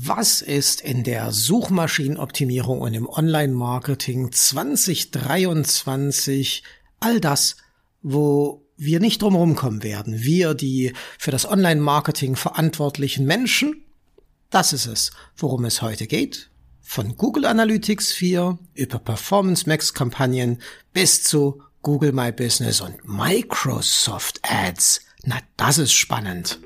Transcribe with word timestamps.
Was 0.00 0.42
ist 0.42 0.80
in 0.80 1.02
der 1.02 1.32
Suchmaschinenoptimierung 1.32 2.80
und 2.80 2.94
im 2.94 3.08
Online-Marketing 3.08 4.30
2023 4.30 6.62
all 7.00 7.20
das, 7.20 7.56
wo 8.00 8.64
wir 8.76 9.00
nicht 9.00 9.22
drumherum 9.22 9.56
kommen 9.56 9.82
werden? 9.82 10.22
Wir, 10.22 10.54
die 10.54 10.92
für 11.18 11.32
das 11.32 11.50
Online-Marketing 11.50 12.36
verantwortlichen 12.36 13.26
Menschen? 13.26 13.86
Das 14.50 14.72
ist 14.72 14.86
es, 14.86 15.10
worum 15.36 15.64
es 15.64 15.82
heute 15.82 16.06
geht. 16.06 16.48
Von 16.80 17.16
Google 17.16 17.46
Analytics 17.46 18.12
4 18.12 18.56
über 18.74 19.00
Performance 19.00 19.68
Max 19.68 19.94
Kampagnen 19.94 20.62
bis 20.92 21.24
zu 21.24 21.60
Google 21.82 22.12
My 22.12 22.30
Business 22.30 22.80
und 22.80 22.98
Microsoft 23.04 24.38
Ads. 24.44 25.00
Na, 25.24 25.40
das 25.56 25.78
ist 25.78 25.92
spannend. 25.92 26.60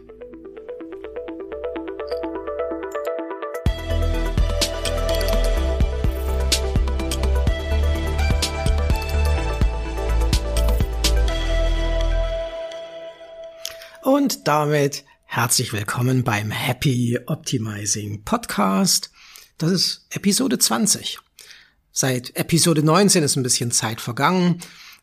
Und 14.14 14.46
damit 14.46 15.04
herzlich 15.24 15.72
willkommen 15.72 16.22
beim 16.22 16.50
Happy 16.50 17.18
Optimizing 17.24 18.24
Podcast. 18.24 19.10
Das 19.56 19.70
ist 19.70 20.06
Episode 20.10 20.58
20. 20.58 21.18
Seit 21.92 22.36
Episode 22.36 22.82
19 22.82 23.22
ist 23.22 23.36
ein 23.36 23.42
bisschen 23.42 23.70
Zeit 23.70 24.02
vergangen. 24.02 24.58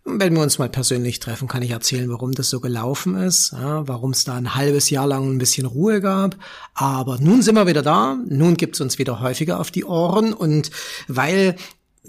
Wenn 0.05 0.35
wir 0.35 0.43
uns 0.43 0.59
mal 0.59 0.69
persönlich 0.69 1.19
treffen, 1.19 1.47
kann 1.47 1.63
ich 1.63 1.71
erzählen, 1.71 2.07
warum 2.11 2.33
das 2.33 2.51
so 2.51 2.59
gelaufen 2.59 3.15
ist, 3.15 3.51
ja, 3.53 3.87
warum 3.87 4.11
es 4.11 4.25
da 4.25 4.35
ein 4.35 4.53
halbes 4.53 4.91
Jahr 4.91 5.07
lang 5.07 5.33
ein 5.33 5.39
bisschen 5.39 5.65
Ruhe 5.65 6.01
gab. 6.01 6.37
Aber 6.75 7.17
nun 7.17 7.41
sind 7.41 7.55
wir 7.55 7.65
wieder 7.65 7.81
da, 7.81 8.15
nun 8.27 8.57
gibt's 8.57 8.79
uns 8.79 8.99
wieder 8.99 9.21
häufiger 9.21 9.59
auf 9.59 9.71
die 9.71 9.85
Ohren 9.85 10.33
und 10.33 10.69
weil 11.07 11.55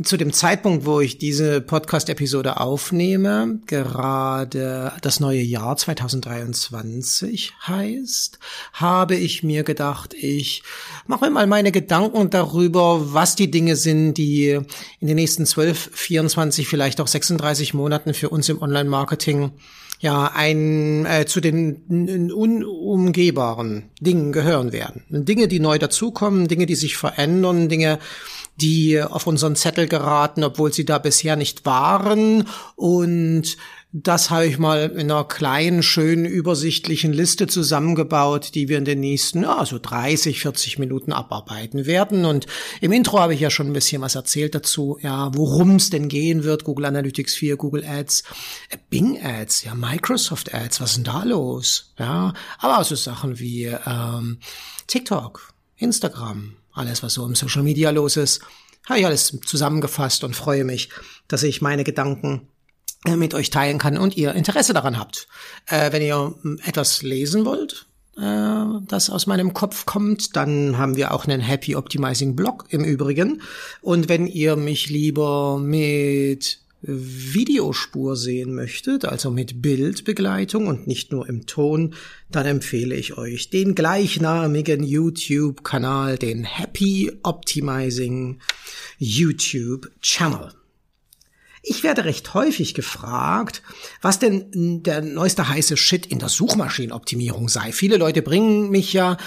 zu 0.02 0.16
dem 0.16 0.32
Zeitpunkt, 0.32 0.86
wo 0.86 1.00
ich 1.00 1.18
diese 1.18 1.60
Podcast-Episode 1.60 2.60
aufnehme, 2.60 3.58
gerade 3.66 4.92
das 5.02 5.20
neue 5.20 5.42
Jahr 5.42 5.76
2023 5.76 7.52
heißt, 7.66 8.38
habe 8.72 9.16
ich 9.16 9.42
mir 9.42 9.64
gedacht, 9.64 10.14
ich 10.14 10.62
mache 11.06 11.28
mal 11.28 11.46
meine 11.46 11.72
Gedanken 11.72 12.30
darüber, 12.30 13.12
was 13.12 13.34
die 13.34 13.50
Dinge 13.50 13.74
sind, 13.76 14.14
die 14.14 14.60
in 15.00 15.06
den 15.08 15.16
nächsten 15.16 15.44
12, 15.44 15.90
24, 15.92 16.68
vielleicht 16.68 17.00
auch 17.00 17.08
36 17.08 17.74
Monaten 17.74 18.14
für 18.14 18.30
uns 18.30 18.48
im 18.48 18.62
Online-Marketing 18.62 19.52
ja 19.98 20.30
ein 20.34 21.04
äh, 21.04 21.26
zu 21.26 21.40
den 21.40 22.32
unumgehbaren 22.32 23.90
Dingen 24.00 24.32
gehören 24.32 24.72
werden. 24.72 25.02
Dinge, 25.10 25.46
die 25.46 25.60
neu 25.60 25.78
dazukommen, 25.78 26.48
Dinge, 26.48 26.64
die 26.64 26.74
sich 26.74 26.96
verändern, 26.96 27.68
Dinge, 27.68 27.98
die 28.60 29.02
auf 29.02 29.26
unseren 29.26 29.56
Zettel 29.56 29.88
geraten, 29.88 30.44
obwohl 30.44 30.72
sie 30.72 30.84
da 30.84 30.98
bisher 30.98 31.36
nicht 31.36 31.64
waren. 31.64 32.46
Und 32.76 33.56
das 33.92 34.30
habe 34.30 34.46
ich 34.46 34.56
mal 34.56 34.90
in 34.90 35.10
einer 35.10 35.24
kleinen, 35.24 35.82
schönen, 35.82 36.24
übersichtlichen 36.24 37.12
Liste 37.12 37.48
zusammengebaut, 37.48 38.54
die 38.54 38.68
wir 38.68 38.78
in 38.78 38.84
den 38.84 39.00
nächsten, 39.00 39.42
ja, 39.42 39.66
so 39.66 39.80
30, 39.82 40.40
40 40.40 40.78
Minuten 40.78 41.12
abarbeiten 41.12 41.86
werden. 41.86 42.24
Und 42.24 42.46
im 42.80 42.92
Intro 42.92 43.18
habe 43.18 43.34
ich 43.34 43.40
ja 43.40 43.50
schon 43.50 43.66
ein 43.66 43.72
bisschen 43.72 44.00
was 44.00 44.14
erzählt 44.14 44.54
dazu, 44.54 44.98
ja, 45.02 45.32
worum 45.34 45.76
es 45.76 45.90
denn 45.90 46.08
gehen 46.08 46.44
wird. 46.44 46.62
Google 46.62 46.84
Analytics 46.84 47.34
4, 47.34 47.56
Google 47.56 47.84
Ads, 47.84 48.22
äh, 48.68 48.76
Bing 48.90 49.20
Ads, 49.20 49.64
ja, 49.64 49.74
Microsoft 49.74 50.54
Ads, 50.54 50.80
was 50.80 50.90
ist 50.90 50.96
denn 50.98 51.04
da 51.04 51.24
los? 51.24 51.92
Ja, 51.98 52.32
aber 52.58 52.78
auch 52.78 52.84
so 52.84 52.94
Sachen 52.94 53.40
wie 53.40 53.64
ähm, 53.64 54.38
TikTok, 54.86 55.52
Instagram, 55.78 56.54
alles, 56.80 57.02
was 57.02 57.14
so 57.14 57.26
im 57.26 57.34
Social 57.34 57.62
Media 57.62 57.90
los 57.90 58.16
ist, 58.16 58.40
habe 58.88 59.00
ich 59.00 59.06
alles 59.06 59.38
zusammengefasst 59.44 60.24
und 60.24 60.34
freue 60.34 60.64
mich, 60.64 60.90
dass 61.28 61.42
ich 61.42 61.62
meine 61.62 61.84
Gedanken 61.84 62.48
äh, 63.06 63.16
mit 63.16 63.34
euch 63.34 63.50
teilen 63.50 63.78
kann 63.78 63.96
und 63.96 64.16
ihr 64.16 64.34
Interesse 64.34 64.72
daran 64.72 64.98
habt. 64.98 65.28
Äh, 65.66 65.92
wenn 65.92 66.02
ihr 66.02 66.34
hm, 66.42 66.60
etwas 66.64 67.02
lesen 67.02 67.44
wollt, 67.44 67.86
äh, 68.16 68.64
das 68.88 69.10
aus 69.10 69.26
meinem 69.26 69.54
Kopf 69.54 69.86
kommt, 69.86 70.36
dann 70.36 70.76
haben 70.76 70.96
wir 70.96 71.12
auch 71.12 71.26
einen 71.26 71.40
Happy 71.40 71.76
Optimizing 71.76 72.36
Blog 72.36 72.66
im 72.68 72.84
Übrigen. 72.84 73.42
Und 73.80 74.08
wenn 74.08 74.26
ihr 74.26 74.56
mich 74.56 74.90
lieber 74.90 75.58
mit 75.58 76.60
Videospur 76.82 78.16
sehen 78.16 78.54
möchtet, 78.54 79.04
also 79.04 79.30
mit 79.30 79.60
Bildbegleitung 79.60 80.66
und 80.66 80.86
nicht 80.86 81.12
nur 81.12 81.28
im 81.28 81.46
Ton, 81.46 81.94
dann 82.30 82.46
empfehle 82.46 82.94
ich 82.94 83.18
euch 83.18 83.50
den 83.50 83.74
gleichnamigen 83.74 84.82
YouTube-Kanal, 84.82 86.16
den 86.16 86.44
Happy 86.44 87.12
Optimizing 87.22 88.40
YouTube 88.98 89.90
Channel. 90.00 90.52
Ich 91.62 91.82
werde 91.82 92.06
recht 92.06 92.32
häufig 92.32 92.72
gefragt, 92.72 93.60
was 94.00 94.18
denn 94.18 94.82
der 94.82 95.02
neueste 95.02 95.46
heiße 95.46 95.76
Shit 95.76 96.06
in 96.06 96.18
der 96.18 96.30
Suchmaschinenoptimierung 96.30 97.50
sei. 97.50 97.70
Viele 97.72 97.98
Leute 97.98 98.22
bringen 98.22 98.70
mich 98.70 98.94
ja 98.94 99.18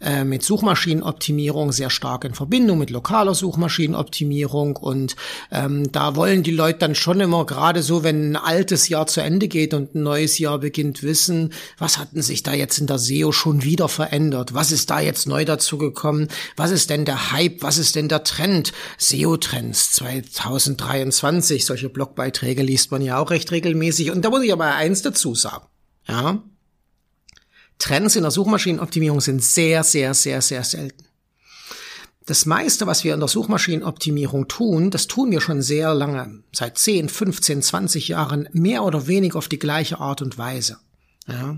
äh, 0.00 0.24
mit 0.24 0.42
Suchmaschinenoptimierung 0.42 1.72
sehr 1.72 1.90
stark 1.90 2.24
in 2.24 2.32
Verbindung 2.32 2.78
mit 2.78 2.88
lokaler 2.88 3.34
Suchmaschinenoptimierung 3.34 4.76
und 4.76 5.14
ähm, 5.52 5.92
da 5.92 6.16
wollen 6.16 6.42
die 6.42 6.52
Leute 6.52 6.78
dann 6.78 6.94
schon 6.94 7.20
immer 7.20 7.44
gerade 7.44 7.82
so, 7.82 8.02
wenn 8.02 8.32
ein 8.32 8.36
altes 8.36 8.88
Jahr 8.88 9.06
zu 9.06 9.20
Ende 9.20 9.48
geht 9.48 9.74
und 9.74 9.94
ein 9.94 10.02
neues 10.02 10.38
Jahr 10.38 10.60
beginnt, 10.60 11.02
wissen, 11.02 11.52
was 11.76 11.98
hatten 11.98 12.22
sich 12.22 12.42
da 12.42 12.54
jetzt 12.54 12.78
in 12.78 12.86
der 12.86 12.98
SEO 12.98 13.30
schon 13.30 13.62
wieder 13.62 13.90
verändert? 13.90 14.54
Was 14.54 14.72
ist 14.72 14.88
da 14.88 15.00
jetzt 15.00 15.26
neu 15.26 15.44
dazu 15.44 15.76
gekommen? 15.76 16.28
Was 16.56 16.70
ist 16.70 16.88
denn 16.88 17.04
der 17.04 17.32
Hype? 17.32 17.62
Was 17.62 17.76
ist 17.76 17.94
denn 17.94 18.08
der 18.08 18.24
Trend? 18.24 18.72
SEO-Trends 18.96 19.92
2023 19.92 21.73
solche 21.74 21.88
Blogbeiträge 21.88 22.62
liest 22.62 22.92
man 22.92 23.02
ja 23.02 23.18
auch 23.18 23.32
recht 23.32 23.50
regelmäßig. 23.50 24.12
Und 24.12 24.24
da 24.24 24.30
muss 24.30 24.44
ich 24.44 24.52
aber 24.52 24.76
eins 24.76 25.02
dazu 25.02 25.34
sagen. 25.34 25.66
Ja. 26.06 26.40
Trends 27.78 28.14
in 28.14 28.22
der 28.22 28.30
Suchmaschinenoptimierung 28.30 29.20
sind 29.20 29.42
sehr, 29.42 29.82
sehr, 29.82 30.14
sehr, 30.14 30.40
sehr 30.40 30.62
selten. 30.62 31.04
Das 32.26 32.46
meiste, 32.46 32.86
was 32.86 33.02
wir 33.02 33.12
in 33.12 33.18
der 33.18 33.28
Suchmaschinenoptimierung 33.28 34.46
tun, 34.46 34.92
das 34.92 35.08
tun 35.08 35.32
wir 35.32 35.40
schon 35.40 35.62
sehr 35.62 35.92
lange, 35.94 36.44
seit 36.52 36.78
10, 36.78 37.08
15, 37.08 37.60
20 37.62 38.06
Jahren, 38.08 38.48
mehr 38.52 38.84
oder 38.84 39.08
weniger 39.08 39.38
auf 39.38 39.48
die 39.48 39.58
gleiche 39.58 39.98
Art 39.98 40.22
und 40.22 40.38
Weise. 40.38 40.78
Ja. 41.26 41.56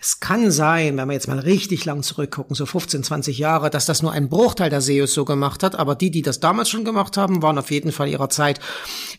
Es 0.00 0.20
kann 0.20 0.50
sein, 0.50 0.96
wenn 0.96 1.08
wir 1.08 1.14
jetzt 1.14 1.28
mal 1.28 1.38
richtig 1.38 1.84
lang 1.86 2.02
zurückgucken, 2.02 2.54
so 2.54 2.66
15, 2.66 3.04
20 3.04 3.38
Jahre, 3.38 3.70
dass 3.70 3.86
das 3.86 4.02
nur 4.02 4.12
ein 4.12 4.28
Bruchteil 4.28 4.68
der 4.68 4.82
SEOs 4.82 5.14
so 5.14 5.24
gemacht 5.24 5.62
hat, 5.62 5.76
aber 5.76 5.94
die, 5.94 6.10
die 6.10 6.20
das 6.20 6.40
damals 6.40 6.68
schon 6.68 6.84
gemacht 6.84 7.16
haben, 7.16 7.42
waren 7.42 7.58
auf 7.58 7.70
jeden 7.70 7.90
Fall 7.90 8.08
ihrer 8.08 8.28
Zeit 8.28 8.60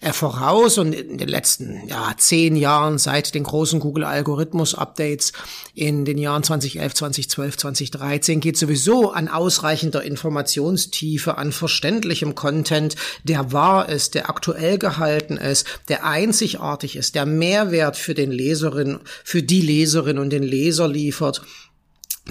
äh, 0.02 0.14
voraus 0.14 0.78
und 0.78 0.94
in 0.94 1.18
den 1.18 1.28
letzten 1.28 1.88
ja, 1.88 2.14
zehn 2.18 2.56
Jahren 2.56 3.00
seit 3.00 3.34
den 3.34 3.44
großen 3.44 3.80
Google-Algorithmus-Updates 3.80 5.34
in 5.74 6.06
den 6.06 6.20
Jahren 6.20 6.44
2011, 6.44 6.94
2012, 6.94 7.58
2013 7.58 8.40
geht 8.42 8.58
sowieso 8.58 9.12
an 9.12 9.28
ausreichender 9.28 10.04
Informationstiefe, 10.04 11.38
an 11.38 11.52
verständlichem 11.52 12.36
Content, 12.36 12.96
der 13.24 13.52
wahr 13.52 13.90
ist, 13.90 14.14
der 14.14 14.30
aktuell 14.30 14.78
gehalten 14.78 15.38
ist, 15.38 15.66
der 15.90 16.06
einzigartig 16.06 16.96
ist, 16.96 17.16
der 17.16 17.26
Mehrwert 17.26 17.98
für 17.98 18.14
den 18.14 18.32
Leserin, 18.32 19.00
für 19.24 19.42
die 19.42 19.62
Leserin 19.62 19.79
und 20.18 20.30
den 20.30 20.44
Leser 20.44 20.88
liefert, 20.88 21.42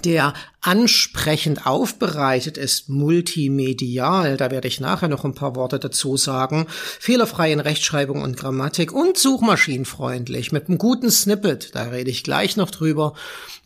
der 0.04 0.34
ansprechend 0.60 1.66
aufbereitet 1.66 2.56
ist, 2.56 2.88
multimedial, 2.88 4.36
da 4.36 4.50
werde 4.50 4.68
ich 4.68 4.80
nachher 4.80 5.08
noch 5.08 5.24
ein 5.24 5.34
paar 5.34 5.56
Worte 5.56 5.78
dazu 5.78 6.16
sagen, 6.16 6.66
fehlerfrei 6.68 7.52
in 7.52 7.60
Rechtschreibung 7.60 8.22
und 8.22 8.36
Grammatik 8.36 8.92
und 8.92 9.18
suchmaschinenfreundlich 9.18 10.52
mit 10.52 10.68
einem 10.68 10.78
guten 10.78 11.10
Snippet, 11.10 11.74
da 11.74 11.84
rede 11.84 12.10
ich 12.10 12.24
gleich 12.24 12.56
noch 12.56 12.70
drüber. 12.70 13.14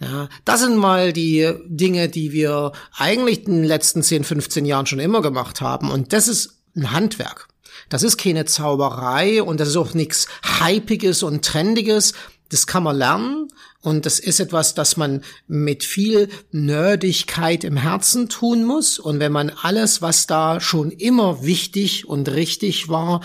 Ja, 0.01 0.29
das 0.45 0.61
sind 0.61 0.77
mal 0.77 1.13
die 1.13 1.53
Dinge, 1.67 2.09
die 2.09 2.33
wir 2.33 2.73
eigentlich 2.97 3.47
in 3.47 3.57
den 3.57 3.65
letzten 3.65 4.03
10, 4.03 4.25
15 4.25 4.65
Jahren 4.65 4.87
schon 4.87 5.01
immer 5.01 5.23
gemacht 5.23 5.61
haben 5.61 5.91
und 5.91 6.13
das 6.13 6.29
ist 6.29 6.61
ein 6.77 6.93
Handwerk. 6.93 7.49
Das 7.89 8.03
ist 8.03 8.17
keine 8.17 8.45
Zauberei 8.45 9.43
und 9.43 9.61
das 9.61 9.69
ist 9.69 9.77
auch 9.77 9.95
nichts 9.95 10.27
Hypiges 10.61 11.23
und 11.23 11.45
Trendiges. 11.45 12.15
Das 12.51 12.67
kann 12.67 12.83
man 12.83 12.97
lernen 12.97 13.49
und 13.83 14.07
das 14.07 14.21
ist 14.21 14.39
etwas, 14.39 14.75
das 14.75 14.97
man 14.97 15.25
mit 15.49 15.83
viel 15.83 16.29
Nerdigkeit 16.53 17.65
im 17.65 17.77
Herzen 17.77 18.29
tun 18.29 18.65
muss. 18.65 19.01
Und 19.01 19.19
wenn 19.19 19.33
man 19.33 19.51
alles, 19.51 20.01
was 20.01 20.29
da 20.29 20.61
schon 20.61 20.93
immer 20.93 21.43
wichtig 21.43 22.09
und 22.09 22.31
richtig 22.31 22.89
war, 22.89 23.23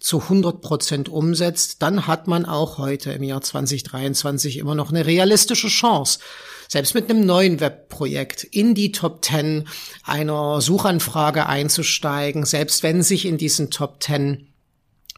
zu 0.00 0.22
100 0.22 0.60
Prozent 0.60 1.08
umsetzt, 1.08 1.76
dann 1.82 2.08
hat 2.08 2.26
man 2.26 2.44
auch 2.44 2.78
heute 2.78 3.12
im 3.12 3.22
Jahr 3.22 3.40
2023 3.40 4.58
immer 4.58 4.74
noch 4.74 4.90
eine 4.90 5.06
realistische 5.06 5.68
Chance, 5.68 6.18
selbst 6.66 6.94
mit 6.94 7.08
einem 7.08 7.24
neuen 7.24 7.60
Webprojekt 7.60 8.42
in 8.42 8.74
die 8.74 8.90
Top 8.90 9.24
10 9.24 9.68
einer 10.02 10.60
Suchanfrage 10.60 11.46
einzusteigen, 11.46 12.44
selbst 12.44 12.82
wenn 12.82 13.04
sich 13.04 13.26
in 13.26 13.38
diesen 13.38 13.70
Top 13.70 14.02
10 14.02 14.49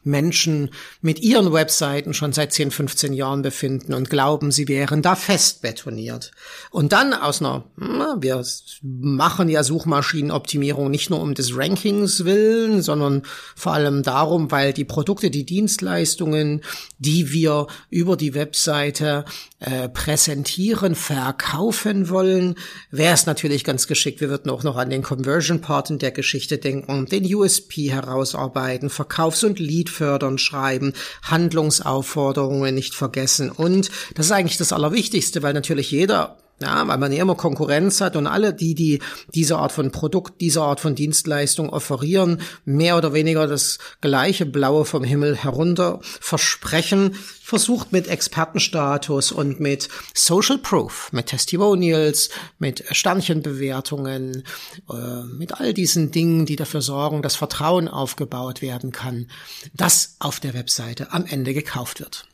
Menschen 0.05 0.71
mit 1.01 1.21
ihren 1.21 1.53
Webseiten 1.53 2.15
schon 2.15 2.33
seit 2.33 2.53
10, 2.53 2.71
15 2.71 3.13
Jahren 3.13 3.43
befinden 3.43 3.95
und 3.95 4.11
glauben, 4.11 4.51
sie 4.51 4.69
wären 4.69 5.03
da 5.03 5.15
fest 5.15 5.63
betoniert. 5.63 6.33
Und 6.71 6.93
dann 6.93 7.13
aus 7.13 7.41
einer, 7.41 7.65
wir 7.77 8.45
machen 8.83 9.49
ja 9.49 9.63
Suchmaschinenoptimierung 9.63 10.91
nicht 10.91 11.11
nur 11.11 11.21
um 11.21 11.35
des 11.35 11.57
Rankings 11.57 12.25
willen, 12.25 12.83
sondern 12.83 13.23
vor 13.55 13.73
allem 13.75 14.03
darum, 14.03 14.51
weil 14.51 14.73
die 14.73 14.85
Produkte, 14.85 15.31
die 15.31 15.47
Dienstleistungen, 15.47 16.63
die 16.99 17.33
wir 17.33 17.67
über 17.91 18.17
die 18.17 18.35
Webseite 18.35 19.25
äh, 19.63 19.89
präsentieren, 19.89 20.95
verkaufen 20.95 22.09
wollen, 22.09 22.57
wäre 22.91 23.15
es 23.15 23.27
natürlich 23.27 23.65
ganz 23.65 23.87
geschickt. 23.87 24.21
Wir 24.21 24.29
würden 24.29 24.51
auch 24.51 24.63
noch 24.63 24.77
an 24.77 24.91
den 24.91 25.03
Conversion-Part 25.03 25.91
in 25.91 25.99
der 25.99 26.11
Geschichte 26.11 26.59
denken, 26.59 27.07
den 27.07 27.33
USP 27.33 27.91
herausarbeiten, 27.91 28.91
Verkaufs- 28.91 29.45
und 29.45 29.59
Lead-Fördern 29.59 30.39
schreiben, 30.39 30.95
Handlungsaufforderungen 31.23 32.75
nicht 32.75 32.95
vergessen. 32.95 33.51
Und 33.51 33.91
das 34.15 34.27
ist 34.27 34.33
eigentlich 34.33 34.59
das 34.59 34.73
Allerwichtigste, 34.73 35.43
weil 35.43 35.55
natürlich 35.55 35.91
jeder 35.91 36.39
ja, 36.61 36.87
weil 36.87 36.99
man 36.99 37.13
ja 37.13 37.23
immer 37.23 37.35
Konkurrenz 37.35 38.01
hat 38.01 38.17
und 38.17 38.27
alle, 38.27 38.55
die, 38.55 38.75
die 38.75 39.01
diese 39.35 39.59
Art 39.59 39.73
von 39.73 39.91
Produkt, 39.91 40.41
diese 40.41 40.63
Art 40.63 40.81
von 40.81 40.95
Dienstleistung 40.95 41.71
offerieren, 41.71 42.41
mehr 42.65 42.97
oder 42.97 43.13
weniger 43.13 43.47
das 43.47 43.79
gleiche 44.01 44.47
Blaue 44.47 44.85
vom 44.85 45.03
Himmel 45.03 45.37
herunter 45.37 45.99
versprechen, 46.03 47.17
versucht 47.43 47.93
mit 47.93 48.07
Expertenstatus 48.07 49.33
und 49.33 49.61
mit 49.61 49.89
Social 50.15 50.59
Proof, 50.59 51.11
mit 51.13 51.27
Testimonials, 51.27 52.31
mit 52.59 52.85
Sternchenbewertungen, 52.91 54.45
äh, 54.89 55.23
mit 55.25 55.61
all 55.61 55.75
diesen 55.75 56.13
Dingen, 56.13 56.47
die 56.47 56.57
dafür 56.57 56.83
sorgen, 56.83 57.23
dass 57.23 57.35
Vertrauen 57.35 57.89
aufgebaut 57.89 58.63
werden 58.63 58.93
kann, 58.93 59.27
dass 59.75 60.17
auf 60.21 60.39
der 60.39 60.55
Webseite 60.55 61.13
am 61.13 61.27
Ende 61.27 61.55
gekauft 61.55 62.01
wird. 62.01 62.27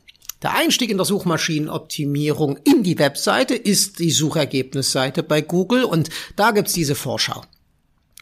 Der 0.43 0.55
Einstieg 0.55 0.91
in 0.91 0.99
der 0.99 1.07
Suchmaschinenoptimierung 1.07 2.59
in 2.63 2.85
die 2.85 2.99
Webseite 2.99 3.57
ist 3.57 3.99
die 3.99 4.13
Suchergebnisseite 4.13 5.25
bei 5.25 5.41
Google 5.41 5.83
und 5.83 6.11
da 6.37 6.53
gibt's 6.53 6.73
diese 6.73 6.95
Vorschau. 6.95 7.43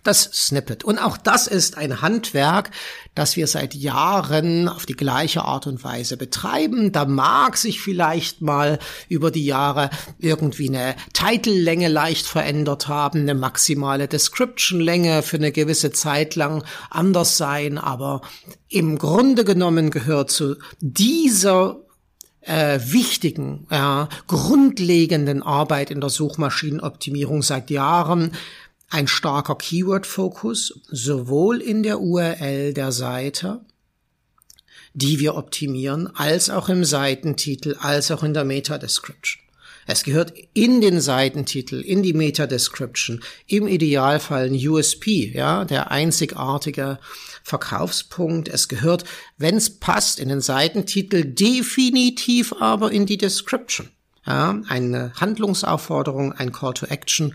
Das 0.03 0.23
Snippet. 0.23 0.85
Und 0.85 0.99
auch 0.99 1.17
das 1.17 1.49
ist 1.49 1.77
ein 1.77 2.01
Handwerk, 2.01 2.71
das 3.17 3.35
wir 3.35 3.49
seit 3.49 3.75
Jahren 3.75 4.69
auf 4.69 4.87
die 4.87 4.95
gleiche 4.95 5.43
Art 5.43 5.67
und 5.67 5.83
Weise 5.83 6.17
betreiben. 6.17 6.93
Da 6.93 7.07
mag 7.07 7.57
sich 7.57 7.81
vielleicht 7.81 8.41
mal 8.41 8.79
über 9.09 9.33
die 9.33 9.45
Jahre 9.45 9.91
irgendwie 10.21 10.69
eine 10.69 10.95
Titellänge 11.13 11.89
leicht 11.89 12.25
verändert 12.25 12.87
haben, 12.87 13.23
eine 13.23 13.35
maximale 13.35 14.07
Description-Länge 14.07 15.23
für 15.23 15.39
eine 15.39 15.51
gewisse 15.51 15.91
Zeit 15.91 16.37
lang 16.37 16.63
anders 16.89 17.37
sein, 17.37 17.77
aber 17.77 18.21
im 18.69 18.99
Grunde 18.99 19.45
genommen 19.45 19.91
gehört 19.91 20.31
zu 20.31 20.55
dieser 20.81 21.81
äh, 22.46 22.81
wichtigen, 22.82 23.66
äh, 23.70 24.06
grundlegenden 24.26 25.43
Arbeit 25.43 25.90
in 25.90 26.00
der 26.00 26.10
Suchmaschinenoptimierung 26.10 27.43
seit 27.43 27.70
Jahren 27.70 28.32
ein 28.88 29.08
starker 29.08 29.56
Keyword-Fokus, 29.56 30.81
sowohl 30.88 31.60
in 31.60 31.82
der 31.82 32.00
URL 32.00 32.72
der 32.72 32.93
Seite, 32.93 33.60
die 34.94 35.19
wir 35.19 35.34
optimieren, 35.34 36.08
als 36.14 36.50
auch 36.50 36.69
im 36.69 36.84
Seitentitel, 36.84 37.76
als 37.81 38.10
auch 38.10 38.22
in 38.22 38.32
der 38.32 38.44
Meta-Description. 38.44 39.45
Es 39.87 40.03
gehört 40.03 40.35
in 40.53 40.81
den 40.81 41.00
Seitentitel, 41.00 41.81
in 41.81 42.03
die 42.03 42.12
Meta-Description, 42.12 43.23
im 43.47 43.69
Idealfall 43.69 44.47
ein 44.47 44.69
USP, 44.69 45.33
ja, 45.33 45.65
der 45.65 45.93
einzigartige 45.93 46.99
Verkaufspunkt. 47.44 48.49
Es 48.49 48.67
gehört, 48.69 49.05
wenn 49.38 49.56
es 49.56 49.79
passt, 49.79 50.19
in 50.19 50.29
den 50.29 50.41
Seitentitel, 50.41 51.25
definitiv 51.25 52.53
aber 52.59 52.91
in 52.91 53.06
die 53.06 53.17
Description. 53.17 53.88
Ja, 54.27 54.61
eine 54.69 55.12
Handlungsaufforderung, 55.21 56.32
ein 56.32 56.50
Call 56.50 56.75
to 56.75 56.87
Action. 56.87 57.35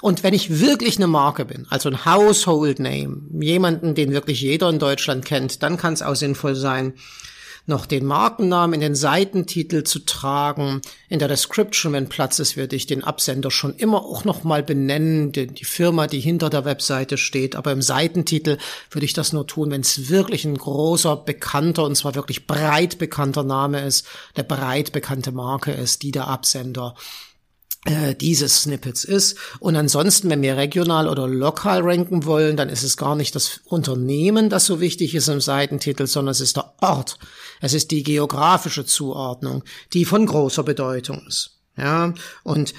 Und 0.00 0.22
wenn 0.22 0.32
ich 0.32 0.60
wirklich 0.60 0.96
eine 0.96 1.06
Marke 1.06 1.44
bin, 1.44 1.66
also 1.68 1.90
ein 1.90 2.06
Household 2.06 2.78
Name, 2.78 3.22
jemanden, 3.40 3.94
den 3.94 4.12
wirklich 4.12 4.40
jeder 4.40 4.70
in 4.70 4.78
Deutschland 4.78 5.26
kennt, 5.26 5.62
dann 5.62 5.76
kann 5.76 5.92
es 5.92 6.02
auch 6.02 6.16
sinnvoll 6.16 6.54
sein, 6.54 6.94
noch 7.66 7.86
den 7.86 8.04
Markennamen 8.04 8.74
in 8.74 8.80
den 8.80 8.94
Seitentitel 8.94 9.84
zu 9.84 10.00
tragen. 10.00 10.82
In 11.08 11.18
der 11.18 11.28
Description, 11.28 11.94
wenn 11.94 12.08
Platz 12.08 12.38
ist, 12.38 12.56
würde 12.56 12.76
ich 12.76 12.86
den 12.86 13.02
Absender 13.02 13.50
schon 13.50 13.74
immer 13.76 14.04
auch 14.04 14.24
noch 14.24 14.44
mal 14.44 14.62
benennen, 14.62 15.32
die, 15.32 15.46
die 15.46 15.64
Firma, 15.64 16.06
die 16.06 16.20
hinter 16.20 16.50
der 16.50 16.64
Webseite 16.64 17.16
steht. 17.16 17.56
Aber 17.56 17.72
im 17.72 17.80
Seitentitel 17.80 18.58
würde 18.90 19.06
ich 19.06 19.14
das 19.14 19.32
nur 19.32 19.46
tun, 19.46 19.70
wenn 19.70 19.80
es 19.80 20.10
wirklich 20.10 20.44
ein 20.44 20.58
großer, 20.58 21.16
bekannter, 21.16 21.84
und 21.84 21.96
zwar 21.96 22.14
wirklich 22.14 22.46
breit 22.46 22.98
bekannter 22.98 23.44
Name 23.44 23.84
ist, 23.84 24.06
eine 24.34 24.44
breit 24.44 24.92
bekannte 24.92 25.32
Marke 25.32 25.72
ist, 25.72 26.02
die 26.02 26.10
der 26.10 26.28
Absender 26.28 26.94
äh, 27.84 28.14
dieses 28.14 28.62
Snippets 28.62 29.04
ist. 29.04 29.36
Und 29.60 29.76
ansonsten, 29.76 30.30
wenn 30.30 30.42
wir 30.42 30.56
regional 30.56 31.08
oder 31.08 31.28
lokal 31.28 31.82
ranken 31.82 32.24
wollen, 32.24 32.56
dann 32.56 32.68
ist 32.68 32.82
es 32.82 32.96
gar 32.96 33.14
nicht 33.14 33.34
das 33.34 33.60
Unternehmen, 33.64 34.48
das 34.48 34.64
so 34.64 34.80
wichtig 34.80 35.14
ist 35.14 35.28
im 35.28 35.40
Seitentitel, 35.40 36.06
sondern 36.06 36.32
es 36.32 36.40
ist 36.40 36.56
der 36.56 36.72
Ort. 36.80 37.18
Es 37.60 37.74
ist 37.74 37.90
die 37.90 38.02
geografische 38.02 38.86
Zuordnung, 38.86 39.64
die 39.92 40.04
von 40.04 40.26
großer 40.26 40.62
Bedeutung 40.62 41.24
ist. 41.26 41.58
Ja, 41.76 42.14
und 42.44 42.72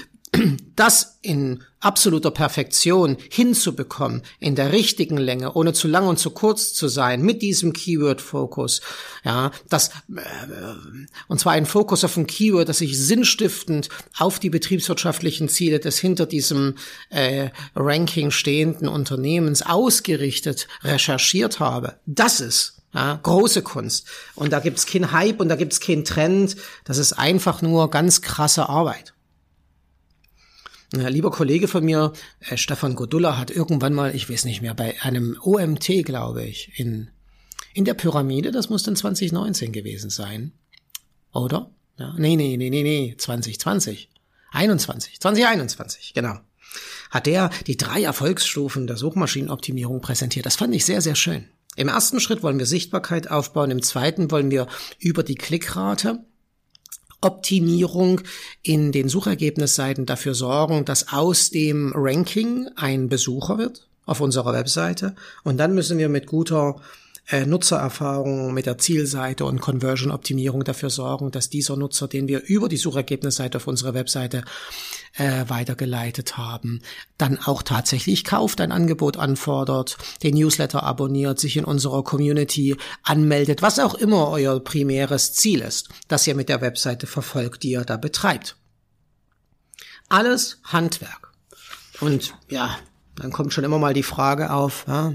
das 0.75 1.19
in 1.21 1.63
absoluter 1.79 2.31
Perfektion 2.31 3.17
hinzubekommen, 3.29 4.23
in 4.39 4.55
der 4.55 4.71
richtigen 4.71 5.17
Länge, 5.17 5.53
ohne 5.53 5.73
zu 5.73 5.87
lang 5.87 6.07
und 6.07 6.17
zu 6.17 6.31
kurz 6.31 6.73
zu 6.73 6.87
sein, 6.87 7.21
mit 7.21 7.41
diesem 7.41 7.73
Keyword-Fokus, 7.73 8.81
ja, 9.23 9.51
das, 9.69 9.89
äh, 10.15 10.21
und 11.27 11.39
zwar 11.39 11.53
ein 11.53 11.65
Fokus 11.65 12.03
auf 12.03 12.17
ein 12.17 12.27
Keyword, 12.27 12.69
das 12.69 12.79
sich 12.79 12.97
sinnstiftend 12.97 13.89
auf 14.17 14.39
die 14.39 14.49
betriebswirtschaftlichen 14.49 15.47
Ziele 15.47 15.79
des 15.79 15.99
hinter 15.99 16.25
diesem 16.25 16.75
äh, 17.09 17.49
Ranking 17.75 18.31
stehenden 18.31 18.87
Unternehmens 18.87 19.61
ausgerichtet 19.61 20.67
recherchiert 20.83 21.59
habe. 21.59 21.99
Das 22.05 22.39
ist 22.39 22.81
ja, 22.95 23.19
große 23.21 23.61
Kunst. 23.61 24.07
Und 24.35 24.53
da 24.53 24.59
gibt's 24.59 24.85
keinen 24.85 25.11
Hype 25.11 25.41
und 25.41 25.49
da 25.49 25.55
gibt's 25.55 25.81
keinen 25.81 26.05
Trend. 26.05 26.55
Das 26.85 26.97
ist 26.97 27.13
einfach 27.13 27.61
nur 27.61 27.91
ganz 27.91 28.21
krasse 28.21 28.69
Arbeit. 28.69 29.14
Ein 30.93 31.01
lieber 31.11 31.31
Kollege 31.31 31.67
von 31.67 31.83
mir, 31.83 32.13
äh, 32.39 32.57
Stefan 32.57 32.95
Godulla, 32.95 33.37
hat 33.37 33.51
irgendwann 33.51 33.93
mal, 33.93 34.15
ich 34.15 34.29
weiß 34.29 34.45
nicht 34.45 34.61
mehr, 34.61 34.73
bei 34.73 34.99
einem 35.01 35.37
OMT, 35.41 36.05
glaube 36.05 36.43
ich, 36.43 36.79
in, 36.79 37.09
in 37.73 37.85
der 37.85 37.93
Pyramide, 37.93 38.51
das 38.51 38.69
muss 38.69 38.83
dann 38.83 38.95
2019 38.95 39.71
gewesen 39.71 40.09
sein. 40.09 40.51
Oder? 41.33 41.71
Ja, 41.97 42.13
nee, 42.17 42.35
nee, 42.35 42.57
nee, 42.57 42.69
nee, 42.69 42.83
nee, 42.83 43.15
2020. 43.17 44.09
21, 44.51 45.19
2021, 45.19 46.13
genau. 46.13 46.39
Hat 47.09 47.25
der 47.25 47.49
die 47.67 47.77
drei 47.77 48.03
Erfolgsstufen 48.03 48.87
der 48.87 48.97
Suchmaschinenoptimierung 48.97 50.01
präsentiert. 50.01 50.45
Das 50.45 50.55
fand 50.55 50.73
ich 50.75 50.85
sehr, 50.85 51.01
sehr 51.01 51.15
schön. 51.15 51.45
Im 51.75 51.89
ersten 51.89 52.19
Schritt 52.19 52.41
wollen 52.41 52.59
wir 52.59 52.65
Sichtbarkeit 52.65 53.29
aufbauen, 53.29 53.71
im 53.71 53.81
zweiten 53.81 54.31
wollen 54.31 54.49
wir 54.49 54.67
über 54.99 55.23
die 55.23 55.35
Klickrate 55.35 56.23
Optimierung 57.25 58.21
in 58.61 58.91
den 58.91 59.09
Suchergebnisseiten 59.09 60.05
dafür 60.05 60.35
sorgen, 60.35 60.85
dass 60.85 61.11
aus 61.11 61.49
dem 61.49 61.91
Ranking 61.95 62.69
ein 62.75 63.09
Besucher 63.09 63.57
wird 63.57 63.87
auf 64.05 64.21
unserer 64.21 64.53
Webseite. 64.53 65.15
Und 65.43 65.57
dann 65.57 65.73
müssen 65.73 65.97
wir 65.97 66.09
mit 66.09 66.27
guter 66.27 66.75
äh, 67.29 67.45
Nutzererfahrung 67.45 68.53
mit 68.53 68.65
der 68.65 68.77
Zielseite 68.77 69.45
und 69.45 69.59
Conversion-Optimierung 69.59 70.63
dafür 70.63 70.89
sorgen, 70.89 71.31
dass 71.31 71.49
dieser 71.49 71.75
Nutzer, 71.75 72.07
den 72.07 72.27
wir 72.27 72.43
über 72.43 72.69
die 72.69 72.77
Suchergebnisseite 72.77 73.57
auf 73.57 73.67
unserer 73.67 73.93
Webseite 73.93 74.43
äh, 75.15 75.45
weitergeleitet 75.47 76.37
haben, 76.37 76.81
dann 77.17 77.39
auch 77.39 77.63
tatsächlich 77.63 78.25
kauft, 78.25 78.61
ein 78.61 78.71
Angebot 78.71 79.17
anfordert, 79.17 79.97
den 80.23 80.35
Newsletter 80.35 80.83
abonniert, 80.83 81.39
sich 81.39 81.57
in 81.57 81.65
unserer 81.65 82.03
Community 82.03 82.75
anmeldet, 83.01 83.61
was 83.61 83.79
auch 83.79 83.95
immer 83.95 84.29
euer 84.29 84.59
primäres 84.59 85.33
Ziel 85.33 85.61
ist, 85.61 85.89
das 86.07 86.27
ihr 86.27 86.35
mit 86.35 86.49
der 86.49 86.61
Webseite 86.61 87.07
verfolgt, 87.07 87.63
die 87.63 87.71
ihr 87.71 87.85
da 87.85 87.97
betreibt. 87.97 88.57
Alles 90.09 90.59
Handwerk. 90.63 91.31
Und 92.01 92.35
ja, 92.49 92.77
dann 93.15 93.31
kommt 93.31 93.53
schon 93.53 93.63
immer 93.63 93.79
mal 93.79 93.93
die 93.93 94.03
Frage 94.03 94.51
auf, 94.51 94.85
ja, 94.87 95.13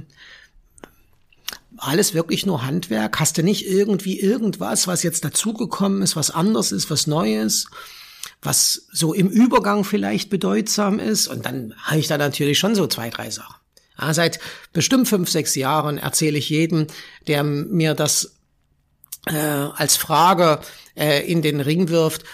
alles 1.81 2.15
wirklich 2.15 2.47
nur 2.47 2.65
Handwerk? 2.65 3.19
Hast 3.21 3.39
du 3.39 3.43
nicht 3.43 3.67
irgendwie 3.67 4.21
irgendwas, 4.21 4.87
was 4.87 5.03
jetzt 5.03 5.25
dazugekommen 5.25 6.03
ist, 6.03 6.17
was 6.17 6.31
anders 6.31 6.73
ist, 6.73 6.91
was 6.91 7.07
Neues, 7.07 7.67
was 8.43 8.87
so 8.93 9.13
im 9.15 9.29
Übergang 9.29 9.85
vielleicht 9.85 10.31
bedeutsam 10.31 10.99
ist? 10.99 11.29
Und 11.29 11.47
dann 11.47 11.75
habe 11.83 12.01
ich 12.01 12.07
da 12.07 12.19
natürlich 12.19 12.59
schon 12.59 12.75
so 12.75 12.87
zwei, 12.87 13.11
drei 13.11 13.31
Sachen. 13.31 13.57
Ja, 13.99 14.15
seit 14.15 14.41
bestimmt 14.73 15.09
fünf, 15.09 15.29
sechs 15.29 15.55
Jahren 15.55 15.99
erzähle 15.99 16.39
ich 16.39 16.49
jedem, 16.49 16.87
der 17.27 17.43
mir 17.43 17.95
das 17.95 18.37
äh, 19.27 19.37
als 19.37 19.97
Frage 19.97 20.61
äh, 20.97 21.31
in 21.31 21.43
den 21.43 21.61
Ring 21.61 21.89
wirft, 21.89 22.25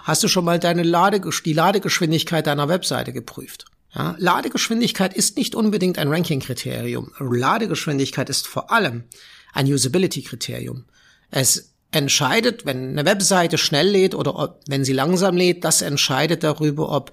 hast 0.00 0.22
du 0.22 0.28
schon 0.28 0.44
mal 0.44 0.58
deine 0.58 0.82
Lade, 0.82 1.20
die 1.44 1.52
Ladegeschwindigkeit 1.52 2.46
deiner 2.46 2.68
Webseite 2.68 3.12
geprüft? 3.12 3.66
Ja, 3.94 4.16
Ladegeschwindigkeit 4.18 5.14
ist 5.14 5.36
nicht 5.36 5.54
unbedingt 5.54 5.98
ein 5.98 6.08
Ranking-Kriterium. 6.08 7.12
Ladegeschwindigkeit 7.18 8.28
ist 8.28 8.46
vor 8.46 8.72
allem 8.72 9.04
ein 9.52 9.66
Usability-Kriterium. 9.66 10.84
Es 11.30 11.74
entscheidet, 11.92 12.66
wenn 12.66 12.90
eine 12.90 13.04
Webseite 13.04 13.56
schnell 13.56 13.88
lädt 13.88 14.14
oder 14.14 14.36
ob, 14.36 14.60
wenn 14.66 14.84
sie 14.84 14.92
langsam 14.92 15.36
lädt, 15.36 15.64
das 15.64 15.80
entscheidet 15.80 16.42
darüber, 16.42 16.90
ob 16.90 17.12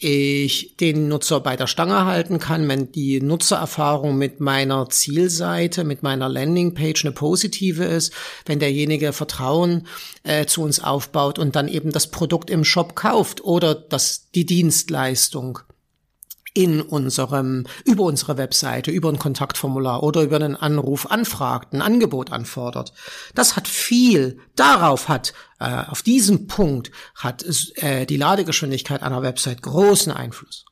ich 0.00 0.76
den 0.76 1.08
Nutzer 1.08 1.40
bei 1.40 1.56
der 1.56 1.66
Stange 1.66 2.04
halten 2.04 2.38
kann, 2.38 2.68
wenn 2.68 2.92
die 2.92 3.20
Nutzererfahrung 3.20 4.16
mit 4.16 4.38
meiner 4.38 4.88
Zielseite, 4.88 5.82
mit 5.82 6.04
meiner 6.04 6.28
Landingpage 6.28 7.04
eine 7.04 7.12
positive 7.12 7.84
ist, 7.84 8.12
wenn 8.46 8.60
derjenige 8.60 9.12
Vertrauen 9.12 9.88
äh, 10.22 10.46
zu 10.46 10.62
uns 10.62 10.78
aufbaut 10.78 11.40
und 11.40 11.56
dann 11.56 11.66
eben 11.66 11.90
das 11.90 12.08
Produkt 12.08 12.48
im 12.48 12.64
Shop 12.64 12.94
kauft 12.94 13.42
oder 13.42 13.74
das, 13.74 14.30
die 14.34 14.46
Dienstleistung 14.46 15.60
in 16.58 16.80
unserem, 16.80 17.66
über 17.84 18.02
unsere 18.02 18.36
Webseite, 18.36 18.90
über 18.90 19.08
ein 19.10 19.20
Kontaktformular 19.20 20.02
oder 20.02 20.22
über 20.22 20.34
einen 20.34 20.56
Anruf 20.56 21.06
anfragt, 21.06 21.72
ein 21.72 21.82
Angebot 21.82 22.32
anfordert. 22.32 22.92
Das 23.36 23.54
hat 23.54 23.68
viel, 23.68 24.40
darauf 24.56 25.06
hat, 25.06 25.34
äh, 25.60 25.84
auf 25.86 26.02
diesem 26.02 26.48
Punkt 26.48 26.90
hat 27.14 27.44
äh, 27.76 28.06
die 28.06 28.16
Ladegeschwindigkeit 28.16 29.04
einer 29.04 29.22
Website 29.22 29.62
großen 29.62 30.10
Einfluss. 30.10 30.64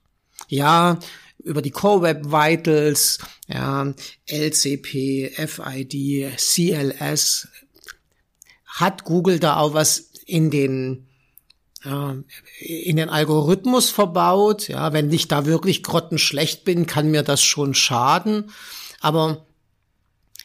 Ja, 0.48 0.98
über 1.38 1.62
die 1.62 1.70
Core 1.70 2.02
Web 2.02 2.26
Vitals, 2.32 3.18
ja, 3.46 3.94
LCP, 4.26 5.30
FID, 5.36 6.36
CLS, 6.36 7.46
hat 8.64 9.04
Google 9.04 9.38
da 9.38 9.58
auch 9.58 9.72
was 9.72 10.10
in 10.26 10.50
den 10.50 11.05
in 11.84 12.96
den 12.96 13.08
Algorithmus 13.08 13.90
verbaut. 13.90 14.68
Ja, 14.68 14.92
wenn 14.92 15.12
ich 15.12 15.28
da 15.28 15.46
wirklich 15.46 15.82
grottenschlecht 15.82 16.64
bin, 16.64 16.86
kann 16.86 17.10
mir 17.10 17.22
das 17.22 17.42
schon 17.42 17.74
schaden. 17.74 18.50
Aber 19.00 19.46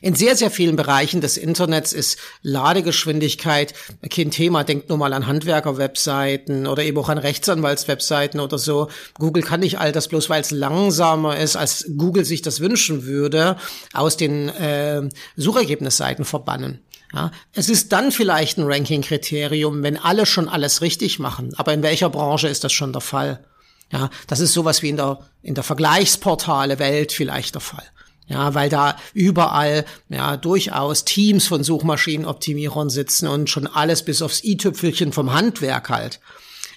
in 0.01 0.15
sehr, 0.15 0.35
sehr 0.35 0.49
vielen 0.49 0.75
Bereichen 0.75 1.21
des 1.21 1.37
Internets 1.37 1.93
ist 1.93 2.17
Ladegeschwindigkeit 2.41 3.75
kein 4.09 4.31
Thema. 4.31 4.63
Denkt 4.63 4.89
nur 4.89 4.97
mal 4.97 5.13
an 5.13 5.27
Handwerker-Webseiten 5.27 6.65
oder 6.65 6.83
eben 6.83 6.97
auch 6.97 7.09
an 7.09 7.19
Rechtsanwaltswebseiten 7.19 8.39
oder 8.39 8.57
so. 8.57 8.87
Google 9.19 9.43
kann 9.43 9.59
nicht 9.59 9.79
all 9.79 9.91
das 9.91 10.07
bloß, 10.07 10.29
weil 10.29 10.41
es 10.41 10.49
langsamer 10.49 11.37
ist, 11.37 11.55
als 11.55 11.85
Google 11.97 12.25
sich 12.25 12.41
das 12.41 12.59
wünschen 12.61 13.05
würde, 13.05 13.57
aus 13.93 14.17
den 14.17 14.49
äh, 14.49 15.07
Suchergebnisseiten 15.37 16.25
verbannen. 16.25 16.79
Ja, 17.13 17.31
es 17.53 17.69
ist 17.69 17.91
dann 17.91 18.11
vielleicht 18.11 18.57
ein 18.57 18.65
Ranking-Kriterium, 18.65 19.83
wenn 19.83 19.97
alle 19.97 20.25
schon 20.25 20.47
alles 20.47 20.81
richtig 20.81 21.19
machen. 21.19 21.53
Aber 21.57 21.73
in 21.73 21.83
welcher 21.83 22.09
Branche 22.09 22.47
ist 22.47 22.63
das 22.63 22.71
schon 22.71 22.93
der 22.93 23.01
Fall? 23.01 23.43
Ja, 23.91 24.09
das 24.27 24.39
ist 24.39 24.53
sowas 24.53 24.81
wie 24.81 24.89
in 24.89 24.97
der, 24.97 25.19
in 25.41 25.53
der 25.53 25.65
Vergleichsportale 25.65 26.79
Welt 26.79 27.11
vielleicht 27.11 27.55
der 27.55 27.61
Fall. 27.61 27.83
Ja, 28.27 28.53
weil 28.53 28.69
da 28.69 28.95
überall 29.13 29.83
ja 30.07 30.37
durchaus 30.37 31.03
Teams 31.03 31.47
von 31.47 31.65
Suchmaschinenoptimierern 31.65 32.89
sitzen 32.89 33.27
und 33.27 33.49
schon 33.49 33.67
alles 33.67 34.03
bis 34.05 34.21
aufs 34.21 34.43
i-Tüpfelchen 34.45 35.11
vom 35.11 35.33
Handwerk 35.33 35.89
halt 35.89 36.21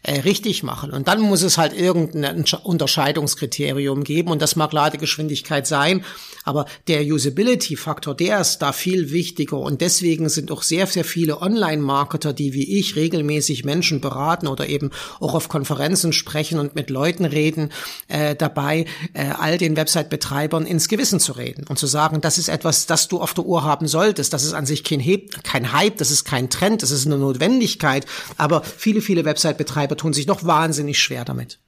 äh, 0.05 0.21
richtig 0.21 0.63
machen. 0.63 0.93
Und 0.93 1.09
dann 1.09 1.21
muss 1.21 1.43
es 1.43 1.59
halt 1.59 1.73
irgendein 1.73 2.45
Unterscheidungskriterium 2.63 4.05
geben 4.05 4.31
und 4.31 4.43
das 4.43 4.55
mag 4.55 4.73
Ladegeschwindigkeit 4.73 5.67
sein, 5.67 6.05
aber 6.45 6.67
der 6.89 7.03
Usability-Faktor, 7.03 8.15
der 8.15 8.41
ist 8.41 8.59
da 8.59 8.73
viel 8.73 9.11
wichtiger 9.13 9.59
und 9.59 9.81
deswegen 9.81 10.29
sind 10.29 10.53
auch 10.53 10.63
sehr, 10.63 10.87
sehr 10.87 11.05
viele 11.05 11.41
Online-Marketer, 11.41 12.35
die 12.35 12.53
wie 12.53 12.79
ich 12.79 12.97
regelmäßig 12.97 13.65
Menschen 13.65 14.03
beraten 14.03 14.47
oder 14.47 14.69
eben 14.69 14.91
auch 15.21 15.35
auf 15.35 15.49
Konferenzen 15.49 16.13
sprechen 16.13 16.59
und 16.59 16.75
mit 16.75 16.91
Leuten 16.91 17.25
reden, 17.25 17.73
äh, 18.09 18.37
dabei, 18.37 18.85
äh, 19.15 19.31
all 19.39 19.57
den 19.57 19.75
Website-Betreibern 19.75 20.67
ins 20.67 20.89
Gewissen 20.89 21.19
zu 21.19 21.33
reden 21.33 21.65
und 21.67 21.79
zu 21.79 21.87
sagen, 21.87 22.21
das 22.21 22.37
ist 22.37 22.49
etwas, 22.49 22.85
das 22.85 23.09
du 23.09 23.23
auf 23.23 23.33
der 23.33 23.47
Uhr 23.47 23.65
haben 23.65 23.89
solltest. 23.89 24.35
Das 24.35 24.45
ist 24.45 24.53
an 24.53 24.67
sich 24.67 24.85
kein, 24.85 25.01
He 25.01 25.29
kein 25.45 25.73
Hype, 25.73 25.97
das 25.97 26.11
ist 26.11 26.25
kein 26.25 26.51
Trend, 26.51 26.83
das 26.83 26.91
ist 26.91 27.07
eine 27.07 27.17
Notwendigkeit, 27.17 28.05
aber 28.37 28.63
viele, 28.63 29.01
viele 29.01 29.25
Website-Betreiber 29.25 29.94
Betreiber 29.95 29.97
tun 29.97 30.13
sich 30.13 30.27
noch 30.27 30.45
wahnsinnig 30.45 30.99
schwer 30.99 31.25
damit. 31.25 31.59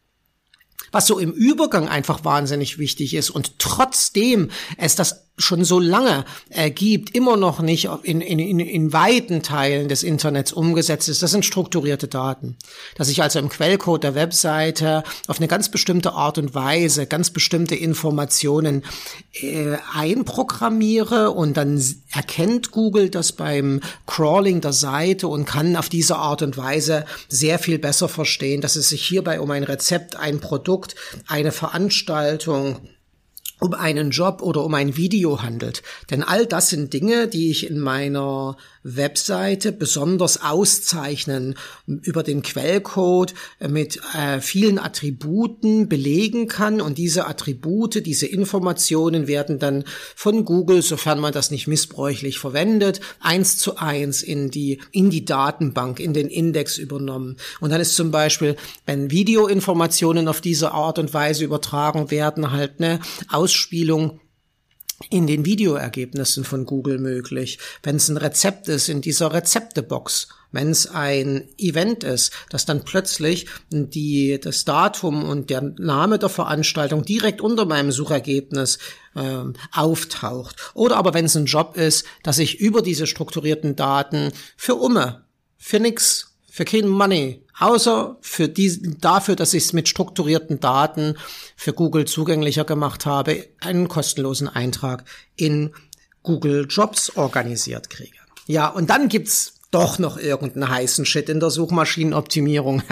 Was 0.93 1.07
so 1.07 1.19
im 1.19 1.33
Übergang 1.33 1.89
einfach 1.89 2.25
wahnsinnig 2.25 2.79
wichtig 2.79 3.15
ist 3.15 3.31
und 3.31 3.59
trotzdem 3.59 4.51
es 4.77 4.95
das 4.95 5.26
schon 5.39 5.65
so 5.65 5.79
lange 5.79 6.25
äh, 6.49 6.71
gibt, 6.71 7.15
immer 7.15 7.37
noch 7.37 7.61
nicht 7.61 7.89
in, 8.03 8.21
in, 8.21 8.39
in, 8.39 8.59
in 8.59 8.93
weiten 8.93 9.43
Teilen 9.43 9.89
des 9.89 10.03
Internets 10.03 10.53
umgesetzt 10.53 11.09
ist, 11.09 11.23
das 11.23 11.31
sind 11.31 11.45
strukturierte 11.45 12.09
Daten. 12.09 12.57
Dass 12.97 13.09
ich 13.09 13.23
also 13.23 13.39
im 13.39 13.51
Quellcode 13.51 14.05
der 14.05 14.15
Webseite 14.15 15.03
auf 15.27 15.39
eine 15.39 15.49
ganz 15.49 15.71
bestimmte 15.71 16.13
Art 16.13 16.39
und 16.39 16.55
Weise 16.55 17.07
ganz 17.07 17.31
bestimmte 17.31 17.75
Informationen 17.75 18.83
äh, 19.33 19.77
einprogrammiere 19.95 21.33
und 21.33 21.57
dann 21.57 21.83
erkennt 22.13 22.71
Google 22.71 23.11
das 23.11 23.33
beim 23.33 23.81
Crawling 24.07 24.63
der 24.63 24.73
Seite 24.73 25.29
und 25.29 25.45
kann 25.45 25.77
auf 25.77 25.91
diese 25.91 26.17
Art 26.17 26.41
und 26.41 26.57
Weise 26.57 27.05
sehr 27.29 27.59
viel 27.59 27.79
besser 27.79 28.09
verstehen, 28.09 28.63
dass 28.63 28.77
es 28.77 28.89
sich 28.89 29.03
hierbei 29.03 29.41
um 29.41 29.51
ein 29.51 29.65
Rezept, 29.65 30.17
ein 30.17 30.41
Produkt, 30.41 30.95
eine 31.27 31.53
Veranstaltung, 31.53 32.81
um 33.61 33.75
einen 33.75 34.11
Job 34.11 34.43
oder 34.43 34.65
um 34.65 34.75
ein 34.75 34.97
Video 34.97 35.43
handelt. 35.43 35.83
Denn 36.11 36.23
all 36.23 36.47
das 36.47 36.69
sind 36.69 36.93
Dinge, 36.93 37.29
die 37.29 37.51
ich 37.51 37.69
in 37.69 37.79
meiner 37.81 38.57
Webseite 38.87 39.73
besonders 39.73 40.43
auszeichnen, 40.43 41.57
über 41.87 42.23
den 42.23 42.43
Quellcode 42.43 43.35
mit 43.69 44.01
äh, 44.15 44.41
vielen 44.41 44.79
Attributen 44.79 45.89
belegen 45.89 46.47
kann 46.47 46.81
und 46.81 46.97
diese 46.97 47.27
Attribute, 47.27 48.07
diese 48.07 48.27
Informationen 48.27 49.27
werden 49.27 49.59
dann 49.59 49.85
von 50.15 50.45
Google, 50.45 50.83
sofern 50.83 51.19
man 51.19 51.33
das 51.33 51.51
nicht 51.51 51.67
missbräuchlich 51.67 52.39
verwendet, 52.39 53.01
eins 53.19 53.59
zu 53.59 53.77
eins 53.77 54.23
in 54.23 54.51
die, 54.53 54.81
in 54.93 55.11
die 55.11 55.25
Datenbank, 55.25 55.99
in 55.99 56.15
den 56.15 56.29
Index 56.29 56.79
übernommen. 56.79 57.37
Und 57.61 57.71
dann 57.71 57.81
ist 57.81 57.97
zum 57.97 58.13
Beispiel, 58.13 58.57
wenn 58.85 59.11
Videoinformationen 59.11 60.29
auf 60.29 60.41
diese 60.41 60.71
Art 60.71 61.01
und 61.01 61.13
Weise 61.13 61.45
übertragen 61.45 62.13
werden, 62.13 62.53
halt 62.53 62.75
eine 62.79 63.01
Ausspielung 63.31 64.21
in 65.11 65.27
den 65.27 65.45
Videoergebnissen 65.45 66.45
von 66.45 66.65
Google 66.65 66.99
möglich. 66.99 67.59
Wenn 67.83 67.97
es 67.97 68.09
ein 68.09 68.17
Rezept 68.17 68.69
ist, 68.69 68.89
in 68.89 69.01
dieser 69.01 69.33
Rezeptebox. 69.33 70.29
Wenn 70.53 70.71
es 70.71 70.87
ein 70.87 71.49
Event 71.59 72.03
ist, 72.03 72.33
dass 72.49 72.65
dann 72.65 72.85
plötzlich 72.85 73.47
die, 73.71 74.41
das 74.41 74.65
Datum 74.65 75.29
und 75.29 75.51
der 75.51 75.61
Name 75.61 76.19
der 76.19 76.31
Veranstaltung 76.31 77.05
direkt 77.05 77.41
unter 77.43 77.67
meinem 77.67 77.93
Suchergebnis 77.93 78.79
äh, 79.15 79.43
auftaucht. 79.73 80.73
Oder 80.73 80.97
aber 80.97 81.13
wenn 81.13 81.27
es 81.27 81.37
ein 81.37 81.47
Job 81.47 81.77
ist, 81.77 82.07
dass 82.23 82.39
ich 82.39 82.59
über 82.61 82.81
diese 82.81 83.07
strukturierten 83.07 83.77
Daten 83.77 84.33
für 84.57 84.77
Umme, 84.77 85.27
für 85.59 85.81
nix 85.81 86.37
für 86.57 86.65
kein 86.65 86.89
Money, 86.89 87.45
außer 87.59 88.17
für 88.21 88.49
die, 88.49 88.97
dafür, 89.01 89.37
dass 89.37 89.55
ich 89.55 89.65
es 89.65 89.73
mit 89.73 89.89
strukturierten 89.89 90.61
Daten 90.61 91.17
für 91.57 91.73
Google 91.73 92.05
zugänglicher 92.05 92.65
gemacht 92.65 93.07
habe, 93.07 93.47
einen 93.61 93.89
kostenlosen 93.89 94.49
Eintrag 94.49 95.05
in 95.37 95.73
Google 96.23 96.67
Jobs 96.69 97.17
organisiert 97.17 97.91
kriege. 97.91 98.17
Ja, 98.47 98.69
und 98.69 98.91
dann 98.91 99.09
gibt's 99.09 99.55
doch 99.71 99.99
noch 99.99 100.17
irgendeinen 100.17 100.69
heißen 100.69 101.05
Shit 101.05 101.29
in 101.29 101.41
der 101.41 101.51
Suchmaschinenoptimierung. 101.51 102.83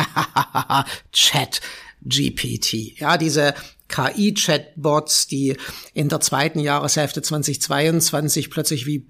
Chat 1.13 1.61
GPT. 2.03 2.99
Ja, 2.99 3.17
diese 3.17 3.55
KI-Chatbots, 3.89 5.27
die 5.27 5.57
in 5.93 6.09
der 6.09 6.21
zweiten 6.21 6.59
Jahreshälfte 6.59 7.23
2022 7.23 8.51
plötzlich 8.51 8.87
wie 8.87 9.07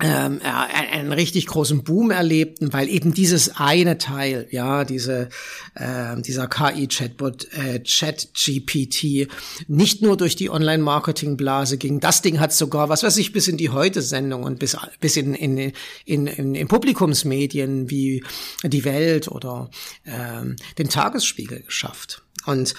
ähm, 0.00 0.40
einen 0.42 1.12
richtig 1.12 1.46
großen 1.46 1.82
Boom 1.82 2.10
erlebten, 2.10 2.72
weil 2.72 2.88
eben 2.88 3.14
dieses 3.14 3.56
eine 3.56 3.96
Teil, 3.96 4.46
ja, 4.50 4.84
diese 4.84 5.30
äh, 5.74 6.20
dieser 6.20 6.48
KI-Chatbot 6.48 7.48
äh, 7.52 7.80
ChatGPT 7.80 9.28
nicht 9.68 10.02
nur 10.02 10.18
durch 10.18 10.36
die 10.36 10.50
Online-Marketing-Blase 10.50 11.78
ging. 11.78 12.00
Das 12.00 12.20
Ding 12.20 12.40
hat 12.40 12.52
sogar, 12.52 12.90
was 12.90 13.02
weiß 13.02 13.16
ich, 13.16 13.32
bis 13.32 13.48
in 13.48 13.56
die 13.56 13.70
Heute-Sendung 13.70 14.42
und 14.42 14.58
bis 14.58 14.76
bis 15.00 15.16
in 15.16 15.34
in, 15.34 15.72
in 16.04 16.26
in 16.26 16.54
in 16.54 16.68
Publikumsmedien 16.68 17.88
wie 17.88 18.22
die 18.64 18.84
Welt 18.84 19.28
oder 19.28 19.70
ähm, 20.04 20.56
den 20.76 20.90
Tagesspiegel 20.90 21.62
geschafft. 21.62 22.22
Und 22.44 22.74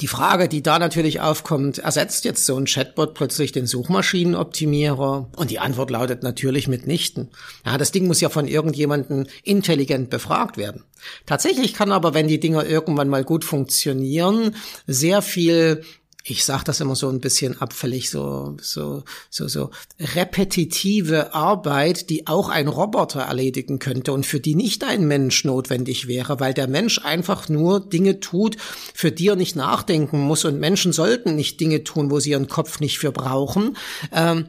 die 0.00 0.08
Frage, 0.08 0.48
die 0.48 0.62
da 0.62 0.78
natürlich 0.78 1.20
aufkommt, 1.20 1.78
ersetzt 1.78 2.24
jetzt 2.24 2.46
so 2.46 2.56
ein 2.56 2.64
Chatbot 2.64 3.12
plötzlich 3.12 3.52
den 3.52 3.66
Suchmaschinenoptimierer? 3.66 5.28
Und 5.36 5.50
die 5.50 5.58
Antwort 5.58 5.90
lautet 5.90 6.22
natürlich 6.22 6.66
mitnichten. 6.66 7.30
Ja, 7.66 7.76
das 7.76 7.92
Ding 7.92 8.06
muss 8.06 8.20
ja 8.20 8.30
von 8.30 8.48
irgendjemandem 8.48 9.26
intelligent 9.42 10.08
befragt 10.08 10.56
werden. 10.56 10.84
Tatsächlich 11.26 11.74
kann 11.74 11.92
aber, 11.92 12.14
wenn 12.14 12.26
die 12.26 12.40
Dinger 12.40 12.64
irgendwann 12.64 13.08
mal 13.08 13.24
gut 13.24 13.44
funktionieren, 13.44 14.56
sehr 14.86 15.20
viel 15.20 15.82
ich 16.24 16.44
sage 16.44 16.64
das 16.64 16.80
immer 16.80 16.94
so 16.94 17.08
ein 17.08 17.20
bisschen 17.20 17.60
abfällig, 17.60 18.10
so, 18.10 18.56
so, 18.60 19.02
so, 19.30 19.48
so 19.48 19.70
repetitive 19.98 21.34
Arbeit, 21.34 22.10
die 22.10 22.26
auch 22.26 22.48
ein 22.48 22.68
Roboter 22.68 23.22
erledigen 23.22 23.78
könnte 23.78 24.12
und 24.12 24.24
für 24.24 24.40
die 24.40 24.54
nicht 24.54 24.84
ein 24.84 25.06
Mensch 25.06 25.44
notwendig 25.44 26.06
wäre, 26.06 26.38
weil 26.38 26.54
der 26.54 26.68
Mensch 26.68 26.98
einfach 27.04 27.48
nur 27.48 27.80
Dinge 27.80 28.20
tut, 28.20 28.56
für 28.94 29.10
die 29.10 29.28
er 29.28 29.36
nicht 29.36 29.56
nachdenken 29.56 30.20
muss 30.20 30.44
und 30.44 30.60
Menschen 30.60 30.92
sollten 30.92 31.34
nicht 31.34 31.60
Dinge 31.60 31.82
tun, 31.84 32.10
wo 32.10 32.20
sie 32.20 32.30
ihren 32.30 32.48
Kopf 32.48 32.80
nicht 32.80 32.98
für 32.98 33.12
brauchen. 33.12 33.76
Ähm, 34.12 34.46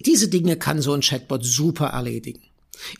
Diese 0.00 0.28
Dinge 0.28 0.56
kann 0.56 0.82
so 0.82 0.92
ein 0.92 1.00
Chatbot 1.00 1.44
super 1.44 1.86
erledigen. 1.86 2.42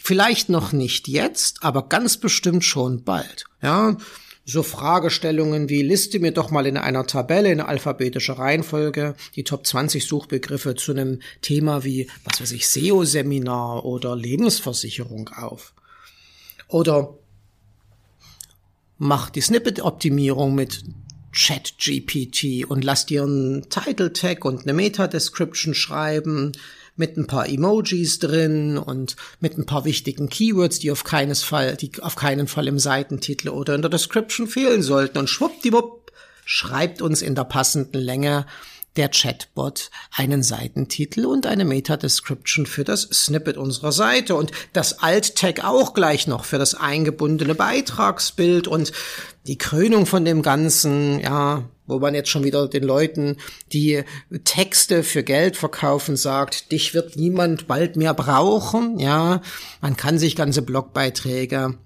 Vielleicht 0.01 0.49
noch 0.49 0.73
nicht 0.73 1.09
jetzt, 1.09 1.63
aber 1.63 1.89
ganz 1.89 2.17
bestimmt 2.17 2.65
schon 2.65 3.03
bald. 3.03 3.45
Ja, 3.61 3.97
so 4.45 4.63
Fragestellungen 4.63 5.69
wie 5.69 5.83
liste 5.83 6.19
mir 6.19 6.33
doch 6.33 6.51
mal 6.51 6.67
in 6.67 6.77
einer 6.77 7.07
Tabelle 7.07 7.51
in 7.51 7.61
alphabetischer 7.61 8.39
Reihenfolge 8.39 9.15
die 9.37 9.45
Top 9.45 9.67
20 9.67 10.07
Suchbegriffe 10.07 10.75
zu 10.75 10.93
einem 10.93 11.21
Thema 11.41 11.85
wie, 11.85 12.09
was 12.25 12.41
weiß 12.41 12.53
ich, 12.53 12.69
SEO-Seminar 12.69 13.85
oder 13.85 14.15
Lebensversicherung 14.17 15.31
auf. 15.31 15.73
Oder 16.69 17.15
mach 18.99 19.31
die 19.31 19.41
Snippet-Optimierung 19.41 20.55
mit 20.55 20.85
ChatGPT 21.33 22.65
und 22.69 22.85
lass 22.85 23.07
dir 23.07 23.25
einen 23.25 23.69
Title-Tag 23.69 24.45
und 24.45 24.63
eine 24.63 24.73
Meta-Description 24.73 25.75
schreiben 25.75 26.53
mit 26.97 27.17
ein 27.17 27.27
paar 27.27 27.49
Emojis 27.49 28.19
drin 28.19 28.79
und 28.79 29.17
mit 29.41 29.59
ein 29.59 29.67
paar 29.67 29.85
wichtigen 29.85 30.29
Keywords, 30.29 30.79
die 30.79 30.91
auf 30.91 31.05
keines 31.05 31.43
Fall, 31.43 31.77
die 31.77 31.91
auf 32.01 32.15
keinen 32.15 32.47
Fall 32.47 32.69
im 32.69 32.79
Seitentitel 32.79 33.49
oder 33.49 33.75
in 33.75 33.83
der 33.83 33.91
Description 33.91 34.47
fehlen 34.47 34.83
sollten. 34.83 35.19
Und 35.19 35.29
schwuppdiwupp 35.29 36.13
schreibt 36.45 37.03
uns 37.03 37.23
in 37.23 37.35
der 37.35 37.45
passenden 37.45 38.01
Länge 38.01 38.47
der 38.97 39.09
Chatbot 39.09 39.91
einen 40.13 40.43
Seitentitel 40.43 41.27
und 41.27 41.47
eine 41.47 41.65
Meta-Description 41.65 42.67
für 42.67 42.85
das 42.85 43.03
Snippet 43.03 43.57
unserer 43.57 43.93
Seite 43.93 44.37
und 44.37 44.53
das 44.73 45.01
Alt-Tag 45.01 45.65
auch 45.65 45.95
gleich 45.95 46.27
noch 46.27 46.45
für 46.45 46.59
das 46.59 46.75
eingebundene 46.75 47.55
Beitragsbild 47.55 48.69
und 48.69 48.93
die 49.47 49.59
Krönung 49.59 50.07
von 50.07 50.25
dem 50.25 50.43
Ganzen, 50.43 51.21
ja, 51.21 51.65
wo 51.87 51.99
man 51.99 52.15
jetzt 52.15 52.31
schon 52.31 52.45
wieder 52.45 52.67
den 52.67 52.85
Leuten, 52.85 53.37
die 53.73 54.05
Texte 54.45 55.03
für 55.03 55.23
Geld 55.23 55.57
verkaufen, 55.57 56.17
sagt, 56.17 56.73
dich 56.73 56.95
wird 56.95 57.17
niemand 57.17 57.67
bald 57.67 57.97
mehr 57.97 58.15
brauchen, 58.15 58.99
ja. 58.99 59.43
Man 59.81 59.97
kann 59.97 60.19
sich 60.19 60.37
ganze 60.37 60.63
Blogbeiträge 60.63 61.79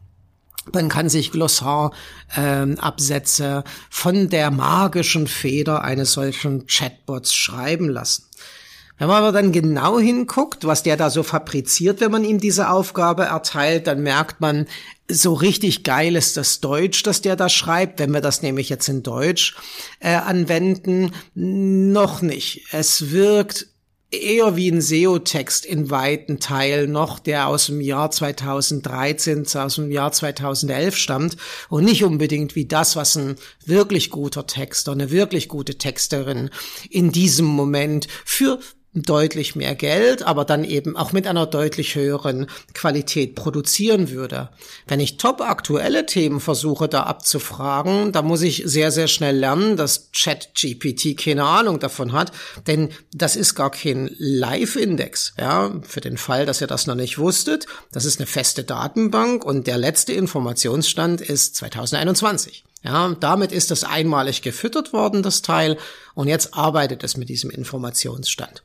man 0.74 0.88
kann 0.88 1.08
sich 1.08 1.32
Glossar-Absätze 1.32 3.44
ähm, 3.44 3.62
von 3.90 4.28
der 4.28 4.50
magischen 4.50 5.26
Feder 5.26 5.82
eines 5.84 6.12
solchen 6.12 6.66
Chatbots 6.66 7.34
schreiben 7.34 7.88
lassen. 7.88 8.24
Wenn 8.98 9.08
man 9.08 9.22
aber 9.22 9.32
dann 9.32 9.52
genau 9.52 10.00
hinguckt, 10.00 10.66
was 10.66 10.82
der 10.82 10.96
da 10.96 11.08
so 11.08 11.22
fabriziert, 11.22 12.00
wenn 12.00 12.10
man 12.10 12.24
ihm 12.24 12.40
diese 12.40 12.68
Aufgabe 12.68 13.24
erteilt, 13.24 13.86
dann 13.86 14.02
merkt 14.02 14.40
man, 14.40 14.66
so 15.08 15.34
richtig 15.34 15.84
geil 15.84 16.16
ist 16.16 16.36
das 16.36 16.60
Deutsch, 16.60 17.04
das 17.04 17.22
der 17.22 17.36
da 17.36 17.48
schreibt. 17.48 18.00
Wenn 18.00 18.10
wir 18.10 18.20
das 18.20 18.42
nämlich 18.42 18.68
jetzt 18.68 18.88
in 18.88 19.04
Deutsch 19.04 19.56
äh, 20.00 20.16
anwenden, 20.16 21.12
noch 21.34 22.22
nicht. 22.22 22.66
Es 22.72 23.12
wirkt 23.12 23.68
eher 24.10 24.56
wie 24.56 24.70
ein 24.70 24.80
SEO-Text 24.80 25.66
in 25.66 25.90
weiten 25.90 26.40
Teilen 26.40 26.92
noch, 26.92 27.18
der 27.18 27.48
aus 27.48 27.66
dem 27.66 27.80
Jahr 27.80 28.10
2013, 28.10 29.46
aus 29.54 29.74
dem 29.74 29.90
Jahr 29.90 30.12
2011 30.12 30.96
stammt 30.96 31.36
und 31.68 31.84
nicht 31.84 32.04
unbedingt 32.04 32.54
wie 32.54 32.66
das, 32.66 32.96
was 32.96 33.16
ein 33.16 33.36
wirklich 33.66 34.10
guter 34.10 34.46
Texter, 34.46 34.92
eine 34.92 35.10
wirklich 35.10 35.48
gute 35.48 35.76
Texterin 35.76 36.50
in 36.88 37.12
diesem 37.12 37.46
Moment 37.46 38.08
für 38.24 38.58
deutlich 38.94 39.54
mehr 39.54 39.74
Geld, 39.74 40.22
aber 40.22 40.44
dann 40.44 40.64
eben 40.64 40.96
auch 40.96 41.12
mit 41.12 41.26
einer 41.26 41.46
deutlich 41.46 41.94
höheren 41.94 42.46
Qualität 42.74 43.34
produzieren 43.34 44.10
würde. 44.10 44.50
Wenn 44.86 45.00
ich 45.00 45.18
top 45.18 45.40
aktuelle 45.40 46.06
Themen 46.06 46.40
versuche 46.40 46.88
da 46.88 47.02
abzufragen, 47.02 48.12
da 48.12 48.22
muss 48.22 48.42
ich 48.42 48.62
sehr, 48.64 48.90
sehr 48.90 49.08
schnell 49.08 49.36
lernen, 49.36 49.76
dass 49.76 50.10
ChatGPT 50.12 51.16
keine 51.16 51.44
Ahnung 51.44 51.78
davon 51.78 52.12
hat, 52.12 52.32
denn 52.66 52.90
das 53.12 53.36
ist 53.36 53.54
gar 53.54 53.70
kein 53.70 54.10
Live-Index, 54.18 55.34
ja, 55.38 55.80
für 55.82 56.00
den 56.00 56.16
Fall, 56.16 56.46
dass 56.46 56.60
ihr 56.60 56.66
das 56.66 56.86
noch 56.86 56.94
nicht 56.94 57.18
wusstet. 57.18 57.66
Das 57.92 58.04
ist 58.04 58.18
eine 58.18 58.26
feste 58.26 58.64
Datenbank 58.64 59.44
und 59.44 59.66
der 59.66 59.78
letzte 59.78 60.12
Informationsstand 60.12 61.20
ist 61.20 61.56
2021. 61.56 62.64
Ja, 62.82 63.16
damit 63.18 63.50
ist 63.50 63.70
das 63.72 63.82
einmalig 63.82 64.40
gefüttert 64.40 64.92
worden, 64.92 65.22
das 65.22 65.42
Teil, 65.42 65.76
und 66.14 66.28
jetzt 66.28 66.54
arbeitet 66.54 67.02
es 67.02 67.16
mit 67.16 67.28
diesem 67.28 67.50
Informationsstand. 67.50 68.62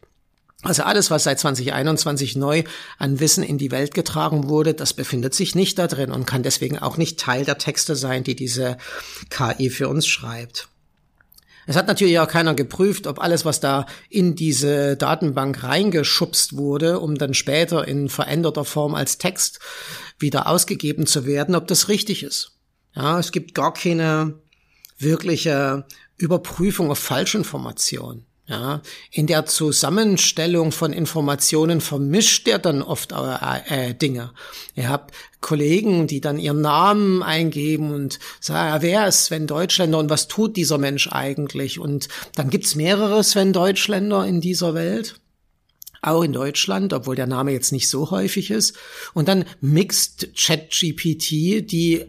Also 0.63 0.84
alles, 0.84 1.12
was 1.12 1.26
seit 1.26 1.39
2021 1.39 2.38
neu 2.38 2.63
an 2.97 3.19
Wissen 3.19 3.43
in 3.43 3.58
die 3.58 3.71
Welt 3.71 3.93
getragen 3.93 4.47
wurde, 4.47 4.73
das 4.73 4.93
befindet 4.93 5.34
sich 5.34 5.56
nicht 5.56 5.78
da 5.78 5.88
drin 5.88 6.12
und 6.12 6.26
kann 6.26 6.41
deswegen 6.41 6.80
auch 6.80 6.95
nicht 6.95 7.19
Teil 7.19 7.43
der 7.43 7.58
Texte 7.58 7.95
sein, 7.95 8.23
die 8.23 8.36
diese 8.36 8.78
KI 9.30 9.69
für 9.69 9.89
uns 9.89 10.08
schreibt. 10.08 10.69
Es 11.65 11.76
hat 11.76 11.88
natürlich 11.88 12.19
auch 12.19 12.28
keiner 12.28 12.56
geprüft, 12.56 13.08
ob 13.08 13.21
alles, 13.21 13.45
was 13.45 13.60
da 13.60 13.86
in 14.10 14.36
diese 14.36 14.97
Datenbank 14.97 15.63
reingeschubst 15.63 16.58
wurde, 16.58 16.99
um 16.99 17.17
dann 17.17 17.34
später 17.34 17.88
in 17.88 18.10
veränderter 18.10 18.65
Form 18.65 18.95
als 18.95 19.17
Text 19.17 19.60
wieder 20.19 20.47
ausgegeben 20.47 21.06
zu 21.06 21.26
werden, 21.26 21.56
ob 21.56 21.67
das 21.67 21.88
richtig 21.89 22.23
ist. 22.23 22.58
Ja, 22.95 23.19
es 23.19 23.32
gibt 23.32 23.54
gar 23.54 23.73
keine 23.73 24.39
wirkliche 24.97 25.86
Überprüfung 26.17 26.91
auf 26.91 26.99
Falschinformationen. 26.99 28.26
Ja, 28.54 28.82
in 29.10 29.26
der 29.26 29.48
Zusammenstellung 29.48 30.72
von 30.72 30.94
Informationen 30.94 31.82
vermischt 31.82 32.48
er 32.48 32.60
dann 32.60 32.84
oft 32.84 33.12
äh, 33.12 33.89
äh, 33.89 33.94
Dinge. 33.96 34.30
Ihr 34.76 34.89
habt 34.89 35.16
Kollegen, 35.42 36.06
die 36.06 36.22
dann 36.22 36.38
ihren 36.38 36.62
Namen 36.62 37.24
eingeben 37.24 37.92
und 37.92 38.20
sagen, 38.39 38.84
wer 38.84 39.08
ist 39.08 39.26
Sven 39.26 39.48
Deutschländer 39.48 39.98
und 39.98 40.12
was 40.12 40.28
tut 40.28 40.56
dieser 40.56 40.78
Mensch 40.78 41.10
eigentlich? 41.12 41.80
Und 41.80 42.10
dann 42.36 42.52
gibt's 42.52 42.76
mehrere 42.76 43.24
Sven 43.24 43.54
Deutschländer 43.54 44.24
in 44.28 44.39
dieser 44.39 44.76
Welt 44.76 45.16
auch 46.04 46.24
in 46.24 46.34
Deutschland, 46.34 46.94
obwohl 46.94 47.16
der 47.16 47.28
Name 47.28 47.52
jetzt 47.52 47.72
nicht 47.72 47.89
so 47.89 48.12
häufig 48.12 48.52
ist. 48.52 48.76
Und 49.13 49.28
dann 49.28 49.46
mixt 49.62 50.28
ChatGPT 50.36 51.32
die 51.72 52.06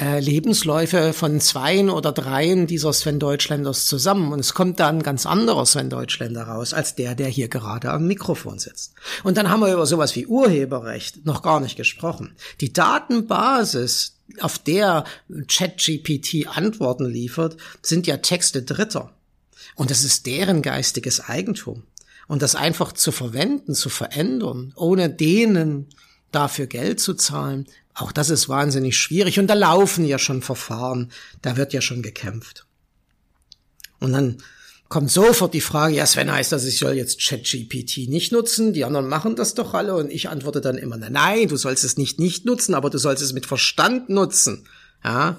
äh, 0.00 0.20
Lebensläufe 0.20 1.12
von 1.12 1.40
zweien 1.40 1.90
oder 1.90 2.12
dreien 2.12 2.66
dieser 2.66 2.92
Sven 2.92 3.18
Deutschländers 3.18 3.86
zusammen. 3.86 4.32
Und 4.32 4.40
es 4.40 4.54
kommt 4.54 4.80
dann 4.80 4.98
ein 4.98 5.02
ganz 5.02 5.26
anderer 5.26 5.66
Sven 5.66 5.90
Deutschländer 5.90 6.44
raus, 6.44 6.72
als 6.72 6.94
der, 6.94 7.14
der 7.14 7.28
hier 7.28 7.48
gerade 7.48 7.90
am 7.90 8.06
Mikrofon 8.06 8.58
sitzt. 8.58 8.94
Und 9.22 9.36
dann 9.36 9.50
haben 9.50 9.60
wir 9.60 9.72
über 9.72 9.86
sowas 9.86 10.16
wie 10.16 10.26
Urheberrecht 10.26 11.26
noch 11.26 11.42
gar 11.42 11.60
nicht 11.60 11.76
gesprochen. 11.76 12.34
Die 12.60 12.72
Datenbasis, 12.72 14.16
auf 14.40 14.58
der 14.58 15.04
ChatGPT 15.48 16.48
Antworten 16.48 17.04
liefert, 17.04 17.56
sind 17.82 18.06
ja 18.06 18.16
Texte 18.16 18.62
Dritter. 18.62 19.12
Und 19.76 19.90
das 19.90 20.04
ist 20.04 20.26
deren 20.26 20.62
geistiges 20.62 21.20
Eigentum. 21.20 21.82
Und 22.26 22.42
das 22.42 22.54
einfach 22.54 22.92
zu 22.92 23.12
verwenden, 23.12 23.74
zu 23.74 23.88
verändern, 23.88 24.72
ohne 24.76 25.10
denen 25.10 25.88
dafür 26.32 26.66
Geld 26.66 27.00
zu 27.00 27.14
zahlen, 27.14 27.66
auch 27.94 28.10
das 28.10 28.28
ist 28.30 28.48
wahnsinnig 28.48 28.96
schwierig. 28.96 29.38
Und 29.38 29.46
da 29.46 29.54
laufen 29.54 30.04
ja 30.04 30.18
schon 30.18 30.42
Verfahren, 30.42 31.12
da 31.42 31.56
wird 31.56 31.72
ja 31.72 31.80
schon 31.80 32.02
gekämpft. 32.02 32.66
Und 34.00 34.12
dann 34.12 34.38
kommt 34.88 35.10
sofort 35.10 35.54
die 35.54 35.60
Frage, 35.60 35.94
ja 35.94 36.06
Sven, 36.06 36.30
heißt 36.30 36.52
das, 36.52 36.64
ich 36.64 36.78
soll 36.78 36.94
jetzt 36.94 37.20
ChatGPT 37.20 38.08
nicht 38.08 38.32
nutzen? 38.32 38.72
Die 38.72 38.84
anderen 38.84 39.08
machen 39.08 39.36
das 39.36 39.54
doch 39.54 39.74
alle. 39.74 39.94
Und 39.94 40.10
ich 40.10 40.28
antworte 40.28 40.60
dann 40.60 40.76
immer, 40.76 40.96
nein, 40.96 41.48
du 41.48 41.56
sollst 41.56 41.84
es 41.84 41.96
nicht 41.96 42.18
nicht 42.18 42.44
nutzen, 42.44 42.74
aber 42.74 42.90
du 42.90 42.98
sollst 42.98 43.22
es 43.22 43.32
mit 43.32 43.46
Verstand 43.46 44.08
nutzen. 44.08 44.66
Ja, 45.04 45.38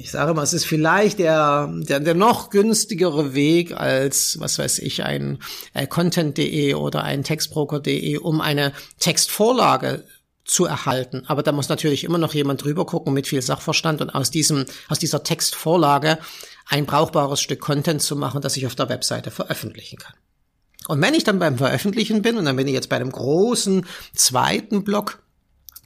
ich 0.00 0.10
sage 0.10 0.32
mal, 0.32 0.42
es 0.42 0.54
ist 0.54 0.64
vielleicht 0.64 1.18
der, 1.18 1.70
der, 1.72 2.00
der 2.00 2.14
noch 2.14 2.48
günstigere 2.48 3.34
Weg 3.34 3.72
als, 3.78 4.40
was 4.40 4.58
weiß 4.58 4.78
ich, 4.78 5.04
ein 5.04 5.38
äh, 5.74 5.86
Content.de 5.86 6.74
oder 6.74 7.04
ein 7.04 7.22
Textbroker.de, 7.22 8.16
um 8.16 8.40
eine 8.40 8.72
Textvorlage 8.98 10.04
zu 10.44 10.64
erhalten. 10.64 11.24
Aber 11.26 11.42
da 11.42 11.52
muss 11.52 11.68
natürlich 11.68 12.04
immer 12.04 12.18
noch 12.18 12.32
jemand 12.32 12.64
drüber 12.64 12.86
gucken 12.86 13.12
mit 13.12 13.26
viel 13.26 13.42
Sachverstand 13.42 14.00
und 14.00 14.10
aus 14.10 14.30
diesem, 14.30 14.64
aus 14.88 14.98
dieser 14.98 15.22
Textvorlage 15.22 16.18
ein 16.66 16.86
brauchbares 16.86 17.40
Stück 17.40 17.60
Content 17.60 18.00
zu 18.00 18.16
machen, 18.16 18.40
das 18.40 18.56
ich 18.56 18.66
auf 18.66 18.74
der 18.74 18.88
Webseite 18.88 19.30
veröffentlichen 19.30 19.98
kann. 19.98 20.14
Und 20.88 21.02
wenn 21.02 21.14
ich 21.14 21.24
dann 21.24 21.38
beim 21.38 21.58
Veröffentlichen 21.58 22.22
bin, 22.22 22.38
und 22.38 22.46
dann 22.46 22.56
bin 22.56 22.66
ich 22.66 22.72
jetzt 22.72 22.88
bei 22.88 22.96
einem 22.96 23.12
großen 23.12 23.86
zweiten 24.14 24.82
Block, 24.82 25.22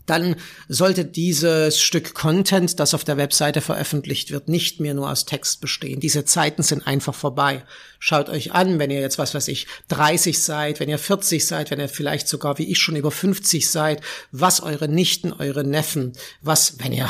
dann 0.07 0.37
sollte 0.69 1.05
dieses 1.05 1.81
Stück 1.81 2.15
Content, 2.15 2.79
das 2.79 2.95
auf 2.95 3.05
der 3.05 3.17
Webseite 3.17 3.61
veröffentlicht 3.61 4.31
wird, 4.31 4.49
nicht 4.49 4.81
mehr 4.81 4.95
nur 4.95 5.11
aus 5.11 5.25
Text 5.25 5.61
bestehen. 5.61 6.01
Diese 6.01 6.25
Zeiten 6.25 6.63
sind 6.63 6.87
einfach 6.87 7.15
vorbei. 7.15 7.65
Schaut 8.07 8.29
euch 8.29 8.53
an, 8.53 8.79
wenn 8.79 8.91
ihr 8.91 9.01
jetzt, 9.01 9.17
was 9.17 9.35
weiß 9.35 9.49
ich, 9.49 9.67
30 9.89 10.39
seid, 10.39 10.79
wenn 10.79 10.91
ihr 10.91 10.99
40 10.99 11.47
seid, 11.47 11.71
wenn 11.71 11.81
ihr 11.81 11.89
vielleicht 11.89 12.29
sogar 12.29 12.59
wie 12.59 12.71
ich 12.71 12.79
schon 12.79 12.97
über 12.97 13.11
50 13.11 13.71
seid, 13.71 14.03
was 14.31 14.63
eure 14.63 14.89
Nichten, 14.89 15.33
eure 15.33 15.65
Neffen, 15.65 16.13
was, 16.43 16.75
wenn 16.81 16.93
ihr 16.93 17.09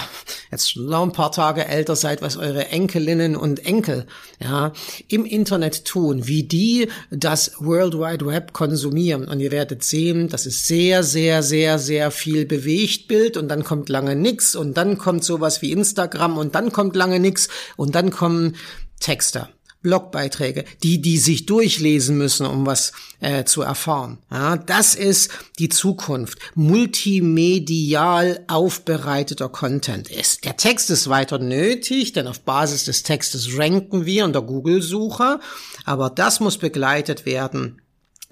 jetzt 0.52 0.76
noch 0.76 1.02
ein 1.02 1.10
paar 1.10 1.32
Tage 1.32 1.66
älter 1.66 1.96
seid, 1.96 2.22
was 2.22 2.36
eure 2.36 2.68
Enkelinnen 2.68 3.34
und 3.34 3.66
Enkel, 3.66 4.06
ja, 4.38 4.72
im 5.08 5.24
Internet 5.24 5.84
tun, 5.84 6.28
wie 6.28 6.44
die 6.44 6.88
das 7.10 7.56
World 7.58 7.94
Wide 7.94 8.24
Web 8.24 8.52
konsumieren. 8.52 9.26
Und 9.26 9.40
ihr 9.40 9.50
werdet 9.50 9.82
sehen, 9.82 10.28
dass 10.28 10.46
es 10.46 10.68
sehr, 10.68 11.02
sehr, 11.02 11.42
sehr, 11.42 11.80
sehr 11.80 12.12
viel 12.12 12.46
bewegt 12.46 13.08
Bild 13.08 13.36
und 13.36 13.48
dann 13.48 13.64
kommt 13.64 13.88
lange 13.88 14.14
nix 14.14 14.54
und 14.54 14.76
dann 14.76 14.96
kommt 14.96 15.24
sowas 15.24 15.60
wie 15.60 15.72
Instagram 15.72 16.38
und 16.38 16.54
dann 16.54 16.70
kommt 16.70 16.94
lange 16.94 17.18
nix 17.18 17.48
und 17.74 17.96
dann 17.96 18.12
kommen 18.12 18.54
Texte. 19.00 19.48
Blogbeiträge, 19.84 20.64
die 20.82 21.00
die 21.00 21.18
sich 21.18 21.46
durchlesen 21.46 22.18
müssen, 22.18 22.46
um 22.46 22.66
was 22.66 22.92
äh, 23.20 23.44
zu 23.44 23.62
erfahren. 23.62 24.18
Ja, 24.32 24.56
das 24.56 24.96
ist 24.96 25.30
die 25.60 25.68
Zukunft. 25.68 26.38
Multimedial 26.56 28.40
aufbereiteter 28.48 29.48
Content 29.48 30.10
ist. 30.10 30.44
Der 30.44 30.56
Text 30.56 30.90
ist 30.90 31.08
weiter 31.08 31.38
nötig, 31.38 32.14
denn 32.14 32.26
auf 32.26 32.40
Basis 32.40 32.84
des 32.84 33.04
Textes 33.04 33.56
ranken 33.56 34.06
wir 34.06 34.24
in 34.24 34.32
der 34.32 34.42
Google-Suche, 34.42 35.38
aber 35.84 36.10
das 36.10 36.40
muss 36.40 36.58
begleitet 36.58 37.26
werden 37.26 37.80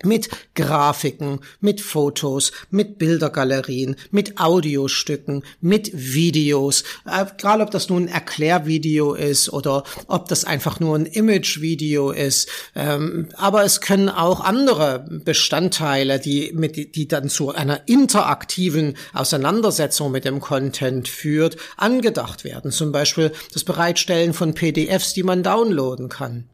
mit 0.05 0.29
Grafiken, 0.55 1.41
mit 1.61 1.81
Fotos, 1.81 2.53
mit 2.71 2.99
Bildergalerien, 2.99 3.97
mit 4.11 4.39
Audiostücken, 4.39 5.45
mit 5.61 5.91
Videos, 5.95 6.85
äh, 7.07 7.25
gerade 7.39 7.63
ob 7.63 7.71
das 7.71 7.89
nun 7.89 8.05
ein 8.05 8.09
Erklärvideo 8.09 9.15
ist 9.15 9.53
oder 9.53 9.85
ob 10.07 10.29
das 10.29 10.45
einfach 10.45 10.81
nur 10.81 10.97
ein 10.97 11.07
Imagevideo 11.07 12.11
ist, 12.11 12.49
ähm, 12.75 13.29
aber 13.37 13.65
es 13.65 13.81
können 13.81 14.09
auch 14.09 14.41
andere 14.41 15.07
Bestandteile, 15.25 16.19
die 16.19 16.53
mit 16.53 16.95
die 16.95 17.09
dann 17.09 17.29
zu 17.29 17.51
einer 17.51 17.89
interaktiven 17.89 18.97
Auseinandersetzung 19.13 20.11
mit 20.11 20.25
dem 20.25 20.41
Content 20.41 21.09
führt, 21.09 21.57
angedacht 21.77 22.45
werden. 22.45 22.71
Zum 22.71 22.93
Beispiel 22.93 23.33
das 23.53 23.65
Bereitstellen 23.65 24.33
von 24.33 24.55
PDFs, 24.55 25.15
die 25.15 25.23
man 25.23 25.43
downloaden 25.43 26.09
kann. 26.09 26.49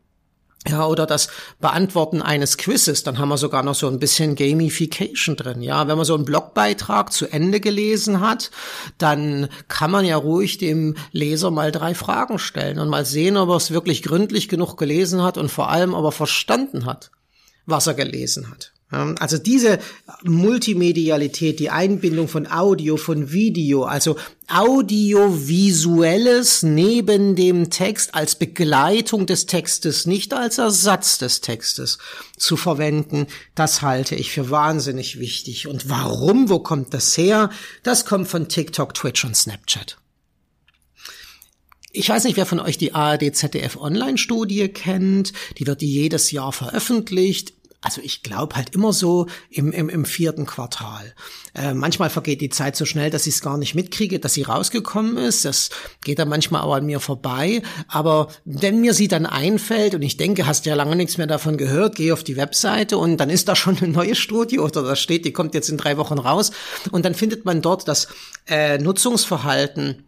Ja, 0.67 0.87
oder 0.87 1.07
das 1.07 1.29
Beantworten 1.61 2.21
eines 2.21 2.59
Quizzes, 2.59 3.05
dann 3.05 3.19
haben 3.19 3.29
wir 3.29 3.39
sogar 3.39 3.63
noch 3.63 3.77
so 3.77 3.87
ein 3.87 4.01
bisschen 4.01 4.35
Gamification 4.35 5.37
drin. 5.37 5.63
Ja, 5.63 5.87
wenn 5.87 5.97
man 5.97 6.05
so 6.05 6.15
einen 6.15 6.25
Blogbeitrag 6.25 7.13
zu 7.13 7.27
Ende 7.27 7.61
gelesen 7.61 8.21
hat, 8.21 8.51
dann 8.99 9.49
kann 9.69 9.91
man 9.91 10.05
ja 10.05 10.17
ruhig 10.17 10.59
dem 10.59 10.97
Leser 11.13 11.51
mal 11.53 11.71
drei 11.71 11.95
Fragen 11.95 12.39
stellen 12.39 12.81
und 12.81 12.89
mal 12.89 13.05
sehen, 13.05 13.37
ob 13.37 13.51
er 13.51 13.57
es 13.57 13.71
wirklich 13.71 14.03
gründlich 14.03 14.49
genug 14.49 14.77
gelesen 14.77 15.23
hat 15.23 15.39
und 15.39 15.49
vor 15.49 15.71
allem, 15.71 15.95
ob 15.95 16.05
er 16.05 16.13
verstanden 16.13 16.87
hat, 16.87 17.13
was 17.65 17.87
er 17.87 17.95
gelesen 17.95 18.51
hat. 18.51 18.73
Also 18.91 19.37
diese 19.37 19.81
Multimedialität, 20.25 21.61
die 21.61 21.69
Einbindung 21.69 22.27
von 22.27 22.51
Audio, 22.51 22.97
von 22.97 23.33
Video, 23.33 23.85
also 23.85 24.17
audiovisuelles 24.47 26.63
neben 26.63 27.37
dem 27.37 27.69
Text 27.69 28.15
als 28.15 28.37
Begleitung 28.37 29.27
des 29.27 29.45
Textes, 29.45 30.07
nicht 30.07 30.33
als 30.33 30.57
Ersatz 30.57 31.19
des 31.19 31.43
Textes 31.43 31.99
zu 32.39 32.57
verwenden, 32.57 33.27
das 33.55 33.83
halte 33.83 34.15
ich 34.15 34.31
für 34.31 34.49
wahnsinnig 34.49 35.19
wichtig. 35.19 35.67
Und 35.67 35.91
warum? 35.91 36.49
Wo 36.49 36.61
kommt 36.61 36.95
das 36.95 37.15
her? 37.19 37.51
Das 37.83 38.07
kommt 38.07 38.29
von 38.29 38.49
TikTok, 38.49 38.95
Twitch 38.95 39.23
und 39.23 39.37
Snapchat. 39.37 39.99
Ich 41.93 42.09
weiß 42.09 42.25
nicht, 42.25 42.37
wer 42.37 42.47
von 42.47 42.61
euch 42.61 42.79
die 42.79 42.95
ARD 42.95 43.35
ZDF 43.35 43.77
Online-Studie 43.77 44.69
kennt. 44.69 45.33
Die 45.59 45.67
wird 45.67 45.83
jedes 45.83 46.31
Jahr 46.31 46.53
veröffentlicht 46.53 47.58
also 47.81 48.01
ich 48.03 48.25
glaube 48.25 48.57
halt 48.57 48.75
immer 48.75 48.93
so 48.93 49.27
im, 49.51 49.71
im, 49.71 49.89
im 49.89 50.05
vierten 50.05 50.47
Quartal. 50.47 51.15
Äh, 51.55 51.75
manchmal 51.75 52.11
vergeht 52.11 52.41
die 52.41 52.49
Zeit 52.49 52.75
so 52.75 52.85
schnell, 52.85 53.11
dass 53.11 53.27
ich 53.29 53.35
es 53.35 53.41
gar 53.41 53.57
nicht 53.57 53.77
mitkriege, 53.77 54.19
dass 54.19 54.35
sie 54.35 54.43
rausgekommen 54.43 55.17
ist. 55.17 55.45
Das 55.45 55.71
geht 56.03 56.19
dann 56.19 56.29
manchmal 56.29 56.63
auch 56.63 56.75
an 56.75 56.87
mir 56.87 56.99
vorbei. 56.99 57.63
Aber 57.87 58.29
wenn 58.45 58.81
mir 58.81 58.95
sie 58.95 59.07
dann 59.07 59.27
einfällt 59.27 59.95
und 59.95 60.03
ich 60.03 60.17
denke, 60.17 60.47
hast 60.47 60.67
ja 60.67 60.75
lange 60.75 60.97
nichts 60.97 61.19
mehr 61.19 61.29
davon 61.29 61.57
gehört, 61.57 61.95
gehe 61.95 62.13
auf 62.13 62.25
die 62.25 62.37
Webseite 62.37 62.99
und 62.99 63.17
dann 63.19 63.31
ist 63.31 63.47
da 63.47 63.55
schon 63.55 63.79
eine 63.79 63.93
neue 63.93 64.17
Studie 64.17 64.59
oder 64.59 64.83
da 64.83 64.97
steht, 64.97 65.25
die 65.25 65.33
kommt 65.33 65.55
jetzt 65.55 65.69
in 65.69 65.77
drei 65.77 65.97
Wochen 65.99 66.19
raus. 66.19 66.51
Und 66.91 67.05
dann 67.05 67.15
findet 67.15 67.45
man 67.45 67.63
dort 67.63 67.87
das 67.87 68.09
äh, 68.49 68.79
Nutzungsverhalten 68.79 70.08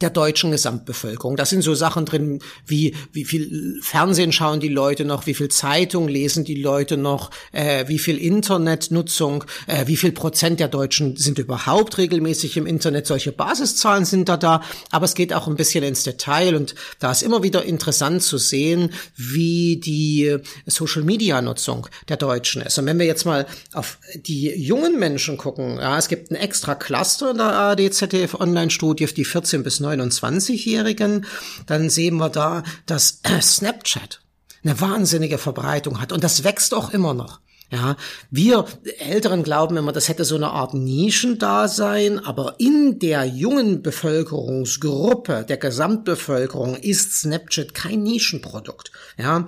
der 0.00 0.10
deutschen 0.10 0.50
Gesamtbevölkerung. 0.50 1.36
Da 1.36 1.44
sind 1.44 1.62
so 1.62 1.74
Sachen 1.74 2.04
drin 2.04 2.40
wie 2.66 2.94
wie 3.12 3.24
viel 3.24 3.78
Fernsehen 3.82 4.32
schauen 4.32 4.60
die 4.60 4.68
Leute 4.68 5.04
noch, 5.04 5.26
wie 5.26 5.34
viel 5.34 5.48
Zeitung 5.48 6.08
lesen 6.08 6.44
die 6.44 6.60
Leute 6.60 6.96
noch, 6.96 7.30
äh, 7.52 7.86
wie 7.88 7.98
viel 7.98 8.18
Internetnutzung, 8.18 9.44
äh, 9.66 9.86
wie 9.86 9.96
viel 9.96 10.12
Prozent 10.12 10.60
der 10.60 10.68
Deutschen 10.68 11.16
sind 11.16 11.38
überhaupt 11.38 11.98
regelmäßig 11.98 12.56
im 12.56 12.66
Internet. 12.66 13.06
Solche 13.06 13.32
Basiszahlen 13.32 14.04
sind 14.04 14.28
da 14.28 14.36
da, 14.36 14.62
aber 14.90 15.04
es 15.04 15.14
geht 15.14 15.32
auch 15.32 15.46
ein 15.46 15.56
bisschen 15.56 15.84
ins 15.84 16.02
Detail 16.04 16.54
und 16.56 16.74
da 16.98 17.12
ist 17.12 17.22
immer 17.22 17.42
wieder 17.42 17.64
interessant 17.64 18.22
zu 18.22 18.38
sehen, 18.38 18.92
wie 19.16 19.76
die 19.78 20.36
Social 20.66 21.02
Media 21.02 21.40
Nutzung 21.42 21.88
der 22.08 22.16
Deutschen 22.16 22.62
ist. 22.62 22.78
Und 22.78 22.86
wenn 22.86 22.98
wir 22.98 23.06
jetzt 23.06 23.24
mal 23.24 23.46
auf 23.72 23.98
die 24.14 24.50
jungen 24.50 24.98
Menschen 24.98 25.36
gucken, 25.36 25.78
ja, 25.78 25.98
es 25.98 26.08
gibt 26.08 26.30
ein 26.30 26.36
extra 26.36 26.74
Cluster 26.74 27.30
in 27.30 27.38
der 27.38 27.46
ARD 27.46 27.92
ZDF 27.92 28.34
Online 28.34 28.70
Studie, 28.70 29.06
die 29.06 29.24
14 29.24 29.62
bis 29.62 29.80
29-Jährigen, 29.86 31.26
dann 31.66 31.90
sehen 31.90 32.16
wir 32.16 32.30
da, 32.30 32.62
dass 32.86 33.20
Snapchat 33.40 34.20
eine 34.64 34.80
wahnsinnige 34.80 35.38
Verbreitung 35.38 36.00
hat 36.00 36.12
und 36.12 36.24
das 36.24 36.44
wächst 36.44 36.74
auch 36.74 36.90
immer 36.90 37.14
noch. 37.14 37.40
Ja, 37.68 37.96
wir 38.30 38.64
Älteren 39.00 39.42
glauben 39.42 39.76
immer, 39.76 39.90
das 39.90 40.08
hätte 40.08 40.24
so 40.24 40.36
eine 40.36 40.50
Art 40.50 40.72
Nischendasein, 40.72 42.20
aber 42.20 42.54
in 42.58 43.00
der 43.00 43.24
jungen 43.24 43.82
Bevölkerungsgruppe, 43.82 45.44
der 45.48 45.56
Gesamtbevölkerung, 45.56 46.76
ist 46.76 47.14
Snapchat 47.14 47.74
kein 47.74 48.04
Nischenprodukt. 48.04 48.92
Ja, 49.18 49.46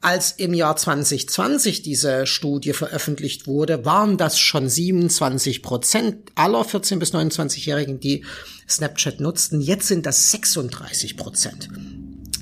als 0.00 0.32
im 0.32 0.54
Jahr 0.54 0.76
2020 0.76 1.82
diese 1.82 2.26
Studie 2.26 2.72
veröffentlicht 2.72 3.46
wurde, 3.46 3.84
waren 3.84 4.16
das 4.16 4.38
schon 4.38 4.70
27 4.70 5.62
Prozent 5.62 6.30
aller 6.36 6.64
14 6.64 6.98
bis 6.98 7.12
29-Jährigen, 7.12 8.00
die 8.00 8.24
Snapchat 8.68 9.20
nutzten. 9.20 9.60
Jetzt 9.60 9.88
sind 9.88 10.06
das 10.06 10.30
36 10.30 11.16
Prozent. 11.16 11.68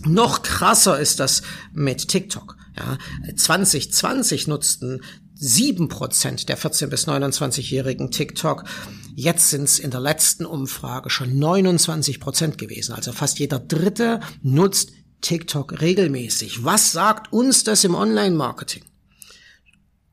Noch 0.04 0.42
krasser 0.42 0.98
ist 0.98 1.20
das 1.20 1.42
mit 1.72 2.08
TikTok. 2.08 2.56
Ja, 2.76 2.98
2020 3.34 4.46
nutzten 4.46 5.00
sieben 5.34 5.88
Prozent 5.88 6.48
der 6.48 6.56
14 6.56 6.90
bis 6.90 7.06
29-jährigen 7.06 8.10
TikTok. 8.10 8.64
Jetzt 9.14 9.50
sind 9.50 9.64
es 9.64 9.78
in 9.78 9.90
der 9.90 10.00
letzten 10.00 10.46
Umfrage 10.46 11.10
schon 11.10 11.38
29 11.38 12.20
Prozent 12.20 12.58
gewesen. 12.58 12.92
Also 12.94 13.12
fast 13.12 13.38
jeder 13.38 13.58
Dritte 13.58 14.20
nutzt 14.42 14.92
TikTok 15.20 15.80
regelmäßig. 15.80 16.64
Was 16.64 16.92
sagt 16.92 17.32
uns 17.32 17.64
das 17.64 17.84
im 17.84 17.94
Online-Marketing? 17.94 18.84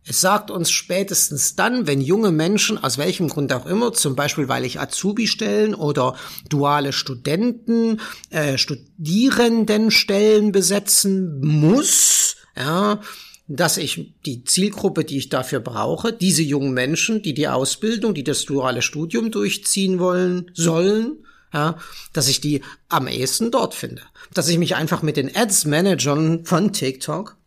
Es 0.06 0.20
sagt 0.20 0.52
uns 0.52 0.70
spätestens 0.70 1.56
dann, 1.56 1.88
wenn 1.88 2.02
junge 2.02 2.32
Menschen, 2.32 2.84
aus 2.84 2.98
welchem 2.98 3.30
Grund 3.30 3.54
auch 3.54 3.66
immer, 3.66 3.94
zum 3.94 4.16
Beispiel 4.16 4.50
weil 4.50 4.66
ich 4.66 4.80
Azubi 4.80 5.28
stellen 5.28 5.74
oder 5.74 6.16
duale 6.50 6.92
Studenten, 6.92 8.02
äh, 8.30 8.58
Studierendenstellen 8.58 10.52
besetzen 10.52 11.40
muss, 11.40 12.36
ja, 12.58 13.00
dass 13.48 13.78
ich 13.78 14.14
die 14.26 14.44
Zielgruppe, 14.44 15.06
die 15.06 15.18
ich 15.18 15.30
dafür 15.30 15.60
brauche, 15.60 16.12
diese 16.12 16.44
jungen 16.44 16.74
Menschen, 16.74 17.22
die 17.22 17.34
die 17.34 17.48
Ausbildung, 17.48 18.14
die 18.14 18.24
das 18.24 18.46
duale 18.46 18.82
Studium 18.82 19.32
durchziehen 19.32 20.00
wollen, 20.00 20.52
sollen, 20.54 21.26
ja, 21.54 21.78
dass 22.14 22.28
ich 22.28 22.42
die 22.42 22.62
am 22.90 23.08
ehesten 23.08 23.52
dort 23.52 23.74
finde. 23.74 24.02
Dass 24.34 24.50
ich 24.50 24.58
mich 24.58 24.76
einfach 24.76 25.02
mit 25.02 25.18
den 25.18 25.34
Ads-Managern 25.34 26.46
von 26.46 26.74
TikTok 26.74 27.38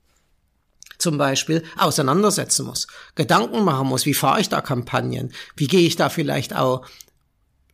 zum 0.98 1.18
Beispiel 1.18 1.62
auseinandersetzen 1.78 2.66
muss, 2.66 2.86
Gedanken 3.14 3.64
machen 3.64 3.88
muss, 3.88 4.06
wie 4.06 4.14
fahre 4.14 4.40
ich 4.40 4.48
da 4.48 4.60
Kampagnen, 4.60 5.32
wie 5.56 5.66
gehe 5.66 5.86
ich 5.86 5.96
da 5.96 6.08
vielleicht 6.08 6.54
auch 6.54 6.86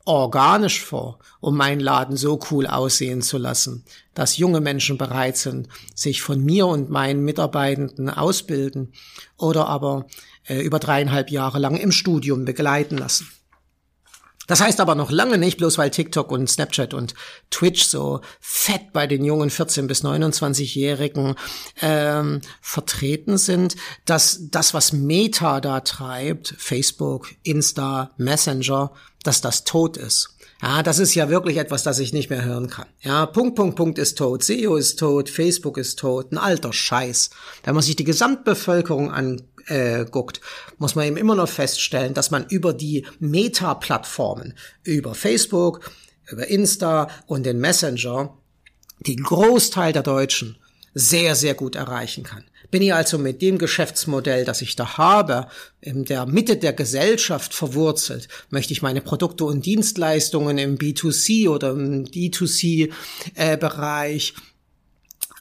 organisch 0.05 0.81
vor, 0.81 1.19
um 1.41 1.57
meinen 1.57 1.81
Laden 1.81 2.17
so 2.17 2.41
cool 2.51 2.67
aussehen 2.67 3.23
zu 3.23 3.39
lassen, 3.39 3.85
dass 4.15 4.37
junge 4.37 4.61
Menschen 4.61 4.99
bereit 4.99 5.37
sind, 5.37 5.69
sich 5.95 6.23
von 6.23 6.43
mir 6.43 6.67
und 6.67 6.91
meinen 6.91 7.25
Mitarbeitenden 7.25 8.11
ausbilden 8.11 8.93
oder 9.37 9.69
aber 9.69 10.07
äh, 10.45 10.61
über 10.61 10.81
dreieinhalb 10.81 11.31
Jahre 11.31 11.59
lang 11.59 11.77
im 11.77 11.93
Studium 11.93 12.45
begleiten 12.45 12.99
lassen. 12.99 13.29
Das 14.47 14.61
heißt 14.61 14.81
aber 14.81 14.95
noch 14.95 15.11
lange 15.11 15.39
nicht, 15.39 15.59
bloß 15.59 15.79
weil 15.79 15.91
TikTok 15.91 16.33
und 16.33 16.51
Snapchat 16.51 16.95
und 16.95 17.15
Twitch 17.51 17.85
so 17.85 18.21
fett 18.41 18.93
bei 18.93 19.07
den 19.07 19.25
jungen 19.25 19.51
14 19.51 19.87
bis 19.87 20.05
29-Jährigen 20.05 21.37
ähm, 21.81 22.41
vertreten 22.61 23.39
sind, 23.39 23.77
dass 24.05 24.49
das, 24.51 24.75
was 24.75 24.93
Meta 24.93 25.61
da 25.61 25.81
treibt, 25.81 26.55
Facebook, 26.59 27.29
Insta, 27.45 28.11
Messenger, 28.17 28.93
dass 29.23 29.41
das 29.41 29.65
tot 29.65 29.97
ist. 29.97 30.37
Ja, 30.63 30.85
das 30.85 31.01
ist 31.01 31.17
ja 31.17 31.29
wirklich 31.29 31.57
etwas, 31.57 31.83
das 31.83 31.99
ich 31.99 32.13
nicht 32.13 32.31
mehr 32.31 32.45
hören 32.45 32.71
kann. 32.71 32.87
Ja, 33.01 33.27
Punkt, 33.27 33.57
Punkt, 33.57 33.75
Punkt 33.75 33.99
ist 33.99 34.17
tot, 34.17 34.45
SEO 34.45 34.77
ist 34.77 34.97
tot, 34.97 35.29
Facebook 35.29 35.77
ist 35.77 35.99
tot, 35.99 36.31
ein 36.31 36.39
alter 36.39 36.73
Scheiß. 36.73 37.31
Wenn 37.65 37.75
man 37.75 37.83
sich 37.83 37.97
die 37.97 38.05
Gesamtbevölkerung 38.05 39.11
anguckt, 39.69 40.41
muss 40.79 40.95
man 40.95 41.07
eben 41.07 41.17
immer 41.17 41.35
noch 41.35 41.49
feststellen, 41.49 42.15
dass 42.15 42.31
man 42.31 42.47
über 42.49 42.73
die 42.73 43.05
Meta-Plattformen, 43.19 44.55
über 44.85 45.15
Facebook, 45.15 45.91
über 46.31 46.47
Insta 46.49 47.09
und 47.27 47.45
den 47.45 47.59
Messenger, 47.59 48.39
den 49.01 49.23
Großteil 49.23 49.93
der 49.93 50.03
Deutschen 50.03 50.57
sehr, 50.95 51.35
sehr 51.35 51.55
gut 51.55 51.75
erreichen 51.77 52.25
kann. 52.25 52.45
Bin 52.71 52.83
ich 52.83 52.93
also 52.95 53.19
mit 53.19 53.43
dem 53.43 53.59
Geschäftsmodell, 53.59 54.47
das 54.47 54.63
ich 54.63 54.77
da 54.77 54.97
habe, 54.97 55.49
in 55.81 56.05
der 56.07 56.27
Mitte 56.27 56.57
der 56.57 56.73
Gesellschaft 56.73 57.53
verwurzelt, 57.53 58.29
möchte 58.49 58.73
ich 58.73 58.81
meine 58.81 59.03
Produkte 59.03 59.45
und 59.45 59.67
Dienstleistungen 59.67 60.57
im 60.59 60.79
B2C 60.79 61.51
oder 61.51 61.73
im 61.73 62.07
D2C-Bereich 62.07 64.35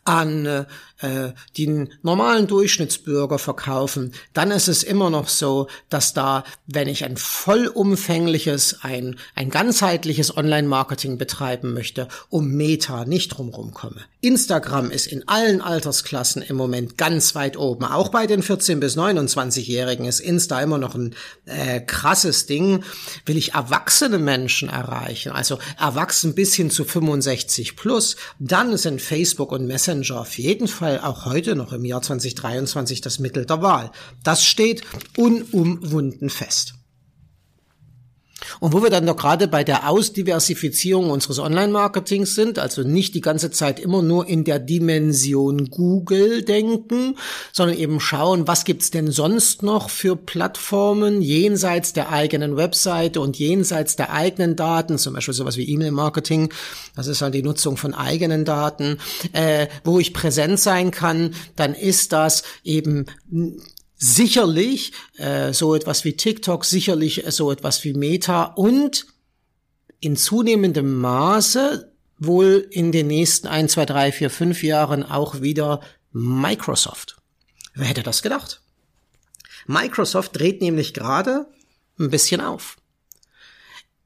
an 0.03 0.65
äh, 1.01 1.33
den 1.57 1.93
normalen 2.01 2.47
Durchschnittsbürger 2.47 3.39
verkaufen, 3.39 4.13
dann 4.33 4.51
ist 4.51 4.67
es 4.67 4.83
immer 4.83 5.09
noch 5.09 5.27
so, 5.27 5.67
dass 5.89 6.13
da, 6.13 6.43
wenn 6.67 6.87
ich 6.87 7.03
ein 7.05 7.17
vollumfängliches, 7.17 8.79
ein, 8.81 9.17
ein 9.35 9.49
ganzheitliches 9.49 10.35
Online-Marketing 10.35 11.17
betreiben 11.17 11.73
möchte, 11.73 12.07
um 12.29 12.51
Meta 12.51 13.05
nicht 13.05 13.29
drumherum 13.29 13.73
komme. 13.73 14.01
Instagram 14.21 14.91
ist 14.91 15.07
in 15.07 15.27
allen 15.27 15.61
Altersklassen 15.61 16.41
im 16.41 16.55
Moment 16.55 16.97
ganz 16.97 17.35
weit 17.35 17.57
oben. 17.57 17.85
Auch 17.85 18.09
bei 18.09 18.27
den 18.27 18.43
14- 18.43 18.79
bis 18.79 18.97
29-Jährigen 18.97 20.05
ist 20.05 20.19
Insta 20.19 20.61
immer 20.61 20.77
noch 20.77 20.95
ein 20.95 21.15
äh, 21.45 21.79
krasses 21.79 22.45
Ding. 22.45 22.83
Will 23.25 23.37
ich 23.37 23.53
erwachsene 23.53 24.19
Menschen 24.19 24.69
erreichen, 24.69 25.31
also 25.31 25.57
erwachsen 25.79 26.35
bis 26.35 26.53
hin 26.53 26.69
zu 26.69 26.85
65 26.85 27.75
plus, 27.75 28.15
dann 28.39 28.77
sind 28.77 29.01
Facebook 29.01 29.51
und 29.51 29.65
Messenger 29.65 29.91
Messenger 29.91 30.19
auf 30.19 30.37
jeden 30.37 30.67
Fall 30.67 30.90
auch 30.99 31.25
heute 31.25 31.55
noch 31.55 31.73
im 31.73 31.85
Jahr 31.85 32.01
2023 32.01 33.01
das 33.01 33.19
Mittel 33.19 33.45
der 33.45 33.61
Wahl. 33.61 33.91
Das 34.23 34.43
steht 34.45 34.83
unumwunden 35.17 36.29
fest. 36.29 36.75
Und 38.59 38.73
wo 38.73 38.83
wir 38.83 38.89
dann 38.89 39.05
noch 39.05 39.17
gerade 39.17 39.47
bei 39.47 39.63
der 39.63 39.89
Ausdiversifizierung 39.89 41.09
unseres 41.09 41.39
Online-Marketings 41.39 42.35
sind, 42.35 42.59
also 42.59 42.83
nicht 42.83 43.15
die 43.15 43.21
ganze 43.21 43.51
Zeit 43.51 43.79
immer 43.79 44.01
nur 44.01 44.27
in 44.27 44.43
der 44.43 44.59
Dimension 44.59 45.69
Google 45.69 46.43
denken, 46.43 47.17
sondern 47.51 47.77
eben 47.77 47.99
schauen, 47.99 48.47
was 48.47 48.65
gibt's 48.65 48.91
denn 48.91 49.11
sonst 49.11 49.63
noch 49.63 49.89
für 49.89 50.15
Plattformen 50.15 51.21
jenseits 51.21 51.93
der 51.93 52.11
eigenen 52.11 52.57
Webseite 52.57 53.21
und 53.21 53.37
jenseits 53.37 53.95
der 53.95 54.13
eigenen 54.13 54.55
Daten, 54.55 54.97
zum 54.97 55.13
Beispiel 55.13 55.33
sowas 55.33 55.57
wie 55.57 55.69
E-Mail-Marketing, 55.69 56.51
das 56.95 57.07
ist 57.07 57.21
halt 57.21 57.33
die 57.33 57.43
Nutzung 57.43 57.77
von 57.77 57.93
eigenen 57.93 58.45
Daten, 58.45 58.97
äh, 59.33 59.67
wo 59.83 59.99
ich 59.99 60.13
präsent 60.13 60.59
sein 60.59 60.91
kann, 60.91 61.33
dann 61.55 61.73
ist 61.73 62.13
das 62.13 62.43
eben 62.63 63.05
sicherlich 64.01 64.93
äh, 65.17 65.53
so 65.53 65.75
etwas 65.75 66.03
wie 66.03 66.13
TikTok, 66.13 66.65
sicherlich 66.65 67.25
äh, 67.25 67.31
so 67.31 67.51
etwas 67.51 67.83
wie 67.83 67.93
Meta 67.93 68.45
und 68.45 69.05
in 69.99 70.17
zunehmendem 70.17 70.99
Maße 70.99 71.93
wohl 72.17 72.67
in 72.71 72.91
den 72.91 73.07
nächsten 73.07 73.47
ein, 73.47 73.69
zwei, 73.69 73.85
drei, 73.85 74.11
vier, 74.11 74.31
fünf 74.31 74.63
Jahren 74.63 75.03
auch 75.03 75.41
wieder 75.41 75.81
Microsoft. 76.11 77.17
Wer 77.75 77.87
hätte 77.87 78.03
das 78.03 78.23
gedacht? 78.23 78.61
Microsoft 79.67 80.37
dreht 80.37 80.61
nämlich 80.61 80.95
gerade 80.95 81.45
ein 81.99 82.09
bisschen 82.09 82.41
auf. 82.41 82.77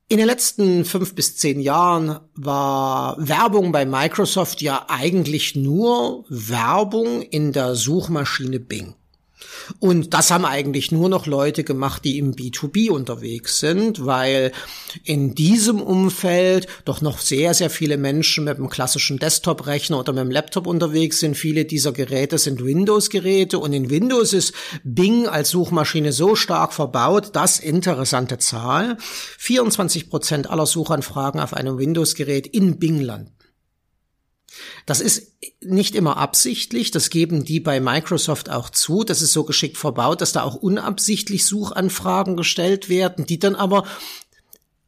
In 0.10 0.17
den 0.17 0.27
letzten 0.27 0.84
fünf 0.84 1.15
bis 1.15 1.38
zehn 1.38 1.60
Jahren 1.62 2.19
war 2.36 3.15
Werbung 3.17 3.71
bei 3.71 3.86
Microsoft 3.86 4.62
ja 4.62 4.86
eigentlich 4.89 5.55
nur 5.55 6.25
Werbung 6.27 7.21
in 7.21 7.53
der 7.53 7.75
Suchmaschine 7.75 8.60
Bing. 8.60 8.95
Und 9.79 10.13
das 10.13 10.31
haben 10.31 10.45
eigentlich 10.45 10.91
nur 10.91 11.10
noch 11.10 11.25
Leute 11.25 11.63
gemacht, 11.63 12.03
die 12.05 12.17
im 12.17 12.34
B2B 12.34 12.89
unterwegs 12.89 13.60
sind, 13.60 14.05
weil 14.05 14.51
in 15.03 15.36
diesem 15.36 15.81
Umfeld 15.81 16.67
doch 16.86 17.01
noch 17.01 17.19
sehr, 17.19 17.53
sehr 17.53 17.69
viele 17.69 17.97
Menschen 17.97 18.43
mit 18.43 18.58
einem 18.58 18.69
klassischen 18.69 19.17
Desktop-Rechner 19.19 19.99
oder 19.99 20.13
mit 20.13 20.21
einem 20.21 20.31
Laptop 20.31 20.67
unterwegs 20.67 21.19
sind. 21.19 21.36
Viele 21.36 21.65
dieser 21.65 21.91
Geräte 21.91 22.38
sind 22.38 22.63
Windows-Geräte 22.63 23.60
und 23.60 23.73
in 23.73 23.89
Windows 23.89 24.34
ist 24.34 24.53
Bing 24.84 25.27
als 25.27 25.49
Suchmaschine 25.49 26.12
so 26.12 26.36
stark 26.36 26.73
verbaut, 26.73 27.36
dass 27.36 27.60
interessante 27.60 28.38
Zahl 28.38 28.97
24 29.38 30.10
Prozent 30.10 30.49
aller 30.49 30.65
Suchanfragen 30.65 31.39
auf 31.39 31.53
einem 31.53 31.77
Windows-Gerät 31.77 32.47
in 32.47 32.79
Bing 32.79 33.01
landen. 33.01 33.31
Das 34.86 35.02
ist 35.02 35.34
nicht 35.62 35.96
immer 35.96 36.18
absichtlich, 36.18 36.91
das 36.91 37.10
geben 37.10 37.44
die 37.44 37.60
bei 37.60 37.80
Microsoft 37.80 38.50
auch 38.50 38.70
zu. 38.70 39.04
Das 39.04 39.22
ist 39.22 39.34
so 39.34 39.44
geschickt 39.44 39.78
verbaut, 39.78 40.22
dass 40.22 40.32
da 40.32 40.44
auch 40.44 40.56
unabsichtlich 40.56 41.46
Suchanfragen 41.46 42.38
gestellt 42.38 42.89
werden, 42.89 43.26
die 43.26 43.39
dann 43.39 43.56
aber 43.56 43.86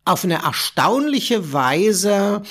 auf 0.06 0.24
eine 0.24 0.44
erstaunliche 0.44 1.52
Weise 1.52 2.44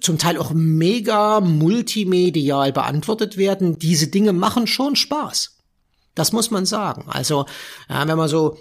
zum 0.00 0.18
Teil 0.18 0.38
auch 0.38 0.50
mega 0.52 1.40
multimedial 1.40 2.72
beantwortet 2.72 3.36
werden. 3.36 3.78
Diese 3.78 4.08
Dinge 4.08 4.32
machen 4.32 4.66
schon 4.66 4.96
Spaß. 4.96 5.56
Das 6.14 6.32
muss 6.32 6.50
man 6.50 6.66
sagen. 6.66 7.04
Also, 7.08 7.46
ja, 7.88 8.06
wenn 8.08 8.18
man 8.18 8.28
so 8.28 8.58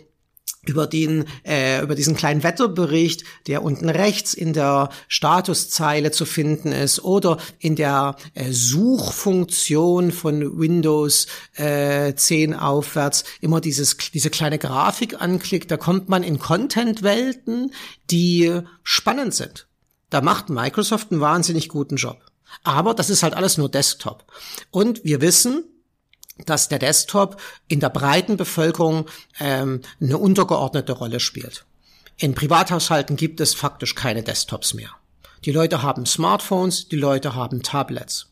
über 0.69 0.87
den 0.87 1.25
äh, 1.43 1.81
über 1.81 1.95
diesen 1.95 2.15
kleinen 2.15 2.43
Wetterbericht, 2.43 3.23
der 3.47 3.63
unten 3.63 3.89
rechts 3.89 4.33
in 4.33 4.53
der 4.53 4.89
Statuszeile 5.07 6.11
zu 6.11 6.25
finden 6.25 6.71
ist 6.71 7.03
oder 7.03 7.37
in 7.59 7.75
der 7.75 8.15
äh, 8.33 8.51
Suchfunktion 8.51 10.11
von 10.11 10.59
Windows 10.59 11.27
äh, 11.55 12.13
10 12.13 12.53
aufwärts 12.53 13.23
immer 13.41 13.61
dieses 13.61 13.97
diese 14.13 14.29
kleine 14.29 14.57
Grafik 14.57 15.21
anklickt, 15.21 15.71
da 15.71 15.77
kommt 15.77 16.09
man 16.09 16.23
in 16.23 16.39
Content-Welten, 16.39 17.71
die 18.09 18.61
spannend 18.83 19.33
sind. 19.33 19.67
Da 20.09 20.21
macht 20.21 20.49
Microsoft 20.49 21.11
einen 21.11 21.21
wahnsinnig 21.21 21.69
guten 21.69 21.95
Job. 21.95 22.19
Aber 22.63 22.93
das 22.93 23.09
ist 23.09 23.23
halt 23.23 23.33
alles 23.33 23.57
nur 23.57 23.69
Desktop. 23.69 24.25
Und 24.71 25.03
wir 25.03 25.21
wissen, 25.21 25.63
dass 26.43 26.67
der 26.67 26.79
Desktop 26.79 27.41
in 27.67 27.79
der 27.79 27.89
breiten 27.89 28.37
Bevölkerung 28.37 29.05
ähm, 29.39 29.81
eine 30.01 30.17
untergeordnete 30.17 30.91
Rolle 30.93 31.19
spielt. 31.19 31.65
In 32.17 32.35
Privathaushalten 32.35 33.15
gibt 33.15 33.39
es 33.39 33.53
faktisch 33.53 33.95
keine 33.95 34.23
Desktops 34.23 34.73
mehr. 34.73 34.89
Die 35.43 35.51
Leute 35.51 35.81
haben 35.81 36.05
Smartphones, 36.05 36.87
die 36.87 36.95
Leute 36.95 37.35
haben 37.35 37.61
Tablets. 37.61 38.27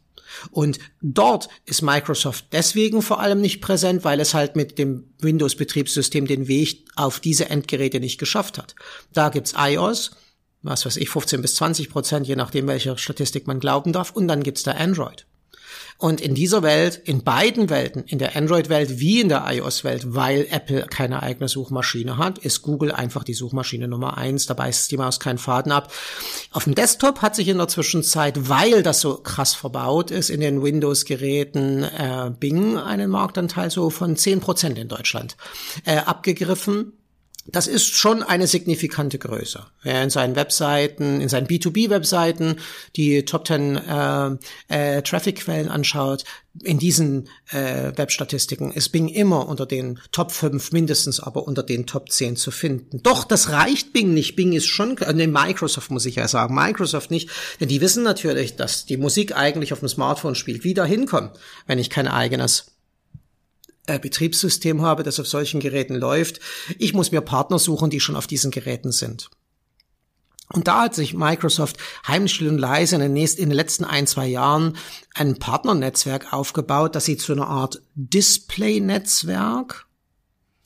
Und 0.52 0.80
dort 1.02 1.48
ist 1.66 1.82
Microsoft 1.82 2.46
deswegen 2.52 3.02
vor 3.02 3.20
allem 3.20 3.40
nicht 3.40 3.62
präsent, 3.62 4.04
weil 4.04 4.20
es 4.20 4.34
halt 4.34 4.56
mit 4.56 4.80
dem 4.80 5.14
Windows-Betriebssystem 5.20 6.26
den 6.26 6.48
Weg 6.48 6.86
auf 6.96 7.20
diese 7.20 7.50
Endgeräte 7.50 8.00
nicht 8.00 8.20
geschafft 8.20 8.58
hat. 8.58 8.76
Da 9.14 9.30
gibt's 9.30 9.54
iOS, 9.58 10.12
was 10.64 10.86
weiß 10.86 10.98
ich, 10.98 11.10
15 11.10 11.42
bis 11.42 11.56
20 11.56 11.90
Prozent, 11.90 12.28
je 12.28 12.36
nachdem, 12.36 12.68
welcher 12.68 12.98
Statistik 12.98 13.48
man 13.48 13.60
glauben 13.60 13.94
darf, 13.94 14.12
und 14.12 14.28
dann 14.28 14.44
gibt's 14.44 14.64
da 14.64 14.72
Android. 14.72 15.28
Und 15.98 16.20
in 16.20 16.36
dieser 16.36 16.64
Welt, 16.64 17.02
in 17.06 17.24
beiden 17.24 17.70
Welten, 17.70 18.04
in 18.04 18.20
der 18.20 18.36
Android-Welt 18.36 19.00
wie 19.00 19.22
in 19.22 19.30
der 19.30 19.46
iOS-Welt, 19.48 20.16
weil 20.16 20.48
Apple 20.50 20.86
keine 20.90 21.24
eigene 21.24 21.48
Suchmaschine 21.48 22.18
hat, 22.18 22.40
ist 22.40 22.62
Google 22.62 22.92
einfach 22.92 23.24
die 23.24 23.34
Suchmaschine 23.34 23.88
Nummer 23.88 24.18
eins. 24.18 24.46
Dabei 24.46 24.70
ist 24.70 24.92
die 24.92 24.98
Maus 24.98 25.20
keinen 25.20 25.38
Faden 25.38 25.72
ab. 25.72 25.94
Auf 26.52 26.66
dem 26.66 26.76
Desktop 26.76 27.22
hat 27.22 27.36
sich 27.36 27.48
in 27.48 27.58
der 27.58 27.68
Zwischenzeit, 27.68 28.50
weil 28.50 28.84
das 28.84 29.02
so 29.02 29.16
krass 29.18 29.56
verbaut 29.56 30.12
ist, 30.12 30.30
in 30.30 30.42
den 30.42 30.62
Windows-Geräten 30.62 31.84
äh, 31.84 32.32
Bing 32.38 32.78
einen 32.78 33.10
Marktanteil 33.10 33.72
so 33.72 33.90
von 33.90 34.18
zehn 34.18 34.40
Prozent 34.40 34.78
in 34.78 34.88
Deutschland 34.88 35.38
äh, 35.86 35.98
abgegriffen 35.98 36.94
das 37.46 37.68
ist 37.68 37.88
schon 37.88 38.24
eine 38.24 38.48
signifikante 38.48 39.20
Größe. 39.20 39.66
Wer 39.82 40.04
in 40.04 40.10
seinen 40.10 40.36
Webseiten, 40.36 41.20
in 41.20 41.28
seinen 41.28 41.48
B2B-Webseiten 41.48 42.56
die 42.96 43.26
Top 43.26 43.46
10 43.48 43.76
äh, 43.76 44.38
äh, 44.70 45.02
Traffic-Quellen 45.02 45.68
anschaut, 45.68 46.24
in 46.62 46.78
diesen 46.78 47.30
äh, 47.52 47.92
Webstatistiken 47.96 48.72
ist 48.72 48.90
Bing 48.90 49.10
immer 49.10 49.48
unter 49.48 49.66
den 49.66 50.00
Top 50.12 50.32
5, 50.32 50.72
mindestens 50.72 51.20
aber 51.20 51.48
unter 51.48 51.64
den 51.64 51.88
Top 51.88 52.12
10 52.12 52.36
zu 52.36 52.52
finden. 52.52 53.02
Doch, 53.02 53.24
das 53.24 53.50
reicht 53.50 53.92
Bing 53.92 54.14
nicht. 54.14 54.36
Bing 54.36 54.54
ist 54.54 54.68
schon, 54.68 54.98
äh, 55.00 55.12
nee, 55.14 55.28
Microsoft 55.28 55.92
muss 55.92 56.06
ich 56.06 56.16
ja 56.16 56.28
sagen, 56.28 56.54
Microsoft 56.56 57.12
nicht, 57.12 57.30
denn 57.60 57.70
die 57.70 57.82
wissen 57.82 58.04
natürlich, 58.04 58.56
dass 58.56 58.86
die 58.86 58.98
Musik 58.98 59.36
eigentlich 59.36 59.74
auf 59.74 59.80
dem 59.80 59.90
Smartphone 59.90 60.36
spielt. 60.36 60.64
Wie 60.64 60.76
da 60.76 60.86
hinkommen, 60.86 61.32
wenn 61.66 61.80
ich 61.80 61.90
kein 61.90 62.08
eigenes 62.08 62.73
äh, 63.88 64.00
Betriebssystem 64.00 64.82
habe, 64.82 65.04
das 65.04 65.20
auf 65.20 65.28
solchen 65.28 65.60
Geräten 65.60 65.96
läuft. 65.96 66.40
Ich 66.78 66.94
muss 66.94 67.12
mir 67.12 67.22
Partner 67.22 67.60
suchen, 67.60 67.90
die 67.90 68.00
schon 68.00 68.16
auf 68.16 68.28
diesen 68.28 68.52
Geräten 68.52 68.92
sind. 68.92 69.30
Und 70.50 70.68
da 70.68 70.84
hat 70.84 70.96
sich 70.96 71.14
Microsoft 71.14 71.78
heimlich 72.08 72.42
und 72.42 72.60
leise 72.60 72.96
in 72.96 73.02
den, 73.02 73.14
nächsten, 73.14 73.42
in 73.42 73.50
den 73.50 73.56
letzten 73.56 73.86
ein, 73.86 74.06
zwei 74.08 74.28
Jahren 74.28 74.78
ein 75.16 75.40
Partnernetzwerk 75.40 76.32
aufgebaut, 76.32 76.96
das 76.96 77.06
sie 77.06 77.18
zu 77.18 77.34
einer 77.34 77.48
Art 77.48 77.82
Display-Netzwerk 77.96 79.88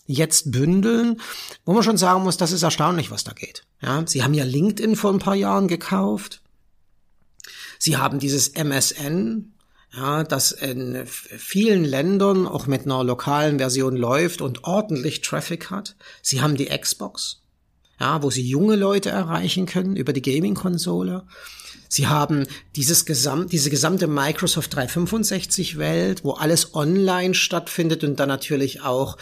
jetzt 0.06 0.52
bündeln, 0.52 1.22
wo 1.66 1.74
man 1.74 1.84
schon 1.84 1.98
sagen 1.98 2.24
muss, 2.24 2.38
das 2.38 2.52
ist 2.52 2.64
erstaunlich, 2.64 3.12
was 3.12 3.24
da 3.24 3.34
geht. 3.34 3.64
Ja, 3.82 4.04
sie 4.06 4.24
haben 4.24 4.34
ja 4.34 4.44
LinkedIn 4.44 4.96
vor 4.96 5.14
ein 5.14 5.20
paar 5.20 5.36
Jahren 5.36 5.68
gekauft. 5.68 6.42
Sie 7.80 7.98
haben 7.98 8.20
dieses 8.20 8.50
MSN, 8.50 9.54
ja, 9.94 10.24
das 10.24 10.52
in 10.52 11.06
vielen 11.06 11.84
Ländern 11.84 12.46
auch 12.46 12.68
mit 12.68 12.86
einer 12.86 13.04
lokalen 13.04 13.58
Version 13.58 13.96
läuft 13.96 14.42
und 14.42 14.64
ordentlich 14.66 15.22
Traffic 15.22 15.72
hat. 15.72 15.96
Sie 16.22 16.42
haben 16.42 16.56
die 16.56 16.68
Xbox, 16.68 17.42
ja, 18.00 18.22
wo 18.22 18.30
sie 18.30 18.48
junge 18.48 18.76
Leute 18.76 19.10
erreichen 19.10 19.66
können 19.66 19.96
über 19.96 20.14
die 20.14 20.22
Gaming-Konsole. 20.22 21.24
Sie 21.90 22.08
haben 22.08 22.46
dieses 22.76 23.06
Gesamt, 23.06 23.54
diese 23.54 23.70
gesamte 23.70 24.08
Microsoft 24.08 24.76
365 24.76 25.78
Welt, 25.78 26.24
wo 26.24 26.34
alles 26.34 26.76
online 26.76 27.34
stattfindet 27.34 28.04
und 28.04 28.20
dann 28.20 28.28
natürlich 28.28 28.82
auch 28.82 29.18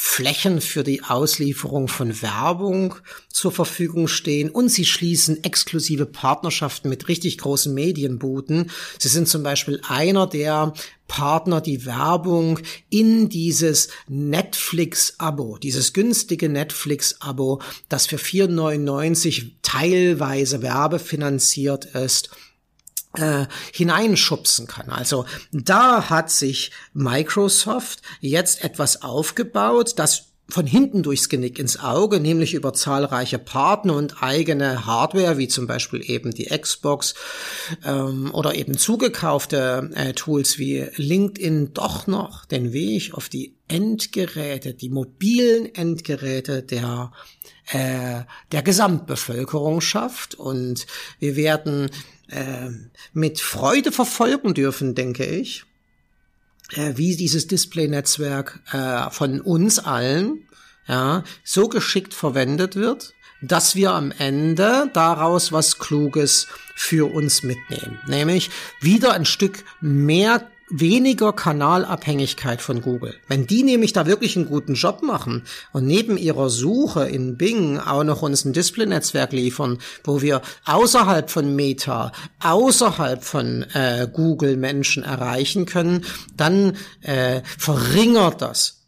Flächen 0.00 0.60
für 0.60 0.84
die 0.84 1.02
Auslieferung 1.02 1.88
von 1.88 2.22
Werbung 2.22 2.94
zur 3.28 3.50
Verfügung 3.50 4.06
stehen 4.06 4.48
und 4.48 4.68
sie 4.68 4.84
schließen 4.84 5.42
exklusive 5.42 6.06
Partnerschaften 6.06 6.88
mit 6.88 7.08
richtig 7.08 7.36
großen 7.38 7.74
Medienbooten. 7.74 8.70
Sie 9.00 9.08
sind 9.08 9.26
zum 9.26 9.42
Beispiel 9.42 9.80
einer 9.88 10.28
der 10.28 10.72
Partner, 11.08 11.60
die 11.60 11.84
Werbung 11.84 12.60
in 12.90 13.28
dieses 13.28 13.88
Netflix-Abo, 14.06 15.58
dieses 15.58 15.92
günstige 15.92 16.48
Netflix-Abo, 16.48 17.60
das 17.88 18.06
für 18.06 18.18
4,99 18.18 19.50
teilweise 19.62 20.62
werbefinanziert 20.62 21.86
ist, 21.86 22.30
äh, 23.18 23.46
hineinschubsen 23.72 24.66
kann. 24.66 24.90
Also 24.90 25.24
da 25.52 26.08
hat 26.10 26.30
sich 26.30 26.70
Microsoft 26.92 28.02
jetzt 28.20 28.64
etwas 28.64 29.02
aufgebaut, 29.02 29.94
das 29.96 30.28
von 30.50 30.66
hinten 30.66 31.02
durchs 31.02 31.28
Genick 31.28 31.58
ins 31.58 31.78
Auge, 31.78 32.20
nämlich 32.20 32.54
über 32.54 32.72
zahlreiche 32.72 33.38
Partner 33.38 33.94
und 33.94 34.22
eigene 34.22 34.86
Hardware, 34.86 35.36
wie 35.36 35.48
zum 35.48 35.66
Beispiel 35.66 36.02
eben 36.10 36.30
die 36.30 36.46
Xbox 36.46 37.14
ähm, 37.84 38.32
oder 38.32 38.54
eben 38.54 38.78
zugekaufte 38.78 39.90
äh, 39.94 40.14
Tools 40.14 40.58
wie 40.58 40.86
LinkedIn, 40.96 41.74
doch 41.74 42.06
noch 42.06 42.46
den 42.46 42.72
Weg 42.72 43.12
auf 43.12 43.28
die 43.28 43.56
Endgeräte, 43.68 44.72
die 44.72 44.88
mobilen 44.88 45.74
Endgeräte 45.74 46.62
der 46.62 47.12
äh, 47.70 48.22
der 48.52 48.62
Gesamtbevölkerung 48.62 49.82
schafft. 49.82 50.34
Und 50.34 50.86
wir 51.18 51.36
werden 51.36 51.90
äh, 52.28 52.70
mit 53.12 53.40
Freude 53.40 53.92
verfolgen 53.92 54.54
dürfen, 54.54 54.94
denke 54.94 55.24
ich, 55.24 55.64
äh, 56.72 56.92
wie 56.96 57.16
dieses 57.16 57.46
Display-Netzwerk 57.46 58.60
äh, 58.72 59.10
von 59.10 59.40
uns 59.40 59.78
allen 59.78 60.46
ja, 60.86 61.24
so 61.44 61.68
geschickt 61.68 62.14
verwendet 62.14 62.76
wird, 62.76 63.14
dass 63.40 63.76
wir 63.76 63.92
am 63.92 64.10
Ende 64.10 64.90
daraus 64.92 65.52
was 65.52 65.78
Kluges 65.78 66.48
für 66.74 67.12
uns 67.12 67.42
mitnehmen. 67.42 67.98
Nämlich 68.06 68.50
wieder 68.80 69.12
ein 69.12 69.24
Stück 69.24 69.64
mehr 69.80 70.50
weniger 70.70 71.32
Kanalabhängigkeit 71.32 72.60
von 72.60 72.82
Google. 72.82 73.14
Wenn 73.26 73.46
die 73.46 73.62
nämlich 73.62 73.92
da 73.92 74.06
wirklich 74.06 74.36
einen 74.36 74.46
guten 74.46 74.74
Job 74.74 75.02
machen 75.02 75.44
und 75.72 75.86
neben 75.86 76.16
ihrer 76.16 76.50
Suche 76.50 77.08
in 77.08 77.36
Bing 77.36 77.78
auch 77.78 78.04
noch 78.04 78.22
uns 78.22 78.44
ein 78.44 78.52
Display-Netzwerk 78.52 79.32
liefern, 79.32 79.78
wo 80.04 80.20
wir 80.20 80.42
außerhalb 80.64 81.30
von 81.30 81.54
Meta, 81.54 82.12
außerhalb 82.40 83.24
von 83.24 83.62
äh, 83.74 84.08
Google 84.12 84.56
Menschen 84.56 85.02
erreichen 85.02 85.66
können, 85.66 86.04
dann 86.36 86.76
äh, 87.02 87.42
verringert 87.56 88.42
das 88.42 88.78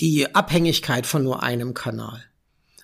die 0.00 0.34
Abhängigkeit 0.34 1.06
von 1.06 1.22
nur 1.22 1.42
einem 1.42 1.74
Kanal. 1.74 2.24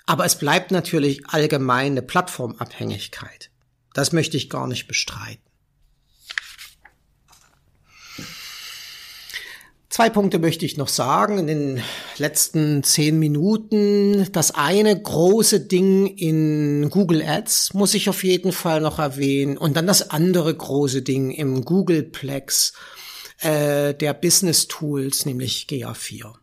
Aber 0.07 0.25
es 0.25 0.37
bleibt 0.37 0.71
natürlich 0.71 1.27
allgemeine 1.29 2.03
Plattformabhängigkeit. 2.03 3.51
Das 3.95 4.13
möchte 4.13 4.37
ich 4.37 4.51
gar 4.51 4.67
nicht 4.67 4.87
bestreiten. 4.89 5.52
Zwei 9.93 10.09
Punkte 10.09 10.39
möchte 10.39 10.65
ich 10.65 10.79
noch 10.79 10.89
sagen 10.89 11.37
in 11.37 11.47
den 11.47 11.83
letzten 12.17 12.83
zehn 12.83 13.19
Minuten. 13.19 14.27
Das 14.33 14.53
eine 14.53 14.99
große 14.99 15.61
Ding 15.61 16.07
in 16.07 16.89
Google 16.89 17.23
Ads 17.23 17.75
muss 17.75 17.93
ich 17.93 18.09
auf 18.09 18.25
jeden 18.25 18.53
Fall 18.53 18.81
noch 18.81 18.99
erwähnen. 18.99 19.59
Und 19.59 19.77
dann 19.77 19.87
das 19.87 20.09
andere 20.09 20.55
große 20.55 21.03
Ding 21.03 21.31
im 21.31 21.63
Googleplex 21.67 22.73
äh, 23.41 23.93
der 23.93 24.15
Business 24.15 24.67
Tools, 24.67 25.27
nämlich 25.27 25.67
GA4. 25.69 26.37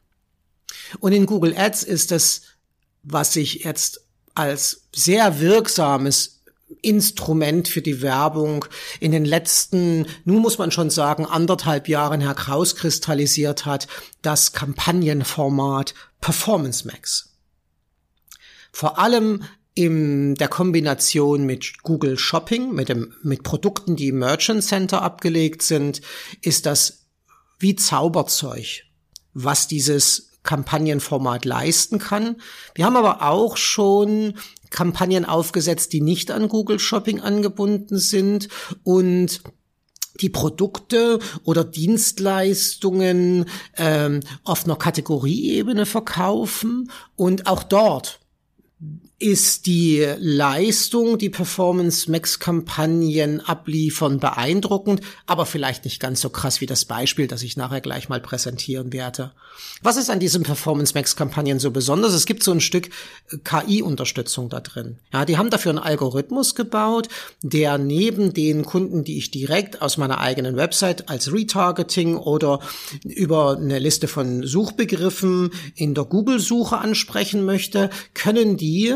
Und 0.99 1.13
in 1.13 1.25
Google 1.25 1.57
Ads 1.57 1.81
ist 1.81 2.11
das, 2.11 2.41
was 3.01 3.35
ich 3.35 3.63
jetzt 3.63 4.01
als 4.35 4.83
sehr 4.93 5.39
wirksames 5.39 6.38
Instrument 6.81 7.67
für 7.67 7.81
die 7.81 8.01
Werbung 8.01 8.65
in 8.99 9.11
den 9.11 9.25
letzten, 9.25 10.05
nun 10.23 10.41
muss 10.41 10.57
man 10.57 10.71
schon 10.71 10.89
sagen, 10.89 11.25
anderthalb 11.25 11.87
Jahren 11.87 12.21
herauskristallisiert 12.21 13.65
hat, 13.65 13.87
das 14.21 14.53
Kampagnenformat 14.53 15.93
Performance 16.21 16.87
Max. 16.87 17.35
Vor 18.71 18.99
allem 18.99 19.43
in 19.73 20.35
der 20.35 20.47
Kombination 20.47 21.45
mit 21.45 21.83
Google 21.83 22.17
Shopping, 22.17 22.73
mit, 22.73 22.89
dem, 22.89 23.13
mit 23.23 23.43
Produkten, 23.43 23.95
die 23.95 24.09
im 24.09 24.19
Merchant 24.19 24.63
Center 24.63 25.01
abgelegt 25.01 25.61
sind, 25.61 26.01
ist 26.41 26.65
das 26.65 27.05
wie 27.59 27.75
Zauberzeug, 27.75 28.83
was 29.33 29.67
dieses 29.67 30.29
Kampagnenformat 30.43 31.45
leisten 31.45 31.99
kann. 31.99 32.41
Wir 32.73 32.85
haben 32.85 32.95
aber 32.95 33.21
auch 33.21 33.57
schon 33.57 34.35
Kampagnen 34.69 35.25
aufgesetzt, 35.25 35.93
die 35.93 36.01
nicht 36.01 36.31
an 36.31 36.49
Google 36.49 36.79
Shopping 36.79 37.21
angebunden 37.21 37.97
sind 37.97 38.49
und 38.83 39.41
die 40.21 40.29
Produkte 40.29 41.19
oder 41.43 41.63
Dienstleistungen 41.63 43.45
ähm, 43.77 44.21
auf 44.43 44.65
einer 44.65 44.75
Kategorieebene 44.75 45.85
verkaufen 45.85 46.91
und 47.15 47.47
auch 47.47 47.63
dort 47.63 48.19
ist 49.19 49.65
die 49.65 50.07
Leistung, 50.17 51.17
die 51.17 51.29
Performance 51.29 52.09
Max 52.09 52.39
Kampagnen 52.39 53.41
abliefern 53.41 54.19
beeindruckend, 54.19 55.01
aber 55.25 55.45
vielleicht 55.45 55.83
nicht 55.83 55.99
ganz 55.99 56.21
so 56.21 56.29
krass 56.29 56.61
wie 56.61 56.65
das 56.65 56.85
Beispiel, 56.85 57.27
das 57.27 57.43
ich 57.43 57.57
nachher 57.57 57.81
gleich 57.81 58.07
mal 58.07 58.21
präsentieren 58.21 58.93
werde. 58.93 59.33
Was 59.83 59.97
ist 59.97 60.09
an 60.09 60.21
diesen 60.21 60.43
Performance 60.43 60.93
Max 60.93 61.17
Kampagnen 61.17 61.59
so 61.59 61.71
besonders? 61.71 62.13
Es 62.13 62.25
gibt 62.25 62.43
so 62.43 62.51
ein 62.51 62.61
Stück 62.61 62.89
äh, 63.29 63.37
KI-Unterstützung 63.43 64.47
da 64.47 64.61
drin. 64.61 64.99
Ja, 65.11 65.25
die 65.25 65.37
haben 65.37 65.49
dafür 65.49 65.71
einen 65.71 65.79
Algorithmus 65.79 66.55
gebaut, 66.55 67.09
der 67.41 67.77
neben 67.77 68.33
den 68.33 68.63
Kunden, 68.63 69.03
die 69.03 69.17
ich 69.17 69.31
direkt 69.31 69.81
aus 69.81 69.97
meiner 69.97 70.19
eigenen 70.19 70.55
Website 70.55 71.09
als 71.09 71.33
Retargeting 71.33 72.15
oder 72.15 72.61
über 73.03 73.57
eine 73.57 73.79
Liste 73.79 74.07
von 74.07 74.47
Suchbegriffen 74.47 75.51
in 75.75 75.93
der 75.93 76.05
Google-Suche 76.05 76.77
ansprechen 76.77 77.43
möchte, 77.43 77.89
können 78.13 78.55
die 78.55 78.95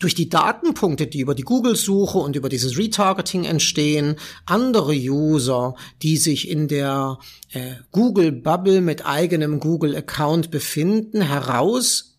durch 0.00 0.14
die 0.14 0.28
Datenpunkte, 0.28 1.06
die 1.06 1.20
über 1.20 1.36
die 1.36 1.42
Google-Suche 1.42 2.18
und 2.18 2.34
über 2.34 2.48
dieses 2.48 2.76
Retargeting 2.76 3.44
entstehen, 3.44 4.16
andere 4.46 4.94
User, 4.94 5.76
die 6.02 6.16
sich 6.16 6.48
in 6.48 6.66
der 6.66 7.18
äh, 7.50 7.74
Google-Bubble 7.92 8.80
mit 8.80 9.06
eigenem 9.06 9.60
Google-Account 9.60 10.50
befinden, 10.50 11.20
heraus 11.20 12.16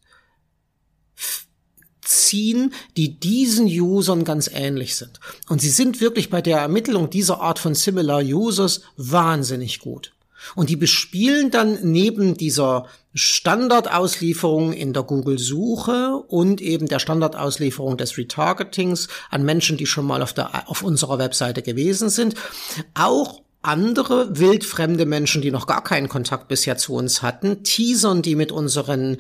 ziehen, 2.02 2.74
die 2.98 3.20
diesen 3.20 3.65
Usern 3.65 4.24
ganz 4.24 4.50
ähnlich 4.54 4.96
sind. 4.96 5.20
Und 5.50 5.62
sie 5.62 5.70
sind 5.70 6.02
wirklich 6.02 6.30
bei 6.30 6.41
der 6.41 6.60
Ermittlung 6.60 7.10
dieser 7.10 7.41
Art 7.41 7.58
von 7.58 7.74
Similar 7.74 8.22
Users 8.22 8.82
wahnsinnig 8.96 9.80
gut. 9.80 10.13
Und 10.56 10.69
die 10.69 10.75
bespielen 10.75 11.51
dann 11.51 11.80
neben 11.84 12.36
dieser 12.36 12.86
Standardauslieferung 13.13 14.73
in 14.73 14.93
der 14.93 15.04
Google-Suche 15.04 16.15
und 16.27 16.62
eben 16.62 16.88
der 16.88 16.99
Standardauslieferung 16.99 17.97
des 17.97 18.17
Retargetings 18.17 19.08
an 19.30 19.43
Menschen, 19.43 19.77
die 19.77 19.86
schon 19.86 20.06
mal 20.06 20.21
auf, 20.21 20.34
der, 20.34 20.69
auf 20.69 20.84
unserer 20.84 21.19
Webseite 21.19 21.62
gewesen 21.62 22.10
sind, 22.10 22.36
auch 22.93 23.41
andere 23.62 24.39
wildfremde 24.39 25.06
Menschen, 25.06 25.41
die 25.41 25.51
noch 25.51 25.67
gar 25.67 25.84
keinen 25.84 26.10
Kontakt 26.10 26.47
bisher 26.47 26.77
zu 26.77 26.93
uns 26.93 27.21
hatten, 27.21 27.63
teasern 27.63 28.21
die 28.21 28.36
mit 28.36 28.51
unseren 28.51 29.17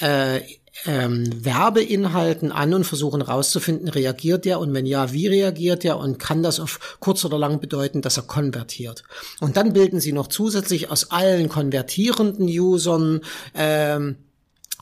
äh, 0.00 0.40
ähm, 0.86 1.44
Werbeinhalten 1.44 2.52
an 2.52 2.74
und 2.74 2.84
versuchen 2.84 3.24
herauszufinden, 3.24 3.88
reagiert 3.88 4.46
er 4.46 4.60
und 4.60 4.74
wenn 4.74 4.86
ja, 4.86 5.12
wie 5.12 5.26
reagiert 5.26 5.84
er 5.84 5.98
und 5.98 6.18
kann 6.18 6.42
das 6.42 6.60
auf 6.60 6.96
kurz 7.00 7.24
oder 7.24 7.38
lang 7.38 7.60
bedeuten, 7.60 8.02
dass 8.02 8.16
er 8.16 8.24
konvertiert. 8.24 9.04
Und 9.40 9.56
dann 9.56 9.72
bilden 9.72 10.00
sie 10.00 10.12
noch 10.12 10.26
zusätzlich 10.26 10.90
aus 10.90 11.10
allen 11.10 11.48
konvertierenden 11.48 12.46
Usern 12.46 13.20
ähm, 13.54 14.16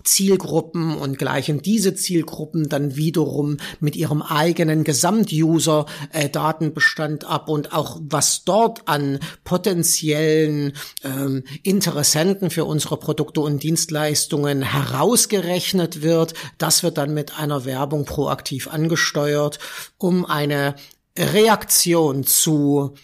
Zielgruppen 0.05 0.97
und 0.97 1.19
gleichen 1.19 1.61
diese 1.63 1.95
Zielgruppen 1.95 2.69
dann 2.69 2.97
wiederum 2.97 3.57
mit 3.81 3.97
ihrem 3.97 4.21
eigenen 4.23 4.85
Gesamt-User-Datenbestand 4.85 7.25
ab 7.25 7.49
und 7.49 7.73
auch 7.73 7.99
was 8.03 8.45
dort 8.45 8.87
an 8.89 9.19
potenziellen 9.45 10.75
ähm, 11.05 11.45
Interessenten 11.63 12.51
für 12.51 12.65
unsere 12.65 12.97
Produkte 12.97 13.41
und 13.41 13.63
Dienstleistungen 13.63 14.63
herausgerechnet 14.63 16.03
wird, 16.03 16.35
das 16.59 16.83
wird 16.83 16.99
dann 16.99 17.15
mit 17.15 17.39
einer 17.39 17.65
Werbung 17.65 18.05
proaktiv 18.05 18.67
angesteuert, 18.69 19.61
um 19.99 20.25
eine 20.25 20.75
Reaktion 21.19 22.25
zu 22.25 22.95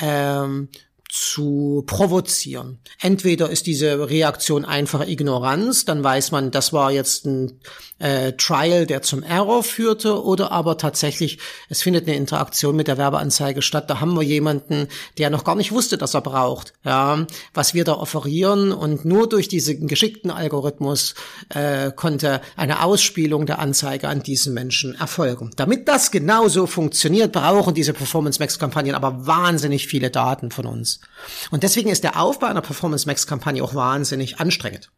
ähm, 0.00 0.68
zu 1.16 1.82
provozieren. 1.86 2.78
Entweder 3.00 3.48
ist 3.48 3.66
diese 3.66 4.10
Reaktion 4.10 4.64
einfach 4.64 5.06
Ignoranz, 5.06 5.86
dann 5.86 6.04
weiß 6.04 6.30
man, 6.30 6.50
das 6.50 6.72
war 6.72 6.92
jetzt 6.92 7.24
ein 7.24 7.58
äh, 7.98 8.32
Trial, 8.32 8.86
der 8.86 9.00
zum 9.00 9.22
Error 9.22 9.62
führte, 9.62 10.22
oder 10.22 10.52
aber 10.52 10.76
tatsächlich, 10.76 11.38
es 11.70 11.82
findet 11.82 12.06
eine 12.06 12.16
Interaktion 12.16 12.76
mit 12.76 12.88
der 12.88 12.98
Werbeanzeige 12.98 13.62
statt. 13.62 13.88
Da 13.88 14.00
haben 14.00 14.14
wir 14.14 14.22
jemanden, 14.22 14.88
der 15.16 15.30
noch 15.30 15.44
gar 15.44 15.54
nicht 15.54 15.72
wusste, 15.72 15.96
dass 15.96 16.12
er 16.12 16.20
braucht, 16.20 16.74
ja, 16.84 17.26
was 17.54 17.72
wir 17.72 17.84
da 17.84 17.94
offerieren 17.94 18.72
und 18.72 19.06
nur 19.06 19.26
durch 19.28 19.48
diesen 19.48 19.88
geschickten 19.88 20.30
Algorithmus 20.30 21.14
äh, 21.48 21.90
konnte 21.92 22.42
eine 22.56 22.82
Ausspielung 22.82 23.46
der 23.46 23.58
Anzeige 23.58 24.08
an 24.08 24.22
diesen 24.22 24.52
Menschen 24.52 24.94
erfolgen. 24.94 25.50
Damit 25.56 25.88
das 25.88 26.10
genauso 26.10 26.66
funktioniert, 26.66 27.32
brauchen 27.32 27.74
diese 27.74 27.94
Performance 27.94 28.38
Max 28.38 28.58
Kampagnen 28.58 28.94
aber 28.94 29.26
wahnsinnig 29.26 29.86
viele 29.86 30.10
Daten 30.10 30.50
von 30.50 30.66
uns. 30.66 31.00
Und 31.50 31.62
deswegen 31.62 31.90
ist 31.90 32.04
der 32.04 32.20
Aufbau 32.20 32.46
einer 32.46 32.62
Performance 32.62 33.06
Max 33.06 33.26
Kampagne 33.26 33.62
auch 33.62 33.74
wahnsinnig 33.74 34.40
anstrengend. 34.40 34.90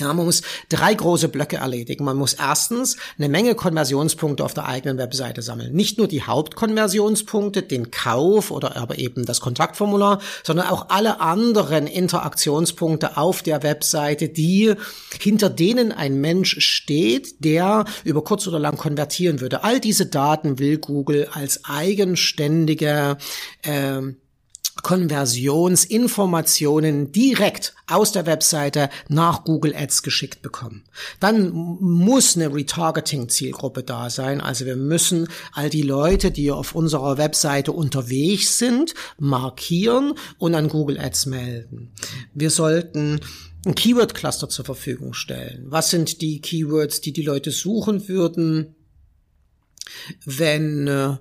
Ja, 0.00 0.12
man 0.14 0.24
muss 0.24 0.40
drei 0.70 0.94
große 0.94 1.28
Blöcke 1.28 1.56
erledigen. 1.56 2.04
Man 2.04 2.16
muss 2.16 2.32
erstens 2.32 2.96
eine 3.18 3.28
Menge 3.28 3.54
Konversionspunkte 3.54 4.42
auf 4.42 4.54
der 4.54 4.66
eigenen 4.66 4.96
Webseite 4.96 5.42
sammeln. 5.42 5.74
Nicht 5.74 5.98
nur 5.98 6.08
die 6.08 6.22
Hauptkonversionspunkte, 6.22 7.62
den 7.62 7.90
Kauf 7.90 8.50
oder 8.50 8.76
aber 8.76 8.98
eben 8.98 9.26
das 9.26 9.42
Kontaktformular, 9.42 10.22
sondern 10.44 10.68
auch 10.68 10.88
alle 10.88 11.20
anderen 11.20 11.86
Interaktionspunkte 11.86 13.18
auf 13.18 13.42
der 13.42 13.62
Webseite, 13.62 14.30
die 14.30 14.74
hinter 15.20 15.50
denen 15.50 15.92
ein 15.92 16.18
Mensch 16.22 16.60
steht, 16.60 17.44
der 17.44 17.84
über 18.04 18.24
kurz 18.24 18.46
oder 18.46 18.58
lang 18.58 18.78
konvertieren 18.78 19.42
würde. 19.42 19.62
All 19.62 19.78
diese 19.78 20.06
Daten 20.06 20.58
will 20.58 20.78
Google 20.78 21.28
als 21.32 21.66
eigenständige 21.66 23.18
äh, 23.62 24.00
Konversionsinformationen 24.82 27.12
direkt 27.12 27.74
aus 27.86 28.12
der 28.12 28.26
Webseite 28.26 28.90
nach 29.08 29.44
Google 29.44 29.74
Ads 29.74 30.02
geschickt 30.02 30.42
bekommen. 30.42 30.84
Dann 31.20 31.50
muss 31.52 32.36
eine 32.36 32.52
Retargeting-Zielgruppe 32.52 33.84
da 33.84 34.10
sein. 34.10 34.40
Also 34.40 34.66
wir 34.66 34.76
müssen 34.76 35.28
all 35.52 35.70
die 35.70 35.82
Leute, 35.82 36.30
die 36.30 36.50
auf 36.50 36.74
unserer 36.74 37.16
Webseite 37.16 37.72
unterwegs 37.72 38.58
sind, 38.58 38.94
markieren 39.18 40.14
und 40.38 40.54
an 40.54 40.68
Google 40.68 40.98
Ads 40.98 41.26
melden. 41.26 41.92
Wir 42.34 42.50
sollten 42.50 43.20
ein 43.64 43.74
Keyword-Cluster 43.74 44.48
zur 44.48 44.64
Verfügung 44.64 45.14
stellen. 45.14 45.66
Was 45.68 45.90
sind 45.90 46.20
die 46.20 46.40
Keywords, 46.40 47.00
die 47.00 47.12
die 47.12 47.22
Leute 47.22 47.52
suchen 47.52 48.08
würden, 48.08 48.74
wenn 50.24 50.88
äh, 50.88 51.16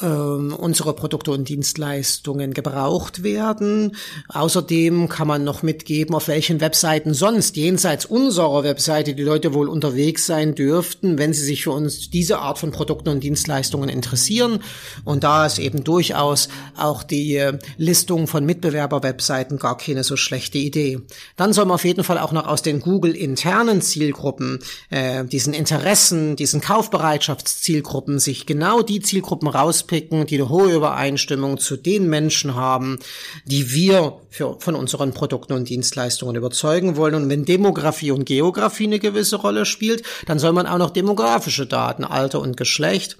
ähm, 0.00 0.54
unsere 0.58 0.94
Produkte 0.94 1.30
und 1.30 1.48
Dienstleistungen 1.48 2.54
gebraucht 2.54 3.22
werden. 3.22 3.94
Außerdem 4.28 5.08
kann 5.08 5.28
man 5.28 5.44
noch 5.44 5.62
mitgeben, 5.62 6.14
auf 6.14 6.28
welchen 6.28 6.60
Webseiten 6.60 7.14
sonst 7.14 7.56
jenseits 7.56 8.06
unserer 8.06 8.64
Webseite 8.64 9.14
die 9.14 9.22
Leute 9.22 9.54
wohl 9.54 9.68
unterwegs 9.68 10.26
sein 10.26 10.54
dürften, 10.54 11.18
wenn 11.18 11.32
sie 11.32 11.44
sich 11.44 11.64
für 11.64 11.70
uns 11.70 12.10
diese 12.10 12.38
Art 12.38 12.58
von 12.58 12.72
Produkten 12.72 13.10
und 13.10 13.22
Dienstleistungen 13.22 13.88
interessieren. 13.88 14.60
Und 15.04 15.24
da 15.24 15.46
ist 15.46 15.58
eben 15.58 15.84
durchaus 15.84 16.48
auch 16.76 17.02
die 17.02 17.36
äh, 17.36 17.58
Listung 17.76 18.26
von 18.26 18.44
Mitbewerber-Webseiten 18.44 19.58
gar 19.58 19.76
keine 19.76 20.04
so 20.04 20.16
schlechte 20.16 20.58
Idee. 20.58 21.00
Dann 21.36 21.52
soll 21.52 21.66
man 21.66 21.76
auf 21.76 21.84
jeden 21.84 22.04
Fall 22.04 22.18
auch 22.18 22.32
noch 22.32 22.46
aus 22.46 22.62
den 22.62 22.80
Google-internen 22.80 23.82
Zielgruppen, 23.82 24.58
äh, 24.90 25.24
diesen 25.24 25.54
Interessen, 25.54 26.36
diesen 26.36 26.60
Kaufbereitschaftszielgruppen 26.60 28.18
sich 28.18 28.46
genau 28.46 28.82
die 28.82 29.00
Zielgruppen 29.00 29.48
rauspicken, 29.48 29.81
rauspicken, 29.82 30.26
die 30.26 30.36
eine 30.36 30.48
hohe 30.48 30.72
Übereinstimmung 30.72 31.58
zu 31.58 31.76
den 31.76 32.08
Menschen 32.08 32.54
haben, 32.54 32.98
die 33.44 33.72
wir 33.72 34.18
für, 34.30 34.56
von 34.60 34.74
unseren 34.74 35.12
Produkten 35.12 35.52
und 35.52 35.68
Dienstleistungen 35.68 36.36
überzeugen 36.36 36.96
wollen. 36.96 37.14
Und 37.14 37.28
wenn 37.28 37.44
Demografie 37.44 38.10
und 38.10 38.24
Geografie 38.24 38.86
eine 38.86 38.98
gewisse 38.98 39.36
Rolle 39.36 39.64
spielt, 39.64 40.02
dann 40.26 40.38
soll 40.38 40.52
man 40.52 40.66
auch 40.66 40.78
noch 40.78 40.90
demografische 40.90 41.66
Daten, 41.66 42.04
Alter 42.04 42.40
und 42.40 42.56
Geschlecht 42.56 43.18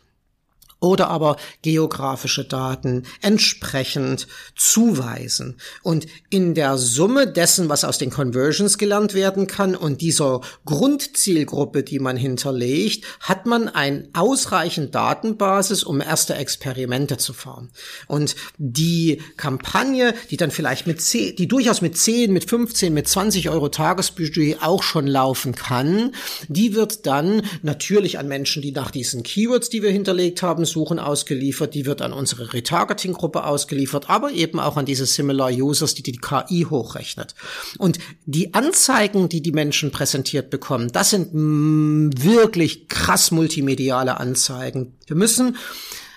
oder 0.82 1.08
aber 1.08 1.36
geografische 1.62 2.44
Daten 2.44 3.04
entsprechend 3.22 4.26
zuweisen. 4.56 5.56
Und 5.82 6.06
in 6.28 6.54
der 6.54 6.76
Summe 6.76 7.26
dessen, 7.26 7.68
was 7.68 7.84
aus 7.84 7.98
den 7.98 8.10
Conversions 8.10 8.76
gelernt 8.76 9.14
werden 9.14 9.46
kann 9.46 9.74
und 9.76 10.00
dieser 10.00 10.40
Grundzielgruppe, 10.66 11.84
die 11.84 12.00
man 12.00 12.16
hinterlegt, 12.16 13.04
hat 13.20 13.46
man 13.46 13.68
ein 13.68 14.08
ausreichend 14.12 14.94
Datenbasis, 14.94 15.84
um 15.84 16.00
erste 16.00 16.34
Experimente 16.34 17.16
zu 17.16 17.32
fahren. 17.32 17.70
Und 18.08 18.34
die 18.58 19.22
Kampagne, 19.36 20.14
die 20.30 20.36
dann 20.36 20.50
vielleicht 20.50 20.86
mit 20.86 21.00
10, 21.00 21.36
die 21.36 21.46
durchaus 21.46 21.80
mit 21.80 21.96
10, 21.96 22.32
mit 22.32 22.48
15, 22.50 22.92
mit 22.92 23.06
20 23.06 23.50
Euro 23.50 23.68
Tagesbudget 23.68 24.62
auch 24.62 24.82
schon 24.82 25.06
laufen 25.06 25.54
kann, 25.54 26.12
die 26.48 26.74
wird 26.74 27.06
dann 27.06 27.42
natürlich 27.62 28.18
an 28.18 28.26
Menschen, 28.26 28.62
die 28.62 28.72
nach 28.72 28.90
diesen 28.90 29.22
Keywords, 29.22 29.68
die 29.68 29.82
wir 29.82 29.90
hinterlegt 29.90 30.42
haben, 30.42 30.64
Suchen 30.72 30.98
ausgeliefert, 30.98 31.74
die 31.74 31.86
wird 31.86 32.02
an 32.02 32.12
unsere 32.12 32.52
Retargeting-Gruppe 32.52 33.44
ausgeliefert, 33.44 34.10
aber 34.10 34.32
eben 34.32 34.58
auch 34.58 34.76
an 34.76 34.86
diese 34.86 35.06
Similar 35.06 35.52
Users, 35.52 35.94
die 35.94 36.02
die 36.02 36.18
KI 36.18 36.66
hochrechnet. 36.68 37.34
Und 37.78 37.98
die 38.26 38.54
Anzeigen, 38.54 39.28
die 39.28 39.42
die 39.42 39.52
Menschen 39.52 39.92
präsentiert 39.92 40.50
bekommen, 40.50 40.90
das 40.90 41.10
sind 41.10 41.30
wirklich 41.32 42.88
krass 42.88 43.30
multimediale 43.30 44.18
Anzeigen. 44.18 44.94
Wir 45.06 45.16
müssen 45.16 45.56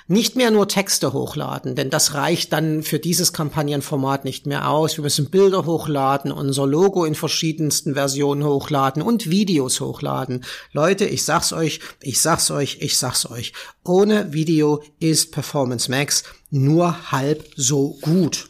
nicht 0.08 0.36
mehr 0.36 0.52
nur 0.52 0.68
Texte 0.68 1.14
hochladen, 1.14 1.76
denn 1.76 1.90
das 1.90 2.14
reicht 2.14 2.54
dann 2.54 2.84
für 2.84 3.00
dieses 3.00 3.34
Kampagnenformat 3.34 4.24
nicht 4.24 4.46
mehr 4.46 4.70
aus. 4.70 4.98
Wir 4.98 5.04
müssen 5.04 5.32
Bilder 5.32 5.66
hochladen, 5.66 6.32
unser 6.32 6.68
Logo 6.68 7.06
in 7.06 7.16
verschiedensten 7.16 7.96
Versionen 7.96 8.44
hochladen 8.44 9.02
und 9.02 9.30
Videos 9.30 9.82
hochladen. 9.82 10.46
Leute, 10.72 11.06
ich 11.06 11.24
sag's 11.24 11.54
euch, 11.54 11.80
ich 12.02 12.22
sag's 12.22 12.52
euch, 12.52 12.78
ich 12.82 12.98
sag's 12.98 13.30
euch. 13.30 13.54
Ohne 13.84 14.32
Video 14.34 14.84
ist 15.00 15.32
Performance 15.32 15.90
Max 15.90 16.24
nur 16.52 17.12
halb 17.12 17.48
so 17.56 17.98
gut. 18.02 18.50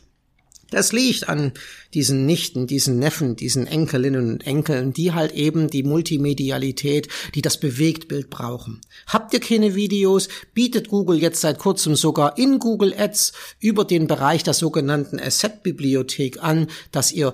Das 0.76 0.92
liegt 0.92 1.30
an 1.30 1.54
diesen 1.94 2.26
Nichten, 2.26 2.68
diesen 2.68 3.00
Neffen, 3.00 3.38
diesen 3.38 3.66
Enkelinnen 3.66 4.30
und 4.30 4.46
Enkeln, 4.46 4.92
die 4.92 5.14
halt 5.14 5.32
eben 5.32 5.70
die 5.70 5.84
Multimedialität, 5.84 7.08
die 7.34 7.42
das 7.42 7.62
Bewegtbild 7.62 8.30
brauchen. 8.30 8.82
Habt 9.08 9.34
ihr 9.34 9.40
keine 9.40 9.74
Videos, 9.76 10.28
bietet 10.54 10.90
Google 10.90 11.22
jetzt 11.22 11.40
seit 11.40 11.60
kurzem 11.60 11.96
sogar 11.96 12.38
in 12.38 12.60
Google 12.60 12.94
Ads 12.94 13.32
über 13.62 13.86
den 13.86 14.08
Bereich 14.08 14.44
der 14.44 14.54
sogenannten 14.54 15.18
Asset-Bibliothek 15.18 16.44
an, 16.44 16.68
dass 16.92 17.14
ihr 17.14 17.32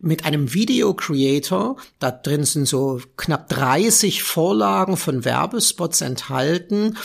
mit 0.00 0.24
einem 0.24 0.52
Video 0.52 0.94
Creator, 0.94 1.76
da 2.00 2.10
drin 2.10 2.44
sind 2.44 2.66
so 2.66 3.00
knapp 3.16 3.48
30 3.50 4.24
Vorlagen 4.24 4.96
von 4.96 5.24
Werbespots 5.24 6.00
enthalten, 6.00 6.96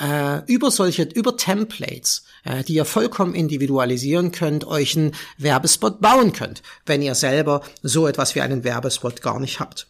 äh, 0.00 0.40
über 0.46 0.70
solche, 0.70 1.02
über 1.02 1.36
Templates 1.36 2.24
äh, 2.44 2.62
die 2.64 2.74
ihr 2.74 2.84
vollkommen 2.84 3.34
individualisieren 3.34 4.32
könnt, 4.32 4.66
euch 4.66 4.96
einen 4.96 5.12
Werbespot 5.38 6.00
bauen 6.00 6.32
könnt, 6.32 6.62
wenn 6.86 7.02
ihr 7.02 7.14
selber 7.14 7.62
so 7.82 8.06
etwas 8.06 8.34
wie 8.34 8.40
einen 8.40 8.64
Werbespot 8.64 9.22
gar 9.22 9.40
nicht 9.40 9.60
habt. 9.60 9.88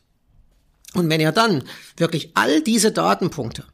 Und 0.95 1.09
wenn 1.11 1.21
ihr 1.21 1.33
dann 1.33 1.65
wirklich 1.97 2.31
all 2.35 2.63
diese 2.63 2.93
Datenpunkte 2.93 3.65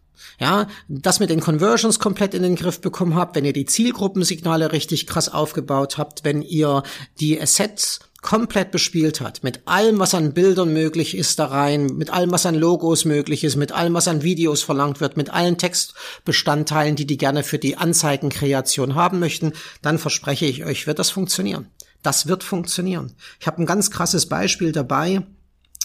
ja, 0.41 0.69
das 0.89 1.21
mit 1.21 1.29
den 1.29 1.41
Conversions 1.41 1.99
komplett 1.99 2.33
in 2.33 2.43
den 2.43 2.57
Griff 2.57 2.81
bekommen 2.81 3.15
habt, 3.15 3.37
wenn 3.37 3.45
ihr 3.45 3.53
die 3.53 3.67
Zielgruppensignale 3.67 4.73
richtig 4.73 5.07
krass 5.07 5.29
aufgebaut 5.29 5.99
habt, 5.99 6.25
wenn 6.25 6.41
ihr 6.41 6.83
die 7.21 7.41
Assets 7.41 8.01
komplett 8.23 8.71
bespielt 8.71 9.21
hat, 9.21 9.43
mit 9.43 9.67
allem, 9.67 9.99
was 9.99 10.15
an 10.15 10.35
Bildern 10.35 10.73
möglich 10.73 11.17
ist 11.17 11.39
da 11.39 11.47
rein, 11.47 11.87
mit 11.87 12.11
allem, 12.11 12.31
was 12.31 12.47
an 12.47 12.55
Logos 12.55 13.05
möglich 13.05 13.45
ist, 13.45 13.57
mit 13.57 13.73
allem, 13.73 13.95
was 13.95 14.09
an 14.09 14.23
Videos 14.23 14.63
verlangt 14.63 15.01
wird, 15.01 15.17
mit 15.17 15.31
allen 15.31 15.59
Textbestandteilen, 15.59 16.97
die 16.97 17.07
die 17.07 17.19
gerne 17.19 17.43
für 17.43 17.59
die 17.59 17.77
Anzeigenkreation 17.77 18.95
haben 18.95 19.19
möchten, 19.21 19.53
dann 19.83 19.99
verspreche 19.99 20.47
ich 20.47 20.65
euch, 20.65 20.87
wird 20.87 20.99
das 20.99 21.11
funktionieren. 21.11 21.69
Das 22.03 22.27
wird 22.27 22.45
funktionieren. 22.45 23.15
Ich 23.41 23.47
habe 23.47 23.63
ein 23.63 23.67
ganz 23.67 23.91
krasses 23.91 24.27
Beispiel 24.27 24.73
dabei. 24.73 25.23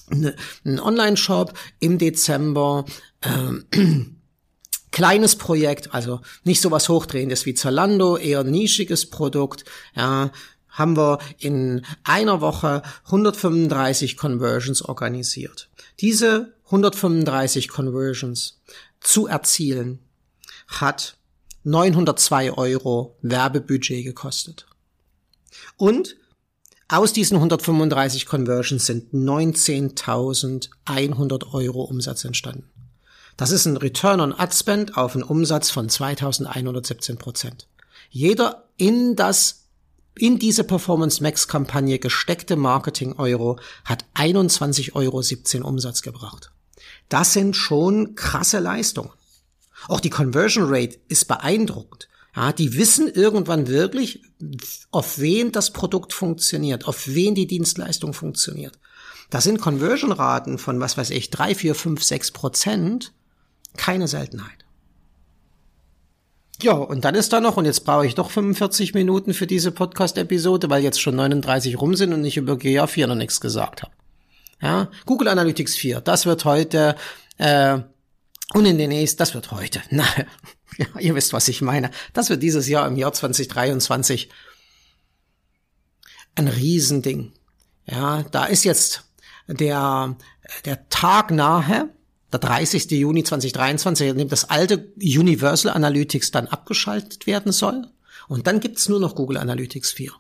Ein 0.10 0.80
Online-Shop 0.80 1.54
im 1.80 1.98
Dezember. 1.98 2.86
Ähm, 3.22 3.66
kleines 4.92 5.36
Projekt, 5.36 5.94
also 5.94 6.22
nicht 6.46 6.62
so 6.62 6.72
was 6.72 6.88
Hochdrehendes 6.88 7.46
wie 7.46 7.54
Zalando, 7.54 8.16
eher 8.16 8.46
nischiges 8.46 9.10
Produkt, 9.10 9.66
ja, 9.94 10.32
haben 10.76 10.96
wir 10.96 11.18
in 11.40 11.84
einer 12.04 12.42
Woche 12.42 12.84
135 13.06 14.18
Conversions 14.18 14.84
organisiert. 14.84 15.70
Diese 16.00 16.54
135 16.66 17.70
Conversions 17.70 18.62
zu 19.00 19.26
erzielen 19.28 20.00
hat 20.68 21.18
902 21.64 22.52
Euro 22.54 23.18
Werbebudget 23.22 24.04
gekostet. 24.04 24.68
Und 25.78 26.18
aus 26.88 27.14
diesen 27.14 27.38
135 27.38 28.28
Conversions 28.28 28.86
sind 28.86 29.12
19.100 29.14 31.54
Euro 31.54 31.84
Umsatz 31.84 32.26
entstanden. 32.26 32.70
Das 33.38 33.52
ist 33.52 33.66
ein 33.66 33.78
Return 33.78 34.20
on 34.22 34.34
Ad 34.34 34.56
Spend 34.56 34.96
auf 34.96 35.16
einen 35.16 35.24
Umsatz 35.24 35.72
von 35.72 35.90
2117 35.90 37.18
Prozent. 37.18 37.68
Jeder 38.10 38.70
in 38.78 39.16
das 39.16 39.65
in 40.18 40.40
diese 40.40 40.64
Performance 40.64 41.22
Max 41.22 41.48
Kampagne 41.48 42.00
gesteckte 42.00 42.56
Marketing 42.56 43.14
Euro 43.14 43.60
hat 43.84 44.06
21,17 44.16 44.94
Euro 44.96 45.68
Umsatz 45.68 46.02
gebracht. 46.02 46.52
Das 47.10 47.34
sind 47.34 47.56
schon 47.56 48.16
krasse 48.16 48.60
Leistungen. 48.60 49.12
Auch 49.88 50.00
die 50.00 50.10
Conversion 50.10 50.66
Rate 50.68 50.98
ist 51.08 51.28
beeindruckend. 51.28 52.08
Ja, 52.36 52.52
die 52.52 52.76
wissen 52.76 53.08
irgendwann 53.08 53.68
wirklich, 53.68 54.24
auf 54.92 55.20
wen 55.20 55.52
das 55.52 55.72
Produkt 55.72 56.12
funktioniert, 56.12 56.86
auf 56.86 57.08
wen 57.08 57.36
die 57.36 57.48
Dienstleistung 57.48 58.14
funktioniert. 58.14 58.78
Da 59.30 59.42
sind 59.42 59.62
Conversion-Raten 59.62 60.58
von, 60.58 60.80
was 60.80 60.98
weiß 60.98 61.12
ich, 61.12 61.30
drei, 61.30 61.56
vier, 61.56 61.76
fünf, 61.76 62.04
sechs 62.04 62.32
Prozent 62.32 63.14
keine 63.78 64.08
Seltenheit. 64.08 64.65
Ja, 66.62 66.74
und 66.74 67.04
dann 67.04 67.16
ist 67.16 67.34
da 67.34 67.42
noch, 67.42 67.58
und 67.58 67.66
jetzt 67.66 67.84
brauche 67.86 68.06
ich 68.06 68.16
doch 68.16 68.32
45 68.32 68.94
Minuten 68.94 69.34
für 69.34 69.48
diese 69.48 69.72
Podcast-Episode, 69.72 70.70
weil 70.70 70.84
jetzt 70.84 71.02
schon 71.02 71.16
39 71.16 71.80
rum 71.80 71.96
sind 71.96 72.14
und 72.14 72.24
ich 72.24 72.38
über 72.38 72.54
GA4 72.54 73.08
noch 73.08 73.16
nichts 73.16 73.42
gesagt 73.42 73.84
habe. 73.84 73.92
Ja, 74.62 74.90
Google 75.06 75.28
Analytics 75.28 75.76
4, 75.76 76.02
das 76.02 76.26
wird 76.26 76.46
heute, 76.46 76.96
äh, 77.38 77.80
und 78.54 78.66
in 78.66 78.78
den 78.78 78.90
nächsten, 78.90 79.18
das 79.18 79.34
wird 79.34 79.52
heute, 79.52 79.82
na, 79.90 80.06
ja, 80.78 80.86
ihr 81.00 81.16
wisst, 81.16 81.34
was 81.34 81.48
ich 81.48 81.62
meine, 81.62 81.92
das 82.14 82.30
wird 82.30 82.42
dieses 82.42 82.68
Jahr 82.68 82.88
im 82.88 82.96
Jahr 82.96 83.12
2023 83.12 84.30
ein 86.36 86.48
Riesending. 86.48 87.34
Ja, 87.86 88.24
da 88.24 88.46
ist 88.46 88.64
jetzt 88.64 89.04
der, 89.48 90.16
der 90.66 90.90
Tag 90.90 91.32
nahe, 91.32 91.90
der 92.36 92.50
30. 92.50 92.92
Juni 92.92 93.24
2023, 93.24 94.10
in 94.10 94.18
dem 94.18 94.30
das 94.30 94.50
alte 94.50 94.92
Universal 94.98 95.74
Analytics 95.74 96.32
dann 96.32 96.48
abgeschaltet 96.48 97.28
werden 97.28 97.52
soll. 97.52 97.88
Und 98.28 98.48
dann 98.48 98.60
gibt's 98.60 98.90
nur 98.90 99.00
noch 99.00 99.16
Google 99.16 99.38
Analytics 99.38 99.92
4. 99.94 100.12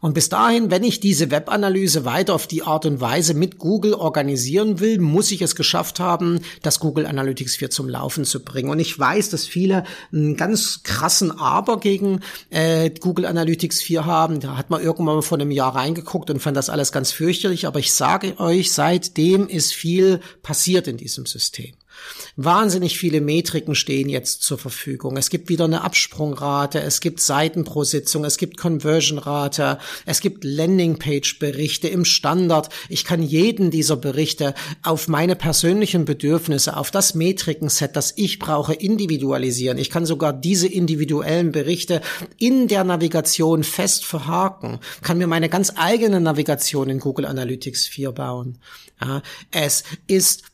Und 0.00 0.14
bis 0.14 0.28
dahin, 0.28 0.70
wenn 0.70 0.84
ich 0.84 1.00
diese 1.00 1.30
Webanalyse 1.30 2.04
weiter 2.04 2.34
auf 2.34 2.46
die 2.46 2.62
Art 2.62 2.86
und 2.86 3.00
Weise 3.00 3.34
mit 3.34 3.58
Google 3.58 3.94
organisieren 3.94 4.80
will, 4.80 4.98
muss 4.98 5.30
ich 5.30 5.42
es 5.42 5.56
geschafft 5.56 6.00
haben, 6.00 6.40
das 6.62 6.80
Google 6.80 7.06
Analytics 7.06 7.56
4 7.56 7.70
zum 7.70 7.88
Laufen 7.88 8.24
zu 8.24 8.44
bringen. 8.44 8.70
Und 8.70 8.78
ich 8.78 8.98
weiß, 8.98 9.30
dass 9.30 9.46
viele 9.46 9.84
einen 10.12 10.36
ganz 10.36 10.82
krassen 10.82 11.38
Aber 11.38 11.80
gegen 11.80 12.20
äh, 12.50 12.90
Google 12.90 13.26
Analytics 13.26 13.82
4 13.82 14.06
haben. 14.06 14.40
Da 14.40 14.56
hat 14.56 14.70
man 14.70 14.82
irgendwann 14.82 15.16
mal 15.16 15.22
vor 15.22 15.38
einem 15.38 15.50
Jahr 15.50 15.74
reingeguckt 15.74 16.30
und 16.30 16.40
fand 16.40 16.56
das 16.56 16.70
alles 16.70 16.92
ganz 16.92 17.12
fürchterlich. 17.12 17.66
Aber 17.66 17.78
ich 17.78 17.92
sage 17.92 18.38
euch, 18.38 18.72
seitdem 18.72 19.48
ist 19.48 19.74
viel 19.74 20.20
passiert 20.42 20.88
in 20.88 20.96
diesem 20.96 21.26
System. 21.26 21.74
Wahnsinnig 22.36 22.98
viele 22.98 23.20
Metriken 23.20 23.74
stehen 23.74 24.08
jetzt 24.08 24.42
zur 24.42 24.58
Verfügung. 24.58 25.16
Es 25.16 25.30
gibt 25.30 25.48
wieder 25.48 25.64
eine 25.64 25.82
Absprungrate, 25.82 26.80
es 26.80 27.00
gibt 27.00 27.20
Seiten 27.20 27.64
pro 27.64 27.84
Sitzung, 27.84 28.24
es 28.24 28.38
gibt 28.38 28.56
Conversion-Rate, 28.56 29.78
es 30.04 30.20
gibt 30.20 30.42
Landingpage-Berichte 30.42 31.88
im 31.88 32.04
Standard. 32.04 32.70
Ich 32.88 33.04
kann 33.04 33.22
jeden 33.22 33.70
dieser 33.70 33.96
Berichte 33.96 34.54
auf 34.82 35.06
meine 35.08 35.36
persönlichen 35.36 36.04
Bedürfnisse, 36.04 36.76
auf 36.76 36.90
das 36.90 37.14
Metrikenset, 37.14 37.94
das 37.94 38.12
ich 38.16 38.38
brauche, 38.38 38.74
individualisieren. 38.74 39.78
Ich 39.78 39.90
kann 39.90 40.06
sogar 40.06 40.32
diese 40.32 40.66
individuellen 40.66 41.52
Berichte 41.52 42.00
in 42.38 42.68
der 42.68 42.84
Navigation 42.84 43.62
fest 43.62 44.04
verhaken, 44.04 44.80
kann 45.02 45.18
mir 45.18 45.26
meine 45.26 45.48
ganz 45.48 45.72
eigene 45.76 46.20
Navigation 46.20 46.90
in 46.90 46.98
Google 46.98 47.26
Analytics 47.26 47.86
4 47.86 48.12
bauen. 48.12 48.58
Ja, 49.00 49.22
es 49.50 49.84
ist 50.06 50.44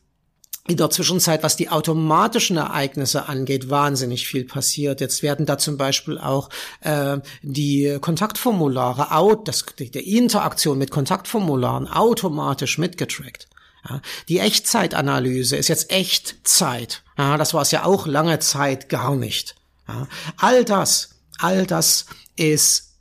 in 0.70 0.76
der 0.76 0.88
Zwischenzeit, 0.88 1.42
was 1.42 1.56
die 1.56 1.68
automatischen 1.68 2.56
Ereignisse 2.56 3.28
angeht, 3.28 3.70
wahnsinnig 3.70 4.28
viel 4.28 4.44
passiert. 4.44 5.00
Jetzt 5.00 5.20
werden 5.20 5.44
da 5.44 5.58
zum 5.58 5.76
Beispiel 5.76 6.16
auch 6.16 6.48
äh, 6.82 7.18
die 7.42 7.98
Kontaktformulare, 8.00 9.10
out, 9.10 9.48
das, 9.48 9.64
die, 9.80 9.88
Interaktion 10.16 10.78
mit 10.78 10.92
Kontaktformularen 10.92 11.88
automatisch 11.88 12.78
mitgetrackt. 12.78 13.48
Ja, 13.88 14.00
die 14.28 14.38
Echtzeitanalyse 14.38 15.56
ist 15.56 15.66
jetzt 15.66 15.90
Echtzeit. 15.90 17.02
Ja, 17.18 17.36
das 17.36 17.52
war 17.52 17.62
es 17.62 17.72
ja 17.72 17.84
auch 17.84 18.06
lange 18.06 18.38
Zeit 18.38 18.88
gar 18.88 19.16
nicht. 19.16 19.56
Ja, 19.88 20.06
all 20.36 20.64
das, 20.64 21.16
all 21.38 21.66
das 21.66 22.06
ist 22.36 22.92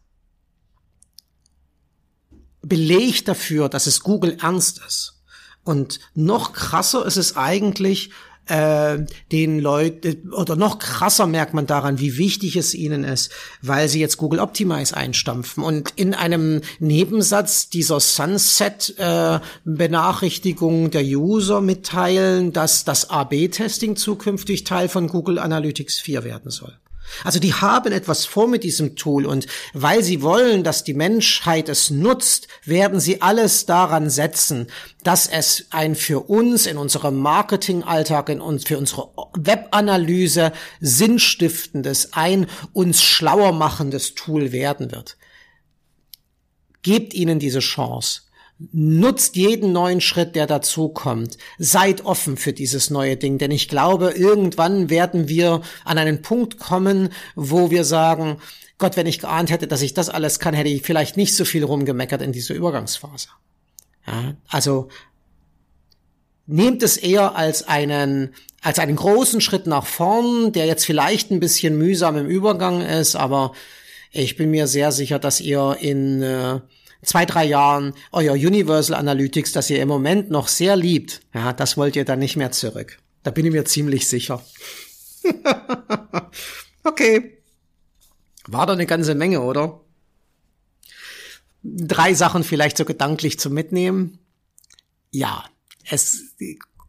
Beleg 2.64 3.26
dafür, 3.26 3.70
dass 3.70 3.86
es 3.86 4.02
Google 4.02 4.38
ernst 4.42 4.82
ist. 4.88 5.19
Und 5.70 6.00
noch 6.16 6.54
krasser 6.54 7.06
ist 7.06 7.18
es 7.18 7.38
eigentlich, 7.38 8.10
äh, 8.48 8.98
den 9.32 9.60
Leuten, 9.60 10.34
oder 10.34 10.56
noch 10.56 10.80
krasser 10.80 11.28
merkt 11.28 11.54
man 11.54 11.68
daran, 11.68 12.00
wie 12.00 12.18
wichtig 12.18 12.56
es 12.56 12.74
ihnen 12.74 13.04
ist, 13.04 13.32
weil 13.62 13.88
sie 13.88 14.00
jetzt 14.00 14.18
Google 14.18 14.40
Optimize 14.40 14.98
einstampfen 14.98 15.64
und 15.64 15.94
in 15.96 16.16
einem 16.16 16.62
Nebensatz 16.80 17.70
dieser 17.70 18.00
Sunset-Benachrichtigung 18.00 20.88
äh, 20.88 20.90
der 20.90 21.04
User 21.04 21.62
mitteilen, 21.62 22.52
dass 22.52 22.84
das 22.84 23.12
AB-Testing 23.12 23.96
zukünftig 23.96 24.64
Teil 24.64 24.90
von 24.90 25.08
Google 25.08 25.38
Analytics 25.38 26.00
4 26.00 26.24
werden 26.24 26.50
soll. 26.50 26.80
Also 27.24 27.40
die 27.40 27.54
haben 27.54 27.92
etwas 27.92 28.26
vor 28.26 28.48
mit 28.48 28.64
diesem 28.64 28.96
Tool 28.96 29.26
und 29.26 29.48
weil 29.74 30.04
sie 30.04 30.22
wollen, 30.22 30.64
dass 30.64 30.84
die 30.84 30.94
Menschheit 30.94 31.70
es 31.70 31.90
nutzt, 31.90 32.48
werden 32.66 33.00
sie 33.00 33.22
alles 33.22 33.66
daran 33.66 34.10
setzen, 34.10 34.68
dass 35.04 35.28
es 35.28 35.68
ein 35.72 35.96
für 35.96 36.30
uns 36.30 36.66
in 36.66 36.78
unserem 36.78 37.18
Marketingalltag, 37.18 38.30
in 38.30 38.42
uns, 38.42 38.66
für 38.66 38.78
unsere 38.78 39.10
Webanalyse 39.34 40.52
sinnstiftendes, 40.80 42.14
ein 42.14 42.48
uns 42.74 43.04
schlauer 43.04 43.52
machendes 43.52 44.16
Tool 44.16 44.52
werden 44.52 44.92
wird. 44.92 45.18
Gebt 46.82 47.14
ihnen 47.14 47.40
diese 47.40 47.60
Chance. 47.60 48.22
Nutzt 48.72 49.38
jeden 49.38 49.72
neuen 49.72 50.02
Schritt, 50.02 50.36
der 50.36 50.46
dazu 50.46 50.90
kommt. 50.90 51.38
Seid 51.58 52.04
offen 52.04 52.36
für 52.36 52.52
dieses 52.52 52.90
neue 52.90 53.16
Ding, 53.16 53.38
denn 53.38 53.52
ich 53.52 53.70
glaube, 53.70 54.12
irgendwann 54.12 54.90
werden 54.90 55.30
wir 55.30 55.62
an 55.86 55.98
einen 55.98 56.22
Punkt 56.22 56.60
kommen, 56.60 57.10
wo 57.36 57.72
wir 57.72 57.86
sagen, 57.86 58.38
Gott, 58.78 58.98
wenn 58.98 59.08
ich 59.08 59.20
geahnt 59.20 59.50
hätte, 59.50 59.68
dass 59.68 59.82
ich 59.82 59.94
das 59.94 60.10
alles 60.10 60.40
kann, 60.40 60.54
hätte 60.54 60.70
ich 60.70 60.82
vielleicht 60.82 61.16
nicht 61.16 61.36
so 61.36 61.46
viel 61.46 61.64
rumgemeckert 61.64 62.22
in 62.22 62.34
dieser 62.34 62.54
Übergangsphase. 62.54 63.30
Ja, 64.06 64.36
also 64.48 64.90
nehmt 66.46 66.84
es 66.84 66.98
eher 66.98 67.36
als 67.36 67.68
einen 67.68 68.34
als 68.62 68.80
einen 68.80 68.96
großen 68.98 69.40
Schritt 69.40 69.68
nach 69.68 69.86
vorn, 69.86 70.52
der 70.52 70.66
jetzt 70.66 70.86
vielleicht 70.86 71.32
ein 71.32 71.40
bisschen 71.40 71.78
mühsam 71.78 72.18
im 72.18 72.28
Übergang 72.28 72.82
ist, 72.82 73.16
aber 73.16 73.54
ich 74.12 74.36
bin 74.36 74.52
mir 74.52 74.68
sehr 74.68 74.92
sicher, 74.92 75.20
dass 75.20 75.40
ihr 75.40 75.78
in 75.80 76.22
äh, 76.22 76.60
zwei, 77.04 77.26
drei 77.26 77.46
Jahren 77.46 77.94
euer 78.12 78.34
Universal 78.34 78.98
Analytics, 78.98 79.52
das 79.52 79.70
ihr 79.70 79.82
im 79.82 79.88
Moment 79.88 80.30
noch 80.30 80.48
sehr 80.48 80.76
liebt, 80.76 81.22
ja, 81.34 81.54
das 81.54 81.78
wollt 81.78 81.96
ihr 81.96 82.06
dann 82.06 82.20
nicht 82.20 82.36
mehr 82.36 82.52
zurück. 82.52 83.00
Da 83.24 83.32
bin 83.32 83.46
ich 83.46 83.52
mir 83.52 83.66
ziemlich 83.66 84.08
sicher. 84.08 84.44
okay. 86.84 87.38
War 88.48 88.66
doch 88.66 88.74
eine 88.74 88.86
ganze 88.86 89.16
Menge, 89.16 89.42
oder? 89.42 89.82
Drei 91.62 92.14
Sachen 92.14 92.44
vielleicht 92.44 92.78
so 92.78 92.86
gedanklich 92.86 93.40
zu 93.40 93.50
mitnehmen. 93.50 94.20
Ja, 95.12 95.46
es, 95.90 96.36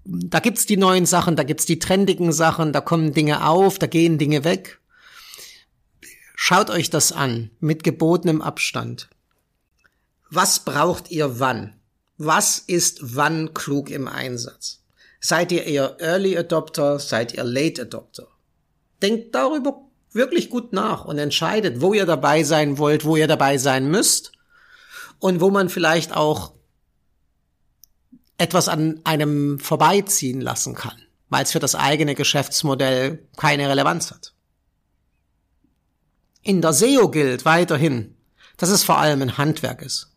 da 0.04 0.40
gibt's 0.40 0.66
die 0.66 0.76
neuen 0.76 1.06
Sachen, 1.06 1.36
da 1.36 1.42
gibt's 1.42 1.66
die 1.66 1.78
trendigen 1.78 2.32
Sachen, 2.32 2.72
da 2.72 2.80
kommen 2.80 3.12
Dinge 3.12 3.46
auf, 3.46 3.78
da 3.78 3.86
gehen 3.86 4.18
Dinge 4.18 4.44
weg. 4.44 4.80
Schaut 6.36 6.70
euch 6.70 6.88
das 6.88 7.12
an, 7.12 7.50
mit 7.60 7.84
gebotenem 7.84 8.40
Abstand. 8.40 9.10
Was 10.30 10.60
braucht 10.60 11.10
ihr 11.10 11.40
wann? 11.40 11.74
Was 12.16 12.60
ist 12.60 13.16
wann 13.16 13.52
klug 13.52 13.90
im 13.90 14.06
Einsatz? 14.06 14.80
Seid 15.20 15.50
ihr 15.50 15.64
eher 15.64 15.96
Early 16.00 16.38
Adopter? 16.38 17.00
Seid 17.00 17.34
ihr 17.34 17.42
Late 17.42 17.82
Adopter? 17.82 18.28
Denkt 19.02 19.34
darüber 19.34 19.80
wirklich 20.12 20.48
gut 20.48 20.72
nach 20.72 21.04
und 21.04 21.18
entscheidet, 21.18 21.80
wo 21.80 21.94
ihr 21.94 22.06
dabei 22.06 22.44
sein 22.44 22.78
wollt, 22.78 23.04
wo 23.04 23.16
ihr 23.16 23.26
dabei 23.26 23.58
sein 23.58 23.90
müsst 23.90 24.30
und 25.18 25.40
wo 25.40 25.50
man 25.50 25.68
vielleicht 25.68 26.14
auch 26.16 26.52
etwas 28.38 28.68
an 28.68 29.00
einem 29.02 29.58
vorbeiziehen 29.58 30.40
lassen 30.40 30.76
kann, 30.76 30.96
weil 31.28 31.42
es 31.42 31.52
für 31.52 31.58
das 31.58 31.74
eigene 31.74 32.14
Geschäftsmodell 32.14 33.26
keine 33.36 33.68
Relevanz 33.68 34.12
hat. 34.12 34.32
In 36.42 36.62
der 36.62 36.72
SEO 36.72 37.08
gilt 37.10 37.44
weiterhin, 37.44 38.16
dass 38.56 38.70
es 38.70 38.84
vor 38.84 38.98
allem 38.98 39.22
ein 39.22 39.36
Handwerk 39.36 39.82
ist 39.82 40.09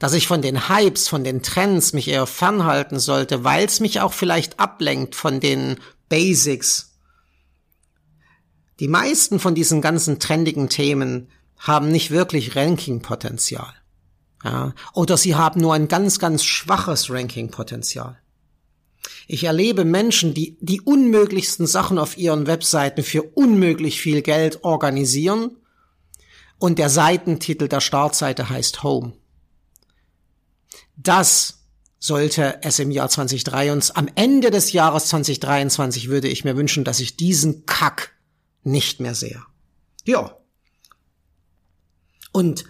dass 0.00 0.14
ich 0.14 0.26
von 0.26 0.42
den 0.42 0.68
Hypes, 0.68 1.06
von 1.08 1.22
den 1.22 1.42
Trends 1.42 1.92
mich 1.92 2.08
eher 2.08 2.26
fernhalten 2.26 2.98
sollte, 2.98 3.44
weil 3.44 3.66
es 3.66 3.78
mich 3.78 4.00
auch 4.00 4.14
vielleicht 4.14 4.58
ablenkt 4.58 5.14
von 5.14 5.38
den 5.38 5.76
Basics. 6.08 6.96
Die 8.80 8.88
meisten 8.88 9.38
von 9.38 9.54
diesen 9.54 9.82
ganzen 9.82 10.18
trendigen 10.18 10.70
Themen 10.70 11.28
haben 11.58 11.92
nicht 11.92 12.10
wirklich 12.10 12.56
Ranking-Potenzial. 12.56 13.74
Ja, 14.42 14.74
oder 14.94 15.18
sie 15.18 15.34
haben 15.34 15.60
nur 15.60 15.74
ein 15.74 15.86
ganz, 15.86 16.18
ganz 16.18 16.44
schwaches 16.44 17.10
Ranking-Potenzial. 17.10 18.18
Ich 19.28 19.44
erlebe 19.44 19.84
Menschen, 19.84 20.32
die 20.32 20.56
die 20.62 20.80
unmöglichsten 20.80 21.66
Sachen 21.66 21.98
auf 21.98 22.16
ihren 22.16 22.46
Webseiten 22.46 23.02
für 23.02 23.22
unmöglich 23.22 24.00
viel 24.00 24.22
Geld 24.22 24.64
organisieren 24.64 25.58
und 26.58 26.78
der 26.78 26.88
Seitentitel 26.88 27.68
der 27.68 27.80
Startseite 27.80 28.48
heißt 28.48 28.82
Home. 28.82 29.19
Das 30.96 31.60
sollte 31.98 32.58
es 32.62 32.78
im 32.78 32.90
Jahr 32.90 33.10
2023, 33.10 33.96
am 33.96 34.08
Ende 34.14 34.50
des 34.50 34.72
Jahres 34.72 35.06
2023 35.06 36.08
würde 36.08 36.28
ich 36.28 36.44
mir 36.44 36.56
wünschen, 36.56 36.84
dass 36.84 37.00
ich 37.00 37.16
diesen 37.16 37.66
Kack 37.66 38.12
nicht 38.62 39.00
mehr 39.00 39.14
sehe. 39.14 39.42
Ja. 40.04 40.36
Und 42.32 42.64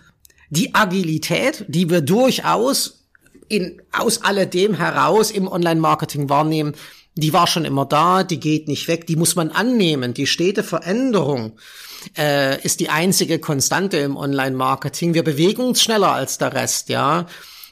die 0.50 0.74
Agilität, 0.74 1.64
die 1.68 1.90
wir 1.90 2.00
durchaus 2.00 3.06
in, 3.48 3.80
aus 3.92 4.22
alledem 4.22 4.74
heraus 4.74 5.30
im 5.30 5.46
Online-Marketing 5.46 6.28
wahrnehmen, 6.28 6.74
die 7.14 7.32
war 7.32 7.46
schon 7.46 7.64
immer 7.64 7.86
da, 7.86 8.24
die 8.24 8.40
geht 8.40 8.68
nicht 8.68 8.88
weg, 8.88 9.06
die 9.06 9.16
muss 9.16 9.36
man 9.36 9.50
annehmen. 9.50 10.14
Die 10.14 10.26
stete 10.26 10.62
Veränderung 10.62 11.58
äh, 12.16 12.60
ist 12.62 12.80
die 12.80 12.88
einzige 12.88 13.38
Konstante 13.38 13.98
im 13.98 14.16
Online-Marketing. 14.16 15.14
Wir 15.14 15.24
bewegen 15.24 15.62
uns 15.62 15.82
schneller 15.82 16.12
als 16.12 16.38
der 16.38 16.52
Rest, 16.52 16.88
ja. 16.88 17.26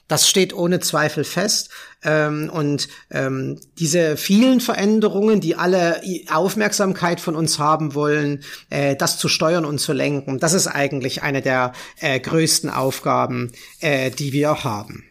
Das 0.09 0.29
steht 0.29 0.55
ohne 0.55 0.81
Zweifel 0.81 1.23
fest. 1.25 1.71
Ähm, 2.03 2.51
und 2.53 2.89
ähm, 3.11 3.61
diese 3.79 4.17
vielen 4.17 4.61
Veränderungen, 4.61 5.41
die 5.41 5.57
alle 5.57 6.01
Aufmerksamkeit 6.31 7.21
von 7.21 7.37
uns 7.37 7.59
haben 7.59 7.95
wollen, 7.95 8.43
äh, 8.71 8.97
das 8.97 9.19
zu 9.19 9.29
steuern 9.29 9.65
und 9.65 9.79
zu 9.79 9.93
lenken, 9.93 10.39
das 10.39 10.55
ist 10.55 10.67
eigentlich 10.67 11.23
eine 11.23 11.43
der 11.43 11.73
äh, 12.01 12.19
größten 12.19 12.71
Aufgaben, 12.71 13.53
äh, 13.81 14.11
die 14.11 14.33
wir 14.33 14.65
haben. 14.65 15.08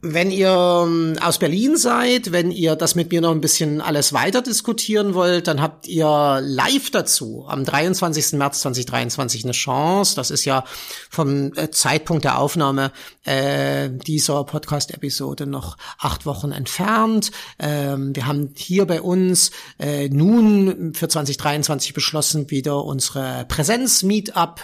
Wenn 0.00 0.30
ihr 0.30 0.84
ähm, 0.86 1.16
aus 1.20 1.40
Berlin 1.40 1.76
seid, 1.76 2.30
wenn 2.30 2.52
ihr 2.52 2.76
das 2.76 2.94
mit 2.94 3.10
mir 3.10 3.20
noch 3.20 3.32
ein 3.32 3.40
bisschen 3.40 3.80
alles 3.80 4.12
weiter 4.12 4.42
diskutieren 4.42 5.12
wollt, 5.12 5.48
dann 5.48 5.60
habt 5.60 5.88
ihr 5.88 6.38
live 6.40 6.92
dazu 6.92 7.46
am 7.48 7.64
23. 7.64 8.34
März 8.34 8.60
2023 8.60 9.42
eine 9.42 9.54
Chance. 9.54 10.14
Das 10.14 10.30
ist 10.30 10.44
ja 10.44 10.62
vom 11.10 11.52
äh, 11.56 11.72
Zeitpunkt 11.72 12.22
der 12.22 12.38
Aufnahme 12.38 12.92
äh, 13.24 13.90
dieser 13.90 14.44
Podcast-Episode 14.44 15.46
noch 15.46 15.76
acht 15.98 16.26
Wochen 16.26 16.52
entfernt. 16.52 17.32
Ähm, 17.58 18.14
wir 18.14 18.28
haben 18.28 18.52
hier 18.54 18.86
bei 18.86 19.02
uns 19.02 19.50
äh, 19.80 20.08
nun 20.10 20.94
für 20.94 21.08
2023 21.08 21.92
beschlossen, 21.92 22.52
wieder 22.52 22.84
unsere 22.84 23.46
Präsenz-Meetup 23.48 24.60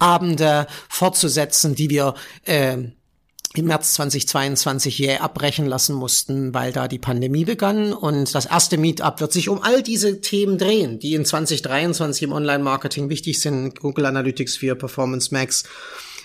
Abende 0.00 0.66
fortzusetzen, 0.88 1.76
die 1.76 1.88
wir 1.88 2.14
äh, 2.44 2.78
im 3.54 3.66
März 3.66 3.94
2022 3.94 4.98
jäh 4.98 5.18
abbrechen 5.18 5.66
lassen 5.66 5.94
mussten, 5.94 6.54
weil 6.54 6.72
da 6.72 6.88
die 6.88 6.98
Pandemie 6.98 7.44
begann. 7.44 7.92
Und 7.92 8.34
das 8.34 8.46
erste 8.46 8.78
Meetup 8.78 9.20
wird 9.20 9.32
sich 9.32 9.48
um 9.48 9.62
all 9.62 9.82
diese 9.82 10.20
Themen 10.20 10.56
drehen, 10.56 10.98
die 10.98 11.14
in 11.14 11.24
2023 11.24 12.22
im 12.22 12.32
Online-Marketing 12.32 13.10
wichtig 13.10 13.40
sind. 13.40 13.78
Google 13.78 14.06
Analytics 14.06 14.56
4, 14.56 14.74
Performance 14.74 15.34
Max, 15.34 15.64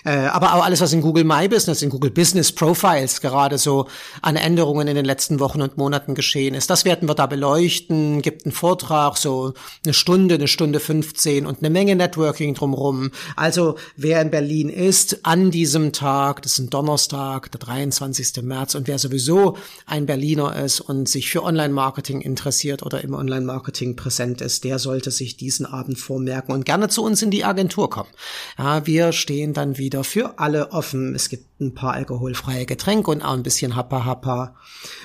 äh, 0.08 0.26
aber 0.28 0.54
auch 0.54 0.64
alles, 0.64 0.80
was 0.80 0.94
in 0.94 1.02
Google 1.02 1.24
My 1.24 1.48
Business, 1.48 1.82
in 1.82 1.90
Google 1.90 2.10
Business 2.10 2.50
Profiles 2.50 3.20
gerade 3.20 3.58
so 3.58 3.86
an 4.22 4.36
Änderungen 4.36 4.88
in 4.88 4.96
den 4.96 5.04
letzten 5.04 5.38
Wochen 5.38 5.60
und 5.60 5.76
Monaten 5.76 6.14
geschehen 6.14 6.54
ist. 6.54 6.70
Das 6.70 6.86
werden 6.86 7.06
wir 7.06 7.14
da 7.14 7.26
beleuchten, 7.26 8.22
gibt 8.22 8.46
einen 8.46 8.52
Vortrag, 8.52 9.18
so 9.18 9.52
eine 9.84 9.92
Stunde, 9.92 10.36
eine 10.36 10.48
Stunde 10.48 10.80
15 10.80 11.44
und 11.44 11.58
eine 11.58 11.68
Menge 11.68 11.94
Networking 11.94 12.54
drumrum. 12.54 13.10
Also 13.36 13.74
wer 13.96 14.22
in 14.22 14.30
Berlin 14.30 14.70
ist, 14.70 15.26
an 15.26 15.50
diesem 15.50 15.92
Tag, 15.92 16.40
das 16.40 16.52
ist 16.52 16.58
ein 16.60 16.70
Donnerstag, 16.70 17.52
der 17.52 17.60
23. 17.60 18.42
März, 18.42 18.76
und 18.76 18.88
wer 18.88 18.98
sowieso 18.98 19.58
ein 19.84 20.06
Berliner 20.06 20.56
ist 20.56 20.80
und 20.80 21.06
sich 21.06 21.28
für 21.28 21.42
Online-Marketing 21.42 22.22
interessiert 22.22 22.82
oder 22.82 23.04
im 23.04 23.12
Online-Marketing 23.12 23.94
präsent 23.94 24.40
ist, 24.40 24.64
der 24.64 24.78
sollte 24.78 25.10
sich 25.10 25.36
diesen 25.36 25.66
Abend 25.66 25.98
vormerken 25.98 26.54
und 26.54 26.64
gerne 26.64 26.88
zu 26.88 27.04
uns 27.04 27.20
in 27.20 27.30
die 27.30 27.44
Agentur 27.44 27.90
kommen. 27.90 28.08
Ja, 28.56 28.86
wir 28.86 29.12
stehen 29.12 29.52
dann 29.52 29.76
wieder 29.76 29.97
wieder 29.98 30.04
für 30.04 30.38
alle 30.38 30.72
offen. 30.72 31.14
Es 31.14 31.28
gibt 31.28 31.60
ein 31.60 31.74
paar 31.74 31.94
alkoholfreie 31.94 32.66
Getränke 32.66 33.10
und 33.10 33.22
auch 33.22 33.32
ein 33.32 33.42
bisschen 33.42 33.74
Happa 33.74 34.04
Happa. 34.04 34.54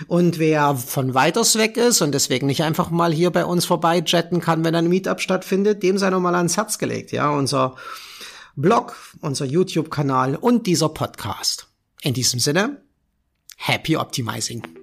Und 0.07 0.39
wer 0.39 0.75
von 0.75 1.13
weiters 1.13 1.57
weg 1.57 1.77
ist 1.77 2.01
und 2.01 2.11
deswegen 2.13 2.47
nicht 2.47 2.63
einfach 2.63 2.91
mal 2.91 3.11
hier 3.11 3.31
bei 3.31 3.45
uns 3.45 3.65
vorbei 3.65 4.03
jetten 4.05 4.39
kann, 4.39 4.63
wenn 4.63 4.75
ein 4.75 4.87
Meetup 4.87 5.21
stattfindet, 5.21 5.83
dem 5.83 5.97
sei 5.97 6.09
nochmal 6.09 6.35
ans 6.35 6.57
Herz 6.57 6.77
gelegt. 6.77 7.11
Ja, 7.11 7.29
unser 7.29 7.75
Blog, 8.55 8.95
unser 9.21 9.45
YouTube-Kanal 9.45 10.35
und 10.35 10.67
dieser 10.67 10.89
Podcast. 10.89 11.67
In 12.01 12.13
diesem 12.13 12.39
Sinne, 12.39 12.81
happy 13.57 13.97
optimizing. 13.97 14.82